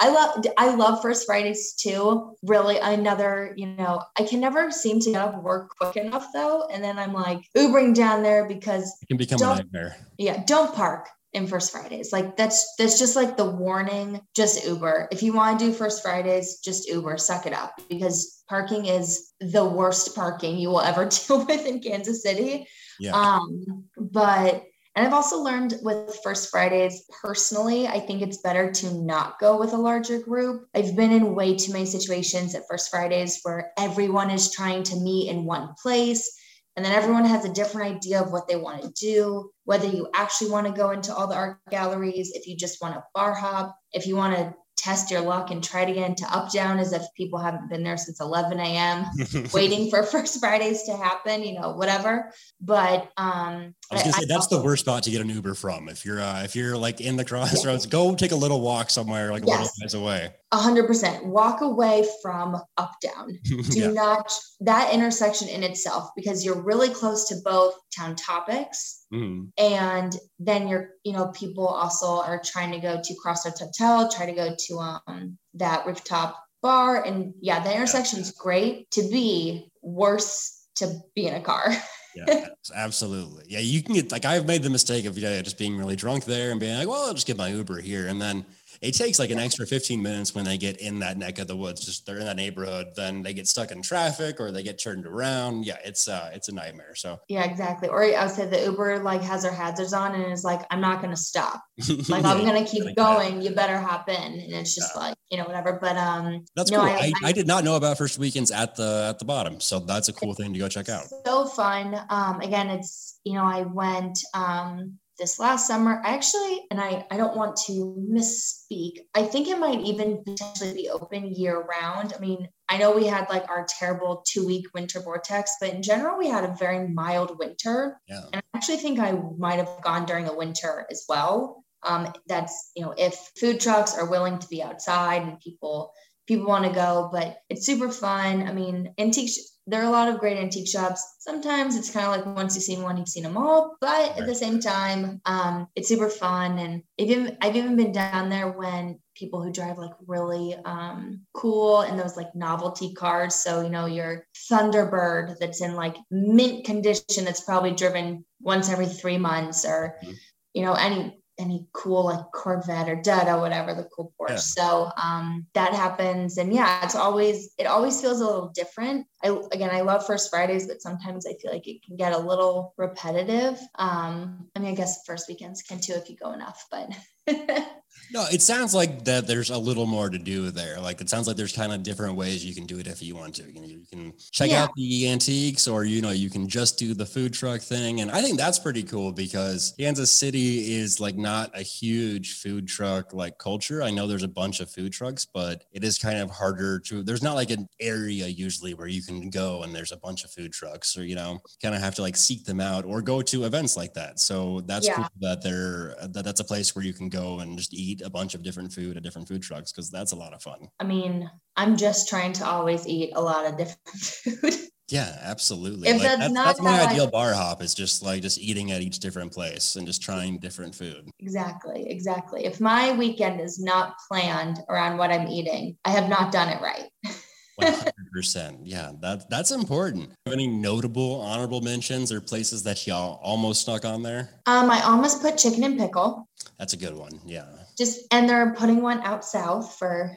I 0.00 0.10
love 0.10 0.44
I 0.56 0.74
love 0.74 1.02
First 1.02 1.26
Fridays 1.26 1.74
too. 1.74 2.36
Really, 2.42 2.78
another 2.78 3.52
you 3.56 3.66
know 3.66 4.02
I 4.18 4.22
can 4.22 4.40
never 4.40 4.70
seem 4.70 5.00
to 5.00 5.12
get 5.12 5.20
up 5.20 5.42
work 5.42 5.70
quick 5.80 5.96
enough 5.96 6.26
though, 6.32 6.66
and 6.72 6.82
then 6.82 6.98
I'm 6.98 7.12
like 7.12 7.40
Ubering 7.56 7.94
down 7.94 8.22
there 8.22 8.46
because 8.46 8.96
It 9.02 9.06
can 9.08 9.16
become 9.16 9.40
a 9.42 9.56
nightmare. 9.56 9.96
yeah, 10.18 10.42
don't 10.46 10.74
park 10.74 11.08
in 11.32 11.46
First 11.46 11.72
Fridays. 11.72 12.12
Like 12.12 12.36
that's 12.36 12.74
that's 12.78 12.98
just 12.98 13.16
like 13.16 13.36
the 13.36 13.50
warning. 13.50 14.20
Just 14.36 14.64
Uber. 14.64 15.08
If 15.10 15.22
you 15.22 15.32
want 15.32 15.58
to 15.58 15.66
do 15.66 15.72
First 15.72 16.02
Fridays, 16.02 16.60
just 16.60 16.88
Uber. 16.88 17.18
Suck 17.18 17.46
it 17.46 17.52
up 17.52 17.74
because 17.90 18.42
parking 18.48 18.86
is 18.86 19.32
the 19.40 19.64
worst 19.64 20.14
parking 20.14 20.58
you 20.58 20.68
will 20.68 20.80
ever 20.80 21.04
deal 21.26 21.44
with 21.44 21.66
in 21.66 21.80
Kansas 21.80 22.22
City. 22.22 22.66
Yeah. 23.00 23.12
Um, 23.12 23.84
but 23.96 24.64
and 24.98 25.06
I've 25.06 25.14
also 25.14 25.38
learned 25.38 25.74
with 25.82 26.18
First 26.24 26.50
Fridays 26.50 27.04
personally, 27.22 27.86
I 27.86 28.00
think 28.00 28.20
it's 28.20 28.38
better 28.38 28.68
to 28.72 28.92
not 28.94 29.38
go 29.38 29.56
with 29.56 29.72
a 29.72 29.76
larger 29.76 30.18
group. 30.18 30.66
I've 30.74 30.96
been 30.96 31.12
in 31.12 31.36
way 31.36 31.54
too 31.54 31.72
many 31.72 31.86
situations 31.86 32.52
at 32.56 32.64
First 32.68 32.90
Fridays 32.90 33.38
where 33.44 33.70
everyone 33.78 34.28
is 34.28 34.50
trying 34.50 34.82
to 34.82 34.96
meet 34.96 35.30
in 35.30 35.44
one 35.44 35.68
place. 35.80 36.36
And 36.74 36.84
then 36.84 36.90
everyone 36.90 37.24
has 37.26 37.44
a 37.44 37.52
different 37.52 37.96
idea 37.96 38.20
of 38.20 38.32
what 38.32 38.48
they 38.48 38.56
want 38.56 38.82
to 38.82 38.90
do, 38.90 39.52
whether 39.66 39.86
you 39.86 40.08
actually 40.14 40.50
want 40.50 40.66
to 40.66 40.72
go 40.72 40.90
into 40.90 41.14
all 41.14 41.28
the 41.28 41.36
art 41.36 41.58
galleries, 41.70 42.32
if 42.34 42.48
you 42.48 42.56
just 42.56 42.82
want 42.82 42.94
to 42.94 43.04
bar 43.14 43.34
hop, 43.34 43.78
if 43.92 44.04
you 44.04 44.16
want 44.16 44.36
to 44.36 44.52
test 44.76 45.12
your 45.12 45.20
luck 45.20 45.52
and 45.52 45.62
try 45.62 45.84
to 45.84 45.92
get 45.92 46.08
into 46.08 46.24
up 46.34 46.50
down 46.52 46.80
as 46.80 46.92
if 46.92 47.02
people 47.16 47.38
haven't 47.38 47.68
been 47.68 47.82
there 47.82 47.96
since 47.96 48.20
11 48.20 48.60
a.m 48.60 49.06
waiting 49.52 49.90
for 49.90 50.04
first 50.04 50.38
fridays 50.38 50.84
to 50.84 50.96
happen 50.96 51.42
you 51.42 51.58
know 51.58 51.72
whatever 51.72 52.32
but 52.60 53.10
um 53.16 53.74
I 53.90 53.94
was 53.94 54.02
gonna 54.02 54.12
say 54.14 54.24
that's 54.26 54.48
the 54.48 54.60
worst 54.60 54.84
spot 54.84 55.02
to 55.04 55.10
get 55.10 55.20
an 55.22 55.30
Uber 55.30 55.54
from. 55.54 55.88
If 55.88 56.04
you're 56.04 56.20
uh, 56.20 56.42
if 56.42 56.54
you're 56.54 56.76
like 56.76 57.00
in 57.00 57.16
the 57.16 57.24
crossroads, 57.24 57.86
go 57.86 58.14
take 58.14 58.32
a 58.32 58.36
little 58.36 58.60
walk 58.60 58.90
somewhere 58.90 59.32
like 59.32 59.42
a 59.44 59.46
little 59.46 59.68
ways 59.80 59.94
away. 59.94 60.34
A 60.52 60.56
hundred 60.56 60.86
percent. 60.86 61.24
Walk 61.24 61.62
away 61.62 62.06
from 62.22 62.56
up 62.76 62.92
down. 63.02 63.38
Do 63.44 63.62
yeah. 63.80 63.88
not 63.88 64.30
that 64.60 64.92
intersection 64.92 65.48
in 65.48 65.62
itself 65.62 66.10
because 66.16 66.44
you're 66.44 66.60
really 66.60 66.90
close 66.90 67.28
to 67.28 67.36
both 67.44 67.74
town 67.96 68.14
topics 68.16 69.04
Mhm. 69.12 69.48
and 69.56 70.14
then 70.38 70.68
you're 70.68 70.90
you 71.02 71.14
know 71.14 71.28
people 71.28 71.66
also 71.66 72.20
are 72.20 72.42
trying 72.44 72.72
to 72.72 72.78
go 72.80 73.00
to 73.02 73.14
Crossroads 73.22 73.60
Hotel, 73.60 74.10
try 74.10 74.26
to 74.26 74.32
go 74.32 74.54
to 74.54 74.78
um 75.06 75.38
that 75.54 75.86
rooftop 75.86 76.36
bar 76.60 77.02
and 77.02 77.32
yeah, 77.40 77.60
the 77.60 77.74
intersection 77.74 78.18
intersection's 78.18 78.32
great 78.38 78.90
to 78.90 79.02
be 79.08 79.70
worse 79.82 80.66
to 80.76 80.92
be 81.14 81.26
in 81.26 81.34
a 81.34 81.40
car. 81.40 81.72
Yeah, 82.26 82.48
absolutely. 82.74 83.44
Yeah, 83.48 83.60
you 83.60 83.82
can 83.82 83.94
get 83.94 84.10
like 84.10 84.24
I've 84.24 84.46
made 84.46 84.62
the 84.62 84.70
mistake 84.70 85.04
of 85.04 85.16
just 85.16 85.58
being 85.58 85.76
really 85.76 85.96
drunk 85.96 86.24
there 86.24 86.50
and 86.50 86.58
being 86.58 86.76
like, 86.76 86.88
well, 86.88 87.06
I'll 87.06 87.14
just 87.14 87.26
get 87.26 87.36
my 87.36 87.48
Uber 87.48 87.80
here, 87.80 88.08
and 88.08 88.20
then 88.20 88.44
it 88.80 88.92
takes 88.92 89.18
like 89.18 89.30
an 89.30 89.38
extra 89.38 89.66
15 89.66 90.00
minutes 90.00 90.34
when 90.34 90.44
they 90.44 90.56
get 90.56 90.80
in 90.80 91.00
that 91.00 91.18
neck 91.18 91.38
of 91.38 91.46
the 91.48 91.56
woods. 91.56 91.84
Just 91.84 92.06
they're 92.06 92.18
in 92.18 92.24
that 92.24 92.36
neighborhood, 92.36 92.88
then 92.94 93.22
they 93.22 93.34
get 93.34 93.48
stuck 93.48 93.70
in 93.70 93.82
traffic 93.82 94.40
or 94.40 94.52
they 94.52 94.62
get 94.62 94.78
turned 94.78 95.06
around. 95.06 95.66
Yeah, 95.66 95.78
it's 95.84 96.06
uh, 96.08 96.30
it's 96.32 96.48
a 96.48 96.54
nightmare. 96.54 96.94
So 96.94 97.20
Yeah, 97.28 97.44
exactly. 97.44 97.88
Or 97.88 98.04
I 98.04 98.24
would 98.24 98.34
say 98.34 98.46
the 98.46 98.62
Uber 98.62 99.00
like 99.00 99.22
has 99.22 99.42
their 99.42 99.52
hazards 99.52 99.92
on 99.92 100.14
and 100.14 100.32
is 100.32 100.44
like, 100.44 100.62
I'm 100.70 100.80
not 100.80 101.00
gonna 101.00 101.16
stop. 101.16 101.62
Like 102.08 102.24
I'm 102.24 102.44
gonna 102.44 102.64
keep 102.64 102.84
like 102.84 102.96
that. 102.96 103.18
going. 103.18 103.42
You 103.42 103.50
better 103.50 103.78
hop 103.78 104.08
in. 104.08 104.16
And 104.16 104.52
it's 104.52 104.74
just 104.74 104.96
like, 104.96 105.14
you 105.30 105.36
know, 105.38 105.44
whatever. 105.44 105.78
But 105.80 105.96
um 105.96 106.44
That's 106.56 106.70
no, 106.70 106.78
cool. 106.80 106.88
I- 106.88 107.12
I, 107.22 107.28
I, 107.28 107.32
did 107.32 107.46
not 107.46 107.64
know 107.64 107.76
about 107.76 107.98
first 107.98 108.18
weekends 108.18 108.50
at 108.50 108.76
the 108.76 109.06
at 109.10 109.18
the 109.18 109.24
bottom, 109.24 109.60
so 109.60 109.78
that's 109.78 110.08
a 110.08 110.12
cool 110.12 110.34
thing 110.34 110.52
to 110.52 110.58
go 110.58 110.68
check 110.68 110.88
out. 110.88 111.04
so 111.26 111.46
fun. 111.46 111.98
Um 112.08 112.40
again, 112.40 112.68
it's 112.70 113.18
you 113.24 113.34
know, 113.34 113.44
I 113.44 113.62
went 113.62 114.18
um 114.34 114.98
this 115.18 115.38
last 115.38 115.66
summer. 115.66 116.00
I 116.04 116.14
actually 116.14 116.66
and 116.70 116.80
I 116.80 117.06
I 117.10 117.16
don't 117.16 117.36
want 117.36 117.56
to 117.66 117.96
misspeak. 118.10 119.00
I 119.14 119.22
think 119.22 119.48
it 119.48 119.58
might 119.58 119.80
even 119.80 120.22
potentially 120.24 120.74
be 120.74 120.88
open 120.88 121.34
year 121.34 121.60
round. 121.60 122.12
I 122.16 122.20
mean, 122.20 122.48
I 122.68 122.78
know 122.78 122.92
we 122.92 123.06
had 123.06 123.28
like 123.28 123.48
our 123.48 123.66
terrible 123.68 124.24
two 124.26 124.46
week 124.46 124.66
winter 124.74 125.00
vortex, 125.00 125.56
but 125.60 125.74
in 125.74 125.82
general, 125.82 126.18
we 126.18 126.28
had 126.28 126.44
a 126.44 126.54
very 126.58 126.88
mild 126.88 127.38
winter. 127.38 128.00
Yeah. 128.08 128.22
And 128.32 128.42
I 128.42 128.56
actually 128.56 128.78
think 128.78 128.98
I 128.98 129.12
might 129.12 129.58
have 129.58 129.82
gone 129.82 130.06
during 130.06 130.24
the 130.24 130.36
winter 130.36 130.86
as 130.90 131.04
well. 131.08 131.64
Um, 131.82 132.12
that's 132.26 132.72
you 132.74 132.84
know 132.84 132.94
if 132.96 133.14
food 133.38 133.60
trucks 133.60 133.96
are 133.96 134.10
willing 134.10 134.38
to 134.38 134.48
be 134.48 134.62
outside 134.62 135.22
and 135.22 135.40
people 135.40 135.92
people 136.28 136.46
want 136.46 136.64
to 136.66 136.70
go, 136.72 137.08
but 137.12 137.38
it's 137.48 137.66
super 137.66 137.90
fun. 137.90 138.46
I 138.46 138.52
mean, 138.52 138.94
antique. 138.98 139.30
There 139.70 139.82
are 139.82 139.86
a 139.88 139.90
lot 139.90 140.08
of 140.08 140.18
great 140.18 140.38
antique 140.38 140.68
shops. 140.68 141.02
Sometimes 141.18 141.76
it's 141.76 141.90
kind 141.90 142.06
of 142.06 142.12
like 142.26 142.36
once 142.36 142.54
you've 142.54 142.64
seen 142.64 142.82
one, 142.82 142.96
you've 142.96 143.08
seen 143.08 143.22
them 143.24 143.36
all. 143.36 143.76
But 143.82 144.16
at 144.18 144.26
the 144.26 144.34
same 144.34 144.60
time, 144.60 145.20
um, 145.26 145.68
it's 145.76 145.88
super 145.88 146.08
fun. 146.08 146.58
And 146.58 146.82
even 146.96 147.36
I've 147.42 147.56
even 147.56 147.76
been 147.76 147.92
down 147.92 148.30
there 148.30 148.50
when 148.50 148.98
people 149.14 149.42
who 149.42 149.52
drive 149.52 149.76
like 149.76 149.92
really 150.06 150.56
um, 150.64 151.20
cool 151.34 151.80
and 151.82 151.98
those 151.98 152.16
like 152.16 152.34
novelty 152.34 152.94
cars. 152.94 153.34
So 153.34 153.60
you 153.60 153.68
know 153.68 153.86
your 153.86 154.26
Thunderbird 154.50 155.38
that's 155.38 155.60
in 155.60 155.74
like 155.74 155.96
mint 156.10 156.64
condition 156.64 157.24
that's 157.24 157.42
probably 157.44 157.72
driven 157.72 158.24
once 158.40 158.70
every 158.70 158.86
three 158.86 159.18
months, 159.18 159.64
or 159.66 159.96
Mhm. 160.02 160.14
you 160.54 160.62
know 160.62 160.72
any 160.74 161.20
any 161.38 161.66
cool 161.72 162.04
like 162.06 162.24
Corvette 162.32 162.88
or 162.88 162.96
Dutta, 162.96 163.40
whatever 163.40 163.74
the 163.74 163.88
cool 163.94 164.12
Porsche. 164.18 164.30
Yeah. 164.30 164.36
So 164.36 164.90
um, 165.02 165.46
that 165.54 165.72
happens, 165.72 166.38
and 166.38 166.52
yeah, 166.52 166.84
it's 166.84 166.94
always 166.94 167.54
it 167.58 167.66
always 167.66 168.00
feels 168.00 168.20
a 168.20 168.26
little 168.26 168.50
different. 168.54 169.06
I 169.22 169.28
again, 169.52 169.70
I 169.72 169.80
love 169.80 170.06
First 170.06 170.30
Fridays, 170.30 170.66
but 170.66 170.80
sometimes 170.82 171.26
I 171.26 171.34
feel 171.34 171.52
like 171.52 171.66
it 171.66 171.82
can 171.84 171.96
get 171.96 172.12
a 172.12 172.18
little 172.18 172.74
repetitive. 172.76 173.58
Um, 173.76 174.48
I 174.54 174.60
mean, 174.60 174.72
I 174.72 174.74
guess 174.74 175.04
first 175.06 175.28
weekends 175.28 175.62
can 175.62 175.80
too 175.80 175.94
if 175.94 176.08
you 176.08 176.16
go 176.16 176.32
enough, 176.32 176.66
but 176.70 176.90
No, 178.10 178.24
it 178.32 178.40
sounds 178.40 178.74
like 178.74 179.04
that 179.04 179.26
there's 179.26 179.50
a 179.50 179.58
little 179.58 179.84
more 179.84 180.08
to 180.08 180.18
do 180.18 180.50
there. 180.50 180.80
Like 180.80 181.00
it 181.00 181.10
sounds 181.10 181.26
like 181.26 181.36
there's 181.36 181.54
kind 181.54 181.72
of 181.72 181.82
different 181.82 182.14
ways 182.16 182.44
you 182.44 182.54
can 182.54 182.64
do 182.64 182.78
it 182.78 182.86
if 182.86 183.02
you 183.02 183.14
want 183.16 183.34
to. 183.36 183.42
You 183.42 183.52
can, 183.52 183.64
you 183.64 183.84
can 183.90 184.12
check 184.32 184.50
Yeah. 184.50 184.64
out 184.64 184.70
the 184.76 185.08
antiques 185.10 185.66
or 185.66 185.84
you 185.84 186.00
know, 186.00 186.10
you 186.10 186.30
can 186.30 186.48
just 186.48 186.78
do 186.78 186.94
the 186.94 187.04
food 187.04 187.34
truck 187.34 187.60
thing. 187.60 188.00
And 188.00 188.10
I 188.10 188.22
think 188.22 188.38
that's 188.38 188.58
pretty 188.58 188.82
cool 188.82 189.12
because 189.12 189.74
Kansas 189.78 190.10
City 190.12 190.74
is 190.76 191.00
like 191.00 191.16
not 191.16 191.50
a 191.58 191.62
huge 191.62 192.40
food 192.40 192.66
truck 192.68 193.12
like 193.12 193.36
culture. 193.38 193.82
I 193.82 193.90
know 193.90 194.06
there's 194.06 194.22
a 194.22 194.28
bunch 194.28 194.60
of 194.60 194.70
food 194.70 194.92
trucks, 194.92 195.26
but 195.26 195.64
it 195.72 195.82
is 195.84 195.98
kind 195.98 196.18
of 196.18 196.30
harder 196.30 196.78
to 196.80 197.02
there's 197.02 197.22
not 197.22 197.34
like 197.34 197.50
an 197.50 197.68
area 197.80 198.26
usually 198.26 198.72
where 198.74 198.86
you 198.86 199.02
can 199.08 199.30
go 199.30 199.62
and 199.62 199.74
there's 199.74 199.92
a 199.92 199.96
bunch 199.96 200.24
of 200.24 200.30
food 200.30 200.52
trucks 200.52 200.96
or 200.96 201.04
you 201.04 201.14
know, 201.16 201.40
kind 201.62 201.74
of 201.74 201.80
have 201.80 201.94
to 201.96 202.02
like 202.02 202.16
seek 202.16 202.44
them 202.44 202.60
out 202.60 202.84
or 202.84 203.02
go 203.02 203.22
to 203.22 203.44
events 203.44 203.76
like 203.76 203.94
that. 203.94 204.20
So 204.20 204.60
that's 204.66 204.86
Yeah. 204.86 204.94
cool 204.96 205.06
that 205.20 205.42
they're 205.42 205.96
that 206.08 206.24
that's 206.24 206.40
a 206.40 206.44
place 206.44 206.74
where 206.76 206.84
you 206.84 206.92
can 206.92 207.08
go 207.08 207.40
and 207.40 207.56
just 207.58 207.74
eat 207.74 208.02
a 208.02 208.10
bunch 208.10 208.34
of 208.34 208.42
different 208.42 208.72
food 208.72 208.96
at 208.96 209.02
different 209.02 209.26
food 209.28 209.42
trucks 209.42 209.72
because 209.72 209.90
that's 209.90 210.12
a 210.12 210.16
lot 210.16 210.32
of 210.34 210.42
fun. 210.42 210.68
I 210.78 210.84
mean, 210.84 211.28
I'm 211.56 211.76
just 211.76 212.08
trying 212.08 212.32
to 212.34 212.46
always 212.46 212.86
eat 212.86 213.12
a 213.16 213.20
lot 213.20 213.46
of 213.46 213.56
different 213.56 213.88
food. 213.88 214.54
Yeah, 214.90 215.18
absolutely. 215.22 215.86
If 215.88 215.96
Like, 215.96 216.02
that's 216.02 216.18
that's, 216.20 216.32
not 216.32 216.46
that's 216.46 216.62
my 216.62 216.80
I- 216.80 216.86
ideal 216.86 217.10
bar 217.10 217.34
hop 217.34 217.62
is 217.62 217.74
just 217.74 218.02
like 218.02 218.22
just 218.22 218.38
eating 218.38 218.70
at 218.72 218.80
each 218.80 219.00
different 219.00 219.32
place 219.32 219.76
and 219.76 219.86
just 219.86 220.00
trying 220.00 220.38
different 220.38 220.74
food. 220.74 221.10
exactly, 221.20 221.84
exactly. 221.90 222.46
If 222.46 222.58
my 222.58 222.92
weekend 222.92 223.38
is 223.38 223.58
not 223.60 223.96
planned 224.10 224.60
around 224.70 224.96
what 224.96 225.10
I'm 225.10 225.28
eating, 225.28 225.76
I 225.84 225.90
have 225.90 226.08
not 226.08 226.32
done 226.32 226.48
it 226.48 226.62
right. 226.62 226.88
100%. 227.60 228.60
Yeah, 228.62 228.92
that, 229.00 229.28
that's 229.30 229.50
important. 229.50 230.10
Have 230.26 230.34
any 230.34 230.46
notable 230.46 231.20
honorable 231.20 231.60
mentions 231.60 232.12
or 232.12 232.20
places 232.20 232.62
that 232.64 232.86
y'all 232.86 233.20
almost 233.22 233.62
stuck 233.62 233.84
on 233.84 234.02
there? 234.02 234.30
Um, 234.46 234.70
I 234.70 234.82
almost 234.82 235.22
put 235.22 235.38
chicken 235.38 235.64
and 235.64 235.78
pickle. 235.78 236.28
That's 236.58 236.72
a 236.72 236.76
good 236.76 236.94
one. 236.94 237.20
Yeah. 237.24 237.46
Just 237.76 238.00
and 238.12 238.28
they're 238.28 238.52
putting 238.54 238.82
one 238.82 239.00
out 239.02 239.24
south 239.24 239.76
for 239.76 240.16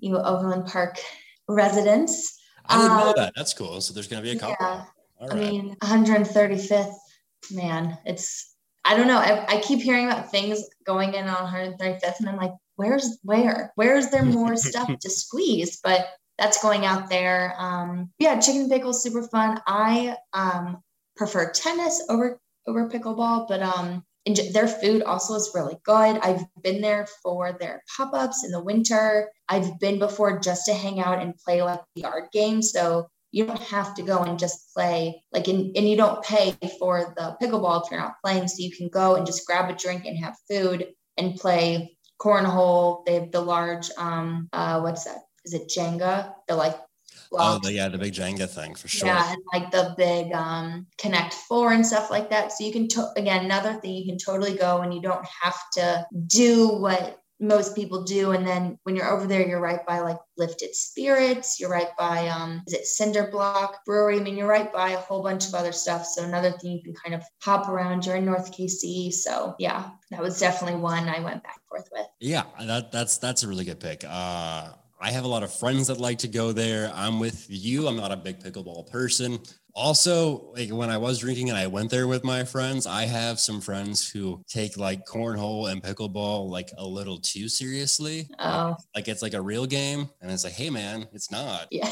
you 0.00 0.18
Overland 0.18 0.66
Park 0.66 0.98
residents. 1.48 2.38
I 2.66 2.76
didn't 2.76 2.96
know 2.96 3.08
Um, 3.08 3.14
that. 3.16 3.32
That's 3.36 3.54
cool. 3.54 3.80
So 3.80 3.92
there's 3.92 4.08
going 4.08 4.22
to 4.22 4.28
be 4.30 4.36
a 4.36 4.40
couple. 4.40 4.56
Yeah. 4.60 4.84
All 5.20 5.32
I 5.32 5.34
mean, 5.34 5.76
135th, 5.82 6.94
man, 7.52 7.98
it's, 8.04 8.54
I 8.84 8.96
don't 8.96 9.06
know. 9.06 9.18
I, 9.18 9.44
I 9.46 9.60
keep 9.60 9.80
hearing 9.80 10.06
about 10.06 10.30
things 10.30 10.62
going 10.84 11.14
in 11.14 11.28
on 11.28 11.52
135th, 11.52 12.18
and 12.18 12.28
I'm 12.28 12.36
like, 12.36 12.52
where's 12.76 13.18
where? 13.22 13.72
Where's 13.76 14.08
there 14.10 14.24
more 14.24 14.56
stuff 14.70 14.98
to 14.98 15.10
squeeze? 15.10 15.80
But 15.82 16.08
that's 16.38 16.62
going 16.62 16.84
out 16.84 17.08
there. 17.10 17.54
Um, 17.58 18.10
yeah, 18.18 18.40
chicken 18.40 18.68
pickles, 18.68 19.02
super 19.02 19.22
fun. 19.22 19.60
I 19.66 20.16
um, 20.32 20.82
prefer 21.16 21.50
tennis 21.52 22.02
over 22.08 22.38
over 22.66 22.88
pickleball, 22.88 23.48
but 23.48 23.62
um, 23.62 24.04
and 24.24 24.38
their 24.52 24.68
food 24.68 25.02
also 25.02 25.34
is 25.34 25.50
really 25.54 25.76
good. 25.84 26.18
I've 26.22 26.44
been 26.62 26.80
there 26.80 27.06
for 27.22 27.56
their 27.58 27.82
pop 27.96 28.14
ups 28.14 28.44
in 28.44 28.52
the 28.52 28.62
winter. 28.62 29.30
I've 29.48 29.78
been 29.80 29.98
before 29.98 30.38
just 30.38 30.66
to 30.66 30.74
hang 30.74 31.00
out 31.00 31.20
and 31.20 31.36
play 31.36 31.62
like 31.62 31.80
the 31.94 32.02
yard 32.02 32.24
games. 32.32 32.70
So 32.72 33.08
you 33.32 33.46
don't 33.46 33.60
have 33.62 33.94
to 33.94 34.02
go 34.02 34.18
and 34.22 34.38
just 34.38 34.72
play 34.74 35.22
like 35.32 35.48
in, 35.48 35.72
and 35.74 35.88
you 35.88 35.96
don't 35.96 36.22
pay 36.22 36.56
for 36.78 37.14
the 37.16 37.36
pickleball 37.42 37.84
if 37.84 37.90
you're 37.90 38.00
not 38.00 38.20
playing 38.24 38.46
so 38.46 38.56
you 38.58 38.70
can 38.76 38.88
go 38.88 39.16
and 39.16 39.26
just 39.26 39.46
grab 39.46 39.70
a 39.70 39.74
drink 39.74 40.04
and 40.04 40.18
have 40.18 40.36
food 40.48 40.86
and 41.16 41.36
play 41.36 41.96
cornhole 42.20 43.04
they 43.04 43.14
have 43.14 43.32
the 43.32 43.40
large 43.40 43.90
um 43.98 44.48
uh 44.52 44.78
what's 44.80 45.04
that 45.04 45.18
is 45.44 45.54
it 45.54 45.68
jenga? 45.68 46.34
The 46.48 46.56
like 46.56 46.76
oh, 47.32 47.36
blocks. 47.36 47.66
the, 47.66 47.72
yeah, 47.72 47.88
the 47.88 47.98
big 47.98 48.12
Jenga 48.12 48.48
thing 48.48 48.74
for 48.74 48.88
sure. 48.88 49.08
yeah 49.08 49.32
and 49.32 49.42
like 49.52 49.70
the 49.70 49.94
big 49.96 50.32
um 50.32 50.86
connect 50.98 51.34
four 51.34 51.72
and 51.72 51.86
stuff 51.86 52.10
like 52.10 52.30
that. 52.30 52.52
So 52.52 52.64
you 52.64 52.72
can 52.72 52.88
to- 52.88 53.12
again 53.16 53.44
another 53.44 53.74
thing 53.74 53.94
you 53.94 54.06
can 54.06 54.18
totally 54.18 54.56
go 54.56 54.78
and 54.78 54.92
you 54.94 55.00
don't 55.00 55.26
have 55.42 55.58
to 55.74 56.06
do 56.26 56.68
what 56.68 57.18
most 57.40 57.74
people 57.74 58.04
do. 58.04 58.30
And 58.30 58.46
then 58.46 58.78
when 58.84 58.94
you're 58.94 59.10
over 59.10 59.26
there 59.26 59.46
you're 59.46 59.60
right 59.60 59.84
by 59.84 59.98
like 59.98 60.18
lifted 60.36 60.76
spirits. 60.76 61.58
You're 61.58 61.70
right 61.70 61.90
by 61.98 62.28
um 62.28 62.62
is 62.66 62.74
it 62.74 62.86
cinder 62.86 63.28
block 63.32 63.84
brewery? 63.84 64.20
I 64.20 64.22
mean 64.22 64.36
you're 64.36 64.46
right 64.46 64.72
by 64.72 64.90
a 64.90 64.98
whole 64.98 65.22
bunch 65.22 65.48
of 65.48 65.54
other 65.54 65.72
stuff. 65.72 66.06
So 66.06 66.22
another 66.22 66.52
thing 66.52 66.72
you 66.72 66.82
can 66.82 66.94
kind 66.94 67.14
of 67.14 67.24
hop 67.42 67.68
around 67.68 68.06
you're 68.06 68.16
in 68.16 68.24
north 68.24 68.52
kc 68.52 69.12
so 69.12 69.54
yeah 69.58 69.90
that 70.10 70.20
was 70.20 70.38
definitely 70.38 70.78
one 70.78 71.08
i 71.08 71.20
went 71.20 71.42
back 71.42 71.58
forth 71.72 71.88
with. 71.92 72.06
Yeah, 72.20 72.44
that 72.60 72.92
that's 72.92 73.18
that's 73.18 73.42
a 73.42 73.48
really 73.48 73.64
good 73.64 73.80
pick. 73.80 74.04
Uh, 74.06 74.70
I 75.02 75.10
have 75.10 75.24
a 75.24 75.28
lot 75.28 75.42
of 75.42 75.52
friends 75.52 75.88
that 75.88 75.98
like 75.98 76.18
to 76.18 76.28
go 76.28 76.52
there. 76.52 76.92
I'm 76.94 77.18
with 77.18 77.46
you. 77.48 77.88
I'm 77.88 77.96
not 77.96 78.12
a 78.12 78.16
big 78.16 78.38
pickleball 78.38 78.88
person. 78.88 79.40
Also, 79.74 80.52
like 80.54 80.68
when 80.70 80.90
I 80.90 80.98
was 80.98 81.18
drinking 81.18 81.48
and 81.48 81.58
I 81.58 81.66
went 81.66 81.90
there 81.90 82.06
with 82.06 82.22
my 82.22 82.44
friends, 82.44 82.86
I 82.86 83.06
have 83.06 83.40
some 83.40 83.60
friends 83.60 84.08
who 84.08 84.44
take 84.46 84.76
like 84.76 85.04
cornhole 85.04 85.72
and 85.72 85.82
pickleball 85.82 86.48
like 86.48 86.70
a 86.78 86.86
little 86.86 87.18
too 87.18 87.48
seriously. 87.48 88.28
oh 88.38 88.76
Like 88.94 89.08
it's 89.08 89.22
like 89.22 89.34
a 89.34 89.40
real 89.42 89.66
game, 89.66 90.08
and 90.20 90.30
it's 90.30 90.44
like, 90.44 90.52
hey 90.52 90.70
man, 90.70 91.08
it's 91.12 91.32
not. 91.32 91.66
yeah 91.72 91.90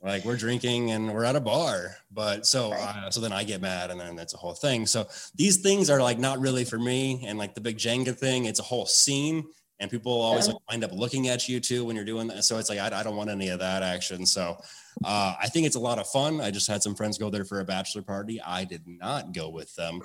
Like 0.00 0.24
we're 0.24 0.36
drinking 0.36 0.92
and 0.92 1.12
we're 1.12 1.24
at 1.24 1.34
a 1.34 1.40
bar, 1.40 1.96
but 2.12 2.46
so 2.46 2.72
uh, 2.72 3.10
so 3.10 3.20
then 3.20 3.32
I 3.32 3.42
get 3.42 3.62
mad 3.62 3.90
and 3.90 3.98
then 3.98 4.16
it's 4.18 4.34
a 4.34 4.36
whole 4.36 4.54
thing. 4.54 4.86
So 4.86 5.08
these 5.34 5.56
things 5.56 5.90
are 5.90 6.00
like 6.00 6.20
not 6.20 6.38
really 6.38 6.64
for 6.64 6.78
me. 6.78 7.24
And 7.26 7.36
like 7.36 7.54
the 7.54 7.62
big 7.62 7.78
Jenga 7.78 8.14
thing, 8.16 8.44
it's 8.44 8.60
a 8.60 8.64
whole 8.64 8.86
scene, 8.86 9.44
and 9.80 9.90
people 9.90 10.12
always 10.12 10.46
like, 10.48 10.56
wind 10.70 10.84
up 10.84 10.92
looking 10.92 11.28
at 11.28 11.48
you 11.48 11.60
too 11.60 11.84
when 11.84 11.96
you're 11.96 12.04
doing 12.04 12.28
that. 12.28 12.44
So 12.44 12.58
it's 12.58 12.68
like 12.68 12.78
I, 12.78 13.00
I 13.00 13.02
don't 13.02 13.16
want 13.16 13.30
any 13.30 13.48
of 13.48 13.58
that 13.58 13.82
action. 13.82 14.24
So 14.24 14.56
uh, 15.04 15.34
I 15.40 15.48
think 15.48 15.66
it's 15.66 15.76
a 15.76 15.80
lot 15.80 15.98
of 15.98 16.06
fun. 16.06 16.40
I 16.40 16.50
just 16.50 16.68
had 16.68 16.82
some 16.82 16.94
friends 16.94 17.18
go 17.18 17.30
there 17.30 17.44
for 17.44 17.60
a 17.60 17.64
bachelor 17.64 18.02
party. 18.02 18.40
I 18.40 18.64
did 18.64 18.82
not 18.86 19.32
go 19.32 19.48
with 19.50 19.74
them, 19.74 20.00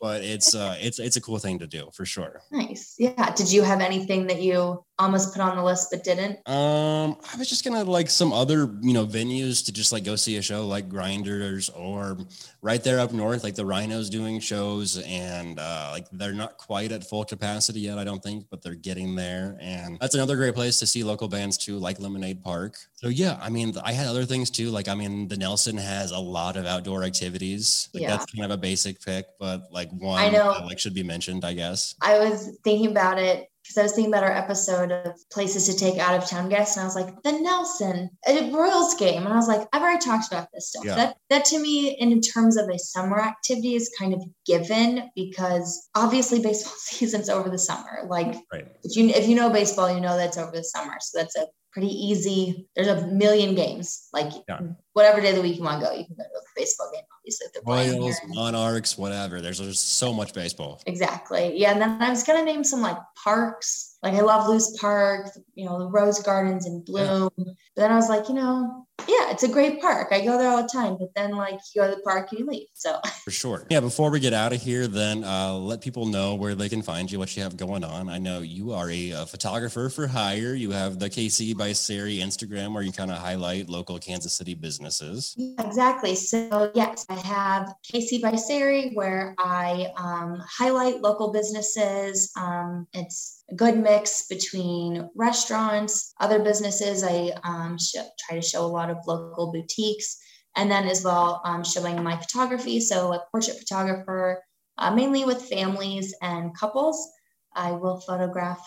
but 0.00 0.22
it's 0.22 0.54
uh, 0.54 0.76
it's 0.78 0.98
it's 0.98 1.16
a 1.16 1.20
cool 1.20 1.38
thing 1.38 1.58
to 1.58 1.66
do 1.66 1.88
for 1.94 2.04
sure. 2.04 2.42
nice 2.52 2.96
yeah 2.98 3.32
did 3.34 3.50
you 3.50 3.62
have 3.62 3.80
anything 3.80 4.26
that 4.26 4.42
you 4.42 4.84
almost 4.98 5.32
put 5.32 5.42
on 5.42 5.56
the 5.56 5.62
list 5.62 5.88
but 5.90 6.04
didn't 6.04 6.38
Um, 6.48 7.16
I 7.32 7.36
was 7.36 7.48
just 7.48 7.64
gonna 7.64 7.84
like 7.84 8.08
some 8.08 8.32
other, 8.32 8.70
you 8.80 8.92
know, 8.92 9.06
venues 9.06 9.64
to 9.66 9.72
just 9.72 9.92
like 9.92 10.04
go 10.04 10.16
see 10.16 10.36
a 10.36 10.42
show 10.42 10.66
like 10.66 10.88
Grinders 10.88 11.68
or 11.70 12.16
right 12.62 12.82
there 12.82 13.00
up 13.00 13.12
north, 13.12 13.42
like 13.42 13.54
the 13.56 13.64
Rino's 13.64 14.08
doing 14.08 14.40
shows 14.40 14.98
and 15.02 15.58
uh 15.58 15.88
like 15.92 16.06
they're 16.12 16.32
not 16.32 16.58
quite 16.58 16.92
at 16.92 17.04
full 17.04 17.24
capacity 17.24 17.80
yet, 17.80 17.98
I 17.98 18.04
don't 18.04 18.22
think, 18.22 18.46
but 18.50 18.62
they're 18.62 18.74
getting 18.74 19.14
there. 19.14 19.56
And 19.60 19.98
that's 20.00 20.14
another 20.14 20.36
great 20.36 20.54
place 20.54 20.78
to 20.78 20.86
see 20.86 21.02
local 21.02 21.28
bands 21.28 21.58
too, 21.58 21.78
like 21.78 21.98
Lemonade 21.98 22.42
Park. 22.42 22.76
So 22.94 23.08
yeah, 23.08 23.38
I 23.42 23.50
mean 23.50 23.74
I 23.84 23.92
had 23.92 24.06
other 24.06 24.24
things 24.24 24.50
too. 24.50 24.70
Like 24.70 24.88
I 24.88 24.94
mean 24.94 25.28
the 25.28 25.36
Nelson 25.36 25.76
has 25.76 26.12
a 26.12 26.18
lot 26.18 26.56
of 26.56 26.66
outdoor 26.66 27.02
activities. 27.04 27.88
Like 27.92 28.02
Yeah. 28.02 28.10
that's 28.16 28.26
kind 28.32 28.44
of 28.44 28.50
a 28.50 28.56
basic 28.56 29.00
pick, 29.04 29.26
but 29.40 29.72
like 29.72 29.90
one 29.90 30.20
I 30.22 30.28
know. 30.28 30.52
that, 30.52 30.66
like 30.66 30.78
should 30.78 30.94
be 30.94 31.02
mentioned, 31.02 31.44
I 31.44 31.54
guess. 31.54 31.94
I 32.00 32.18
was 32.18 32.56
thinking 32.62 32.90
about 32.90 33.18
it 33.18 33.48
because 33.64 33.78
I 33.78 33.82
was 33.82 33.92
thinking 33.92 34.12
about 34.12 34.24
our 34.24 34.32
episode 34.32 34.92
of 34.92 35.18
places 35.32 35.66
to 35.66 35.76
take 35.76 35.98
out 35.98 36.14
of 36.14 36.28
town 36.28 36.50
guests, 36.50 36.76
and 36.76 36.82
I 36.82 36.86
was 36.86 36.94
like, 36.94 37.22
the 37.22 37.32
Nelson 37.32 38.10
a 38.28 38.50
Royals 38.52 38.94
game, 38.94 39.24
and 39.24 39.32
I 39.32 39.36
was 39.36 39.48
like, 39.48 39.66
I've 39.72 39.80
already 39.80 40.04
talked 40.04 40.30
about 40.30 40.48
this 40.52 40.68
stuff. 40.68 40.84
Yeah. 40.84 40.94
That 40.96 41.16
that 41.30 41.44
to 41.46 41.58
me, 41.58 41.90
in 41.98 42.20
terms 42.20 42.58
of 42.58 42.68
a 42.68 42.78
summer 42.78 43.18
activity, 43.20 43.74
is 43.74 43.90
kind 43.98 44.12
of 44.12 44.22
given 44.46 45.08
because 45.16 45.88
obviously 45.94 46.40
baseball 46.40 46.74
season's 46.78 47.30
over 47.30 47.48
the 47.48 47.58
summer. 47.58 48.02
Like 48.06 48.36
Right. 48.52 48.66
if 48.82 48.96
you 48.96 49.08
if 49.08 49.26
you 49.26 49.34
know 49.34 49.50
baseball, 49.50 49.92
you 49.92 50.00
know 50.00 50.16
that's 50.16 50.36
over 50.36 50.52
the 50.52 50.64
summer, 50.64 50.94
so 51.00 51.18
that's 51.18 51.36
a 51.36 51.46
pretty 51.74 51.88
easy. 51.88 52.68
There's 52.76 52.86
a 52.86 53.06
million 53.08 53.54
games. 53.56 54.08
Like 54.12 54.32
Yeah. 54.48 54.60
whatever 54.92 55.20
day 55.20 55.30
of 55.30 55.36
the 55.36 55.42
week 55.42 55.56
you 55.56 55.64
want 55.64 55.82
to 55.82 55.86
go, 55.86 55.92
you 55.92 56.06
can 56.06 56.14
go 56.14 56.22
to 56.22 56.28
a 56.28 56.42
baseball 56.56 56.88
game. 56.94 57.02
Obviously, 57.18 57.48
Royals. 57.66 58.16
Monarchs, 58.28 58.96
whatever. 58.96 59.40
There's 59.40 59.58
there's 59.58 59.80
so 59.80 60.12
much 60.12 60.32
baseball. 60.32 60.80
Exactly. 60.86 61.58
Yeah. 61.58 61.72
And 61.72 61.82
then 61.82 62.00
I 62.00 62.10
was 62.10 62.22
gonna 62.22 62.44
name 62.44 62.62
some 62.62 62.80
like 62.80 62.96
parks. 63.22 63.98
Like 64.02 64.14
I 64.14 64.20
love 64.20 64.48
Loose 64.48 64.78
Park, 64.78 65.30
you 65.54 65.64
know, 65.66 65.78
the 65.80 65.88
rose 65.88 66.22
gardens 66.22 66.66
in 66.66 66.84
bloom. 66.84 67.30
But 67.36 67.46
then 67.76 67.90
I 67.90 67.96
was 67.96 68.08
like, 68.08 68.28
you 68.28 68.34
know, 68.34 68.83
yeah, 69.08 69.30
it's 69.30 69.42
a 69.42 69.48
great 69.48 69.80
park. 69.80 70.08
I 70.12 70.24
go 70.24 70.38
there 70.38 70.48
all 70.48 70.62
the 70.62 70.68
time. 70.68 70.96
But 70.98 71.14
then 71.14 71.32
like 71.32 71.58
you 71.74 71.82
go 71.82 71.90
to 71.90 71.96
the 71.96 72.02
park 72.02 72.30
and 72.30 72.40
you 72.40 72.46
leave. 72.46 72.68
So 72.74 72.98
For 73.24 73.30
sure. 73.30 73.66
Yeah, 73.70 73.80
before 73.80 74.10
we 74.10 74.20
get 74.20 74.32
out 74.32 74.52
of 74.52 74.62
here, 74.62 74.86
then 74.86 75.24
uh, 75.24 75.54
let 75.54 75.80
people 75.80 76.06
know 76.06 76.34
where 76.34 76.54
they 76.54 76.68
can 76.68 76.82
find 76.82 77.10
you, 77.10 77.18
what 77.18 77.36
you 77.36 77.42
have 77.42 77.56
going 77.56 77.84
on. 77.84 78.08
I 78.08 78.18
know 78.18 78.40
you 78.40 78.72
are 78.72 78.90
a, 78.90 79.10
a 79.10 79.26
photographer 79.26 79.88
for 79.88 80.06
hire. 80.06 80.54
You 80.54 80.70
have 80.70 80.98
the 80.98 81.10
KC 81.10 81.56
by 81.56 81.72
Sari 81.72 82.18
Instagram 82.18 82.72
where 82.72 82.82
you 82.82 82.92
kind 82.92 83.10
of 83.10 83.18
highlight 83.18 83.68
local 83.68 83.98
Kansas 83.98 84.32
City 84.32 84.54
businesses. 84.54 85.34
yeah, 85.36 85.66
exactly. 85.66 86.14
So 86.14 86.70
yes, 86.74 87.04
I 87.08 87.14
have 87.14 87.74
KC 87.92 88.22
by 88.22 88.36
Sari 88.36 88.92
where 88.94 89.34
I 89.38 89.92
um, 89.96 90.42
highlight 90.46 91.00
local 91.00 91.32
businesses. 91.32 92.32
Um, 92.36 92.86
it's 92.92 93.43
a 93.50 93.54
good 93.54 93.78
mix 93.78 94.26
between 94.26 95.08
restaurants, 95.14 96.14
other 96.20 96.38
businesses. 96.38 97.04
I 97.04 97.32
um, 97.44 97.78
sh- 97.78 97.96
try 98.18 98.36
to 98.36 98.42
show 98.42 98.64
a 98.64 98.66
lot 98.66 98.90
of 98.90 98.98
local 99.06 99.52
boutiques, 99.52 100.18
and 100.56 100.70
then 100.70 100.86
as 100.86 101.04
well 101.04 101.40
um, 101.44 101.64
showing 101.64 102.02
my 102.02 102.16
photography. 102.16 102.80
So 102.80 103.12
a 103.12 103.24
portrait 103.30 103.58
photographer, 103.58 104.42
uh, 104.78 104.94
mainly 104.94 105.24
with 105.24 105.42
families 105.42 106.14
and 106.22 106.56
couples. 106.56 107.10
I 107.54 107.72
will 107.72 108.00
photograph 108.00 108.60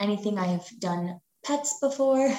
anything 0.00 0.38
I 0.38 0.46
have 0.46 0.66
done 0.80 1.20
pets 1.44 1.78
before. 1.80 2.32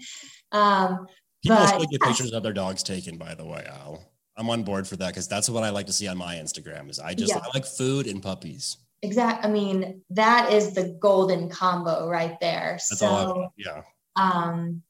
um, 0.52 1.06
People 1.42 1.58
But- 1.58 1.66
still 1.68 1.86
get 1.86 2.00
pictures 2.00 2.32
of 2.32 2.42
their 2.42 2.52
dogs 2.52 2.82
taken, 2.82 3.18
by 3.18 3.34
the 3.34 3.44
way, 3.44 3.64
Al. 3.68 4.02
I'm 4.38 4.50
on 4.50 4.64
board 4.64 4.86
for 4.86 4.96
that 4.96 5.08
because 5.08 5.28
that's 5.28 5.48
what 5.48 5.62
I 5.62 5.70
like 5.70 5.86
to 5.86 5.92
see 5.92 6.08
on 6.08 6.18
my 6.18 6.34
Instagram 6.36 6.90
is 6.90 6.98
I 6.98 7.14
just 7.14 7.32
Yeah. 7.32 7.40
I 7.42 7.48
like 7.54 7.64
food 7.64 8.06
and 8.06 8.22
puppies. 8.22 8.76
Exact. 9.02 9.44
I 9.44 9.48
mean, 9.48 10.02
that 10.10 10.52
is 10.52 10.74
the 10.74 10.96
golden 11.00 11.48
combo 11.48 12.08
right 12.08 12.38
there. 12.40 12.72
That's 12.72 12.98
so, 12.98 13.48
yeah. 13.56 13.82
um, 14.16 14.82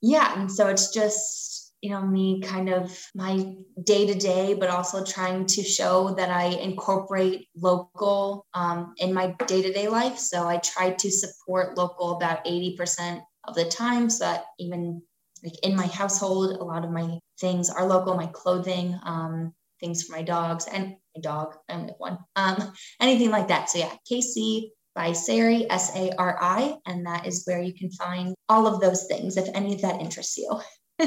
yeah, 0.00 0.38
and 0.38 0.50
so 0.50 0.68
it's 0.68 0.92
just 0.92 1.72
you 1.84 1.90
know 1.90 2.00
me 2.00 2.40
kind 2.40 2.70
of 2.70 2.98
my 3.14 3.56
day 3.82 4.06
to 4.06 4.14
day, 4.14 4.54
but 4.54 4.70
also 4.70 5.04
trying 5.04 5.44
to 5.44 5.62
show 5.62 6.14
that 6.14 6.30
I 6.30 6.46
incorporate 6.46 7.48
local 7.54 8.46
um, 8.54 8.94
in 8.96 9.12
my 9.12 9.34
day 9.46 9.60
to 9.60 9.72
day 9.72 9.88
life. 9.88 10.18
So 10.18 10.48
I 10.48 10.56
try 10.58 10.90
to 10.90 11.10
support 11.10 11.76
local 11.76 12.16
about 12.16 12.40
eighty 12.46 12.74
percent 12.76 13.20
of 13.46 13.54
the 13.54 13.66
time, 13.66 14.08
so 14.08 14.24
that 14.24 14.44
even 14.58 15.02
like 15.44 15.62
in 15.62 15.76
my 15.76 15.86
household, 15.86 16.52
a 16.52 16.64
lot 16.64 16.84
of 16.84 16.90
my 16.90 17.18
things 17.38 17.68
are 17.68 17.86
local. 17.86 18.14
My 18.14 18.28
clothing, 18.28 18.98
um, 19.02 19.52
things 19.80 20.04
for 20.04 20.12
my 20.12 20.22
dogs, 20.22 20.66
and 20.66 20.96
my 21.14 21.20
dog. 21.20 21.54
I 21.68 21.74
only 21.74 21.88
have 21.88 21.96
one. 21.98 22.18
Um, 22.36 22.72
anything 23.00 23.30
like 23.30 23.48
that. 23.48 23.70
So 23.70 23.78
yeah, 23.78 23.92
KC 24.10 24.70
by 24.94 25.12
Sari, 25.12 25.68
S 25.70 25.94
A 25.96 26.12
R 26.16 26.38
I, 26.40 26.76
and 26.86 27.06
that 27.06 27.26
is 27.26 27.42
where 27.46 27.60
you 27.60 27.74
can 27.74 27.90
find 27.90 28.34
all 28.48 28.66
of 28.66 28.80
those 28.80 29.06
things 29.06 29.36
if 29.36 29.48
any 29.54 29.74
of 29.74 29.82
that 29.82 30.00
interests 30.00 30.36
you. 30.36 30.60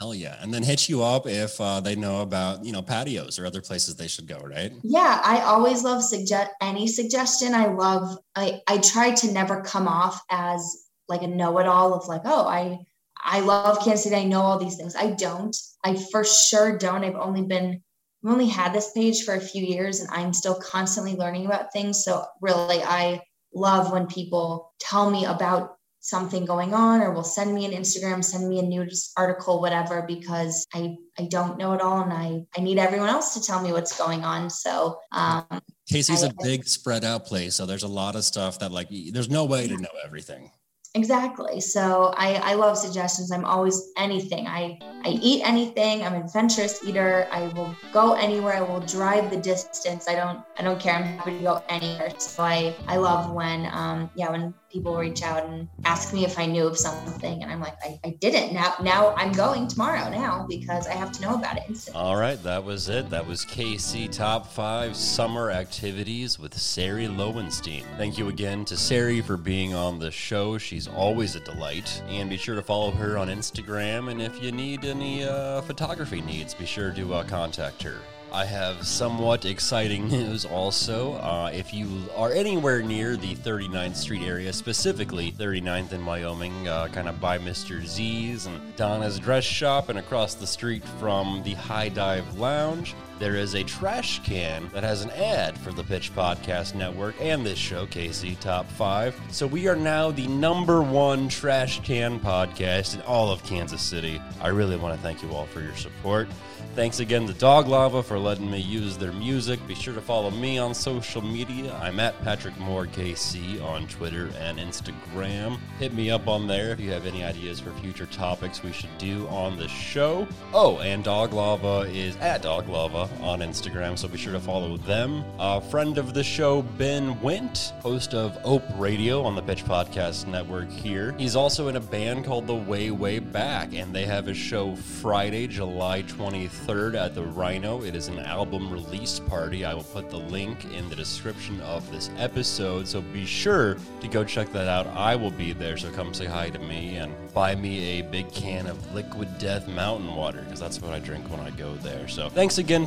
Hell 0.00 0.14
yeah. 0.14 0.36
And 0.40 0.52
then 0.52 0.62
hit 0.62 0.88
you 0.88 1.02
up 1.02 1.26
if 1.26 1.60
uh, 1.60 1.80
they 1.80 1.96
know 1.96 2.22
about, 2.22 2.64
you 2.64 2.72
know, 2.72 2.82
patios 2.82 3.38
or 3.38 3.46
other 3.46 3.60
places 3.60 3.96
they 3.96 4.08
should 4.08 4.26
go, 4.26 4.38
right? 4.38 4.72
Yeah, 4.82 5.20
I 5.24 5.40
always 5.42 5.84
love 5.84 6.02
suggest 6.02 6.50
any 6.60 6.86
suggestion. 6.86 7.54
I 7.54 7.66
love 7.66 8.18
I 8.34 8.60
I 8.66 8.78
try 8.78 9.12
to 9.12 9.32
never 9.32 9.62
come 9.62 9.88
off 9.88 10.20
as 10.30 10.88
like 11.08 11.22
a 11.22 11.26
know-it-all 11.26 11.94
of 11.94 12.08
like, 12.08 12.22
oh, 12.24 12.46
I 12.46 12.78
I 13.22 13.40
love 13.40 13.82
Kansas 13.84 14.04
City. 14.04 14.16
I 14.16 14.24
know 14.24 14.40
all 14.40 14.58
these 14.58 14.76
things. 14.76 14.96
I 14.96 15.12
don't. 15.12 15.56
I 15.84 15.96
for 16.10 16.24
sure 16.24 16.76
don't. 16.76 17.04
I've 17.04 17.14
only 17.14 17.42
been 17.42 17.82
I've 18.24 18.32
only 18.32 18.46
had 18.46 18.72
this 18.72 18.92
page 18.92 19.24
for 19.24 19.34
a 19.34 19.40
few 19.40 19.62
years 19.62 20.00
and 20.00 20.08
I'm 20.10 20.32
still 20.32 20.54
constantly 20.54 21.14
learning 21.14 21.46
about 21.46 21.72
things. 21.72 22.04
So 22.04 22.24
really 22.40 22.82
I 22.82 23.20
love 23.54 23.92
when 23.92 24.06
people 24.06 24.72
tell 24.80 25.10
me 25.10 25.26
about 25.26 25.76
something 26.00 26.44
going 26.44 26.74
on 26.74 27.00
or 27.00 27.12
will 27.12 27.24
send 27.24 27.54
me 27.54 27.64
an 27.64 27.72
Instagram, 27.72 28.22
send 28.22 28.48
me 28.48 28.58
a 28.58 28.62
news 28.62 29.10
article, 29.16 29.60
whatever, 29.60 30.04
because 30.06 30.66
I, 30.74 30.96
I 31.18 31.24
don't 31.30 31.58
know 31.58 31.72
it 31.72 31.80
all 31.80 32.02
and 32.02 32.12
I, 32.12 32.44
I 32.56 32.62
need 32.62 32.78
everyone 32.78 33.08
else 33.08 33.34
to 33.34 33.42
tell 33.42 33.62
me 33.62 33.72
what's 33.72 33.96
going 33.96 34.24
on. 34.24 34.48
So 34.48 34.98
um 35.12 35.44
KC's 35.90 36.24
I- 36.24 36.28
a 36.28 36.32
big 36.42 36.66
spread 36.66 37.04
out 37.04 37.26
place. 37.26 37.54
So 37.54 37.66
there's 37.66 37.82
a 37.82 37.88
lot 37.88 38.16
of 38.16 38.24
stuff 38.24 38.58
that 38.60 38.72
like 38.72 38.88
there's 38.90 39.30
no 39.30 39.44
way 39.44 39.68
to 39.68 39.76
know 39.76 39.90
everything. 40.04 40.50
Exactly. 40.96 41.60
So 41.60 42.14
I, 42.16 42.34
I 42.34 42.54
love 42.54 42.78
suggestions. 42.78 43.32
I'm 43.32 43.44
always 43.44 43.90
anything. 43.96 44.46
I, 44.46 44.78
I 45.04 45.08
eat 45.08 45.42
anything. 45.44 46.04
I'm 46.04 46.14
an 46.14 46.22
adventurous 46.22 46.84
eater. 46.86 47.26
I 47.32 47.48
will 47.48 47.74
go 47.92 48.12
anywhere. 48.12 48.54
I 48.54 48.60
will 48.60 48.80
drive 48.80 49.28
the 49.28 49.36
distance. 49.36 50.06
I 50.08 50.14
don't 50.14 50.40
I 50.56 50.62
don't 50.62 50.78
care. 50.78 50.94
I'm 50.94 51.02
happy 51.02 51.38
to 51.38 51.42
go 51.42 51.64
anywhere. 51.68 52.12
So 52.18 52.44
I, 52.44 52.76
I 52.86 52.96
love 52.96 53.32
when 53.32 53.68
um 53.72 54.08
yeah 54.14 54.30
when 54.30 54.54
people 54.74 54.96
reach 54.96 55.22
out 55.22 55.46
and 55.46 55.68
ask 55.84 56.12
me 56.12 56.24
if 56.24 56.36
I 56.36 56.46
knew 56.46 56.66
of 56.66 56.76
something 56.76 57.42
and 57.42 57.50
I'm 57.50 57.60
like 57.60 57.76
I, 57.82 58.00
I 58.04 58.10
didn't. 58.20 58.52
Now 58.52 58.74
now 58.82 59.14
I'm 59.14 59.32
going 59.32 59.68
tomorrow 59.68 60.10
now 60.10 60.46
because 60.48 60.88
I 60.88 60.94
have 60.94 61.12
to 61.12 61.22
know 61.22 61.36
about 61.36 61.56
it 61.56 61.62
instantly. 61.68 62.02
All 62.02 62.16
right, 62.16 62.42
that 62.42 62.62
was 62.64 62.88
it. 62.88 63.08
That 63.08 63.24
was 63.24 63.44
KC 63.44 64.10
Top 64.10 64.48
5 64.48 64.96
Summer 64.96 65.52
Activities 65.52 66.40
with 66.40 66.58
Sari 66.58 67.06
Lowenstein. 67.06 67.84
Thank 67.96 68.18
you 68.18 68.28
again 68.28 68.64
to 68.64 68.76
Sari 68.76 69.20
for 69.20 69.36
being 69.36 69.74
on 69.74 70.00
the 70.00 70.10
show. 70.10 70.58
She's 70.58 70.88
always 70.88 71.36
a 71.36 71.40
delight. 71.40 72.02
And 72.08 72.28
be 72.28 72.36
sure 72.36 72.56
to 72.56 72.62
follow 72.62 72.90
her 72.90 73.16
on 73.16 73.28
Instagram. 73.28 74.10
And 74.10 74.20
if 74.20 74.42
you 74.42 74.50
need 74.50 74.84
any 74.84 75.22
uh, 75.22 75.60
photography 75.62 76.20
needs, 76.20 76.52
be 76.52 76.66
sure 76.66 76.92
to 76.92 77.14
uh, 77.14 77.24
contact 77.24 77.80
her. 77.84 77.98
I 78.34 78.44
have 78.46 78.84
somewhat 78.84 79.44
exciting 79.44 80.08
news 80.10 80.44
also. 80.44 81.12
Uh, 81.12 81.52
if 81.54 81.72
you 81.72 81.86
are 82.16 82.32
anywhere 82.32 82.82
near 82.82 83.16
the 83.16 83.36
39th 83.36 83.94
Street 83.94 84.22
area, 84.22 84.52
specifically 84.52 85.30
39th 85.30 85.92
in 85.92 86.04
Wyoming, 86.04 86.66
uh, 86.66 86.88
kind 86.88 87.08
of 87.08 87.20
by 87.20 87.38
Mr. 87.38 87.86
Z's 87.86 88.46
and 88.46 88.74
Donna's 88.74 89.20
Dress 89.20 89.44
Shop, 89.44 89.88
and 89.88 90.00
across 90.00 90.34
the 90.34 90.48
street 90.48 90.82
from 90.98 91.44
the 91.44 91.54
High 91.54 91.90
Dive 91.90 92.36
Lounge, 92.36 92.96
there 93.18 93.36
is 93.36 93.54
a 93.54 93.62
trash 93.62 94.22
can 94.24 94.68
that 94.72 94.82
has 94.82 95.02
an 95.02 95.10
ad 95.10 95.56
for 95.58 95.72
the 95.72 95.84
Pitch 95.84 96.14
Podcast 96.14 96.74
Network 96.74 97.14
and 97.20 97.46
this 97.46 97.58
show, 97.58 97.86
KC 97.86 98.38
Top 98.40 98.68
5. 98.72 99.18
So 99.30 99.46
we 99.46 99.68
are 99.68 99.76
now 99.76 100.10
the 100.10 100.26
number 100.26 100.82
one 100.82 101.28
trash 101.28 101.80
can 101.82 102.18
podcast 102.18 102.94
in 102.94 103.02
all 103.02 103.30
of 103.30 103.44
Kansas 103.44 103.82
City. 103.82 104.20
I 104.40 104.48
really 104.48 104.76
want 104.76 104.96
to 104.96 105.02
thank 105.02 105.22
you 105.22 105.30
all 105.30 105.46
for 105.46 105.60
your 105.60 105.76
support. 105.76 106.28
Thanks 106.74 106.98
again 106.98 107.24
to 107.28 107.34
Dog 107.34 107.68
Lava 107.68 108.02
for 108.02 108.18
letting 108.18 108.50
me 108.50 108.58
use 108.58 108.98
their 108.98 109.12
music. 109.12 109.64
Be 109.68 109.76
sure 109.76 109.94
to 109.94 110.00
follow 110.00 110.32
me 110.32 110.58
on 110.58 110.74
social 110.74 111.22
media. 111.22 111.72
I'm 111.80 112.00
at 112.00 112.20
Patrick 112.24 112.58
Moore 112.58 112.86
KC 112.86 113.62
on 113.62 113.86
Twitter 113.86 114.28
and 114.40 114.58
Instagram. 114.58 115.58
Hit 115.78 115.94
me 115.94 116.10
up 116.10 116.26
on 116.26 116.48
there 116.48 116.72
if 116.72 116.80
you 116.80 116.90
have 116.90 117.06
any 117.06 117.22
ideas 117.22 117.60
for 117.60 117.70
future 117.74 118.06
topics 118.06 118.64
we 118.64 118.72
should 118.72 118.96
do 118.98 119.24
on 119.28 119.56
the 119.56 119.68
show. 119.68 120.26
Oh, 120.52 120.78
and 120.78 121.04
Dog 121.04 121.32
Lava 121.32 121.88
is 121.92 122.16
at 122.16 122.42
Dog 122.42 122.68
Lava 122.68 123.03
on 123.20 123.40
Instagram, 123.40 123.98
so 123.98 124.08
be 124.08 124.18
sure 124.18 124.32
to 124.32 124.40
follow 124.40 124.76
them. 124.76 125.24
A 125.38 125.60
friend 125.60 125.98
of 125.98 126.14
the 126.14 126.22
show, 126.22 126.62
Ben 126.62 127.14
Wendt, 127.16 127.70
host 127.80 128.14
of 128.14 128.38
Ope 128.44 128.64
Radio 128.76 129.22
on 129.22 129.34
the 129.34 129.42
Pitch 129.42 129.64
Podcast 129.64 130.26
Network 130.26 130.70
here. 130.70 131.14
He's 131.18 131.36
also 131.36 131.68
in 131.68 131.76
a 131.76 131.80
band 131.80 132.24
called 132.24 132.46
The 132.46 132.54
Way 132.54 132.90
Way 132.90 133.18
Back, 133.18 133.74
and 133.74 133.94
they 133.94 134.04
have 134.06 134.28
a 134.28 134.34
show 134.34 134.74
Friday, 134.76 135.46
July 135.46 136.02
23rd 136.02 136.94
at 136.94 137.14
the 137.14 137.22
Rino. 137.22 137.82
It 137.82 137.94
is 137.94 138.08
an 138.08 138.18
album 138.18 138.72
release 138.72 139.20
party. 139.20 139.64
I 139.64 139.74
will 139.74 139.84
put 139.84 140.10
the 140.10 140.18
link 140.18 140.64
in 140.72 140.88
the 140.88 140.96
description 140.96 141.60
of 141.62 141.90
this 141.90 142.10
episode, 142.18 142.86
so 142.86 143.00
be 143.00 143.26
sure 143.26 143.76
to 144.00 144.08
go 144.08 144.24
check 144.24 144.52
that 144.52 144.68
out. 144.68 144.86
I 144.88 145.16
will 145.16 145.30
be 145.30 145.52
there, 145.52 145.76
so 145.76 145.90
come 145.90 146.14
say 146.14 146.26
hi 146.26 146.50
to 146.50 146.58
me 146.58 146.96
and 146.96 147.14
buy 147.32 147.54
me 147.54 147.98
a 147.98 148.02
big 148.02 148.30
can 148.32 148.66
of 148.66 148.94
Liquid 148.94 149.38
Death 149.38 149.66
Mountain 149.68 150.14
Water, 150.14 150.42
because 150.42 150.60
that's 150.60 150.80
what 150.80 150.92
I 150.92 151.00
drink 151.00 151.28
when 151.30 151.40
I 151.40 151.50
go 151.50 151.74
there. 151.76 152.06
So 152.08 152.28
thanks 152.28 152.58
again 152.58 152.86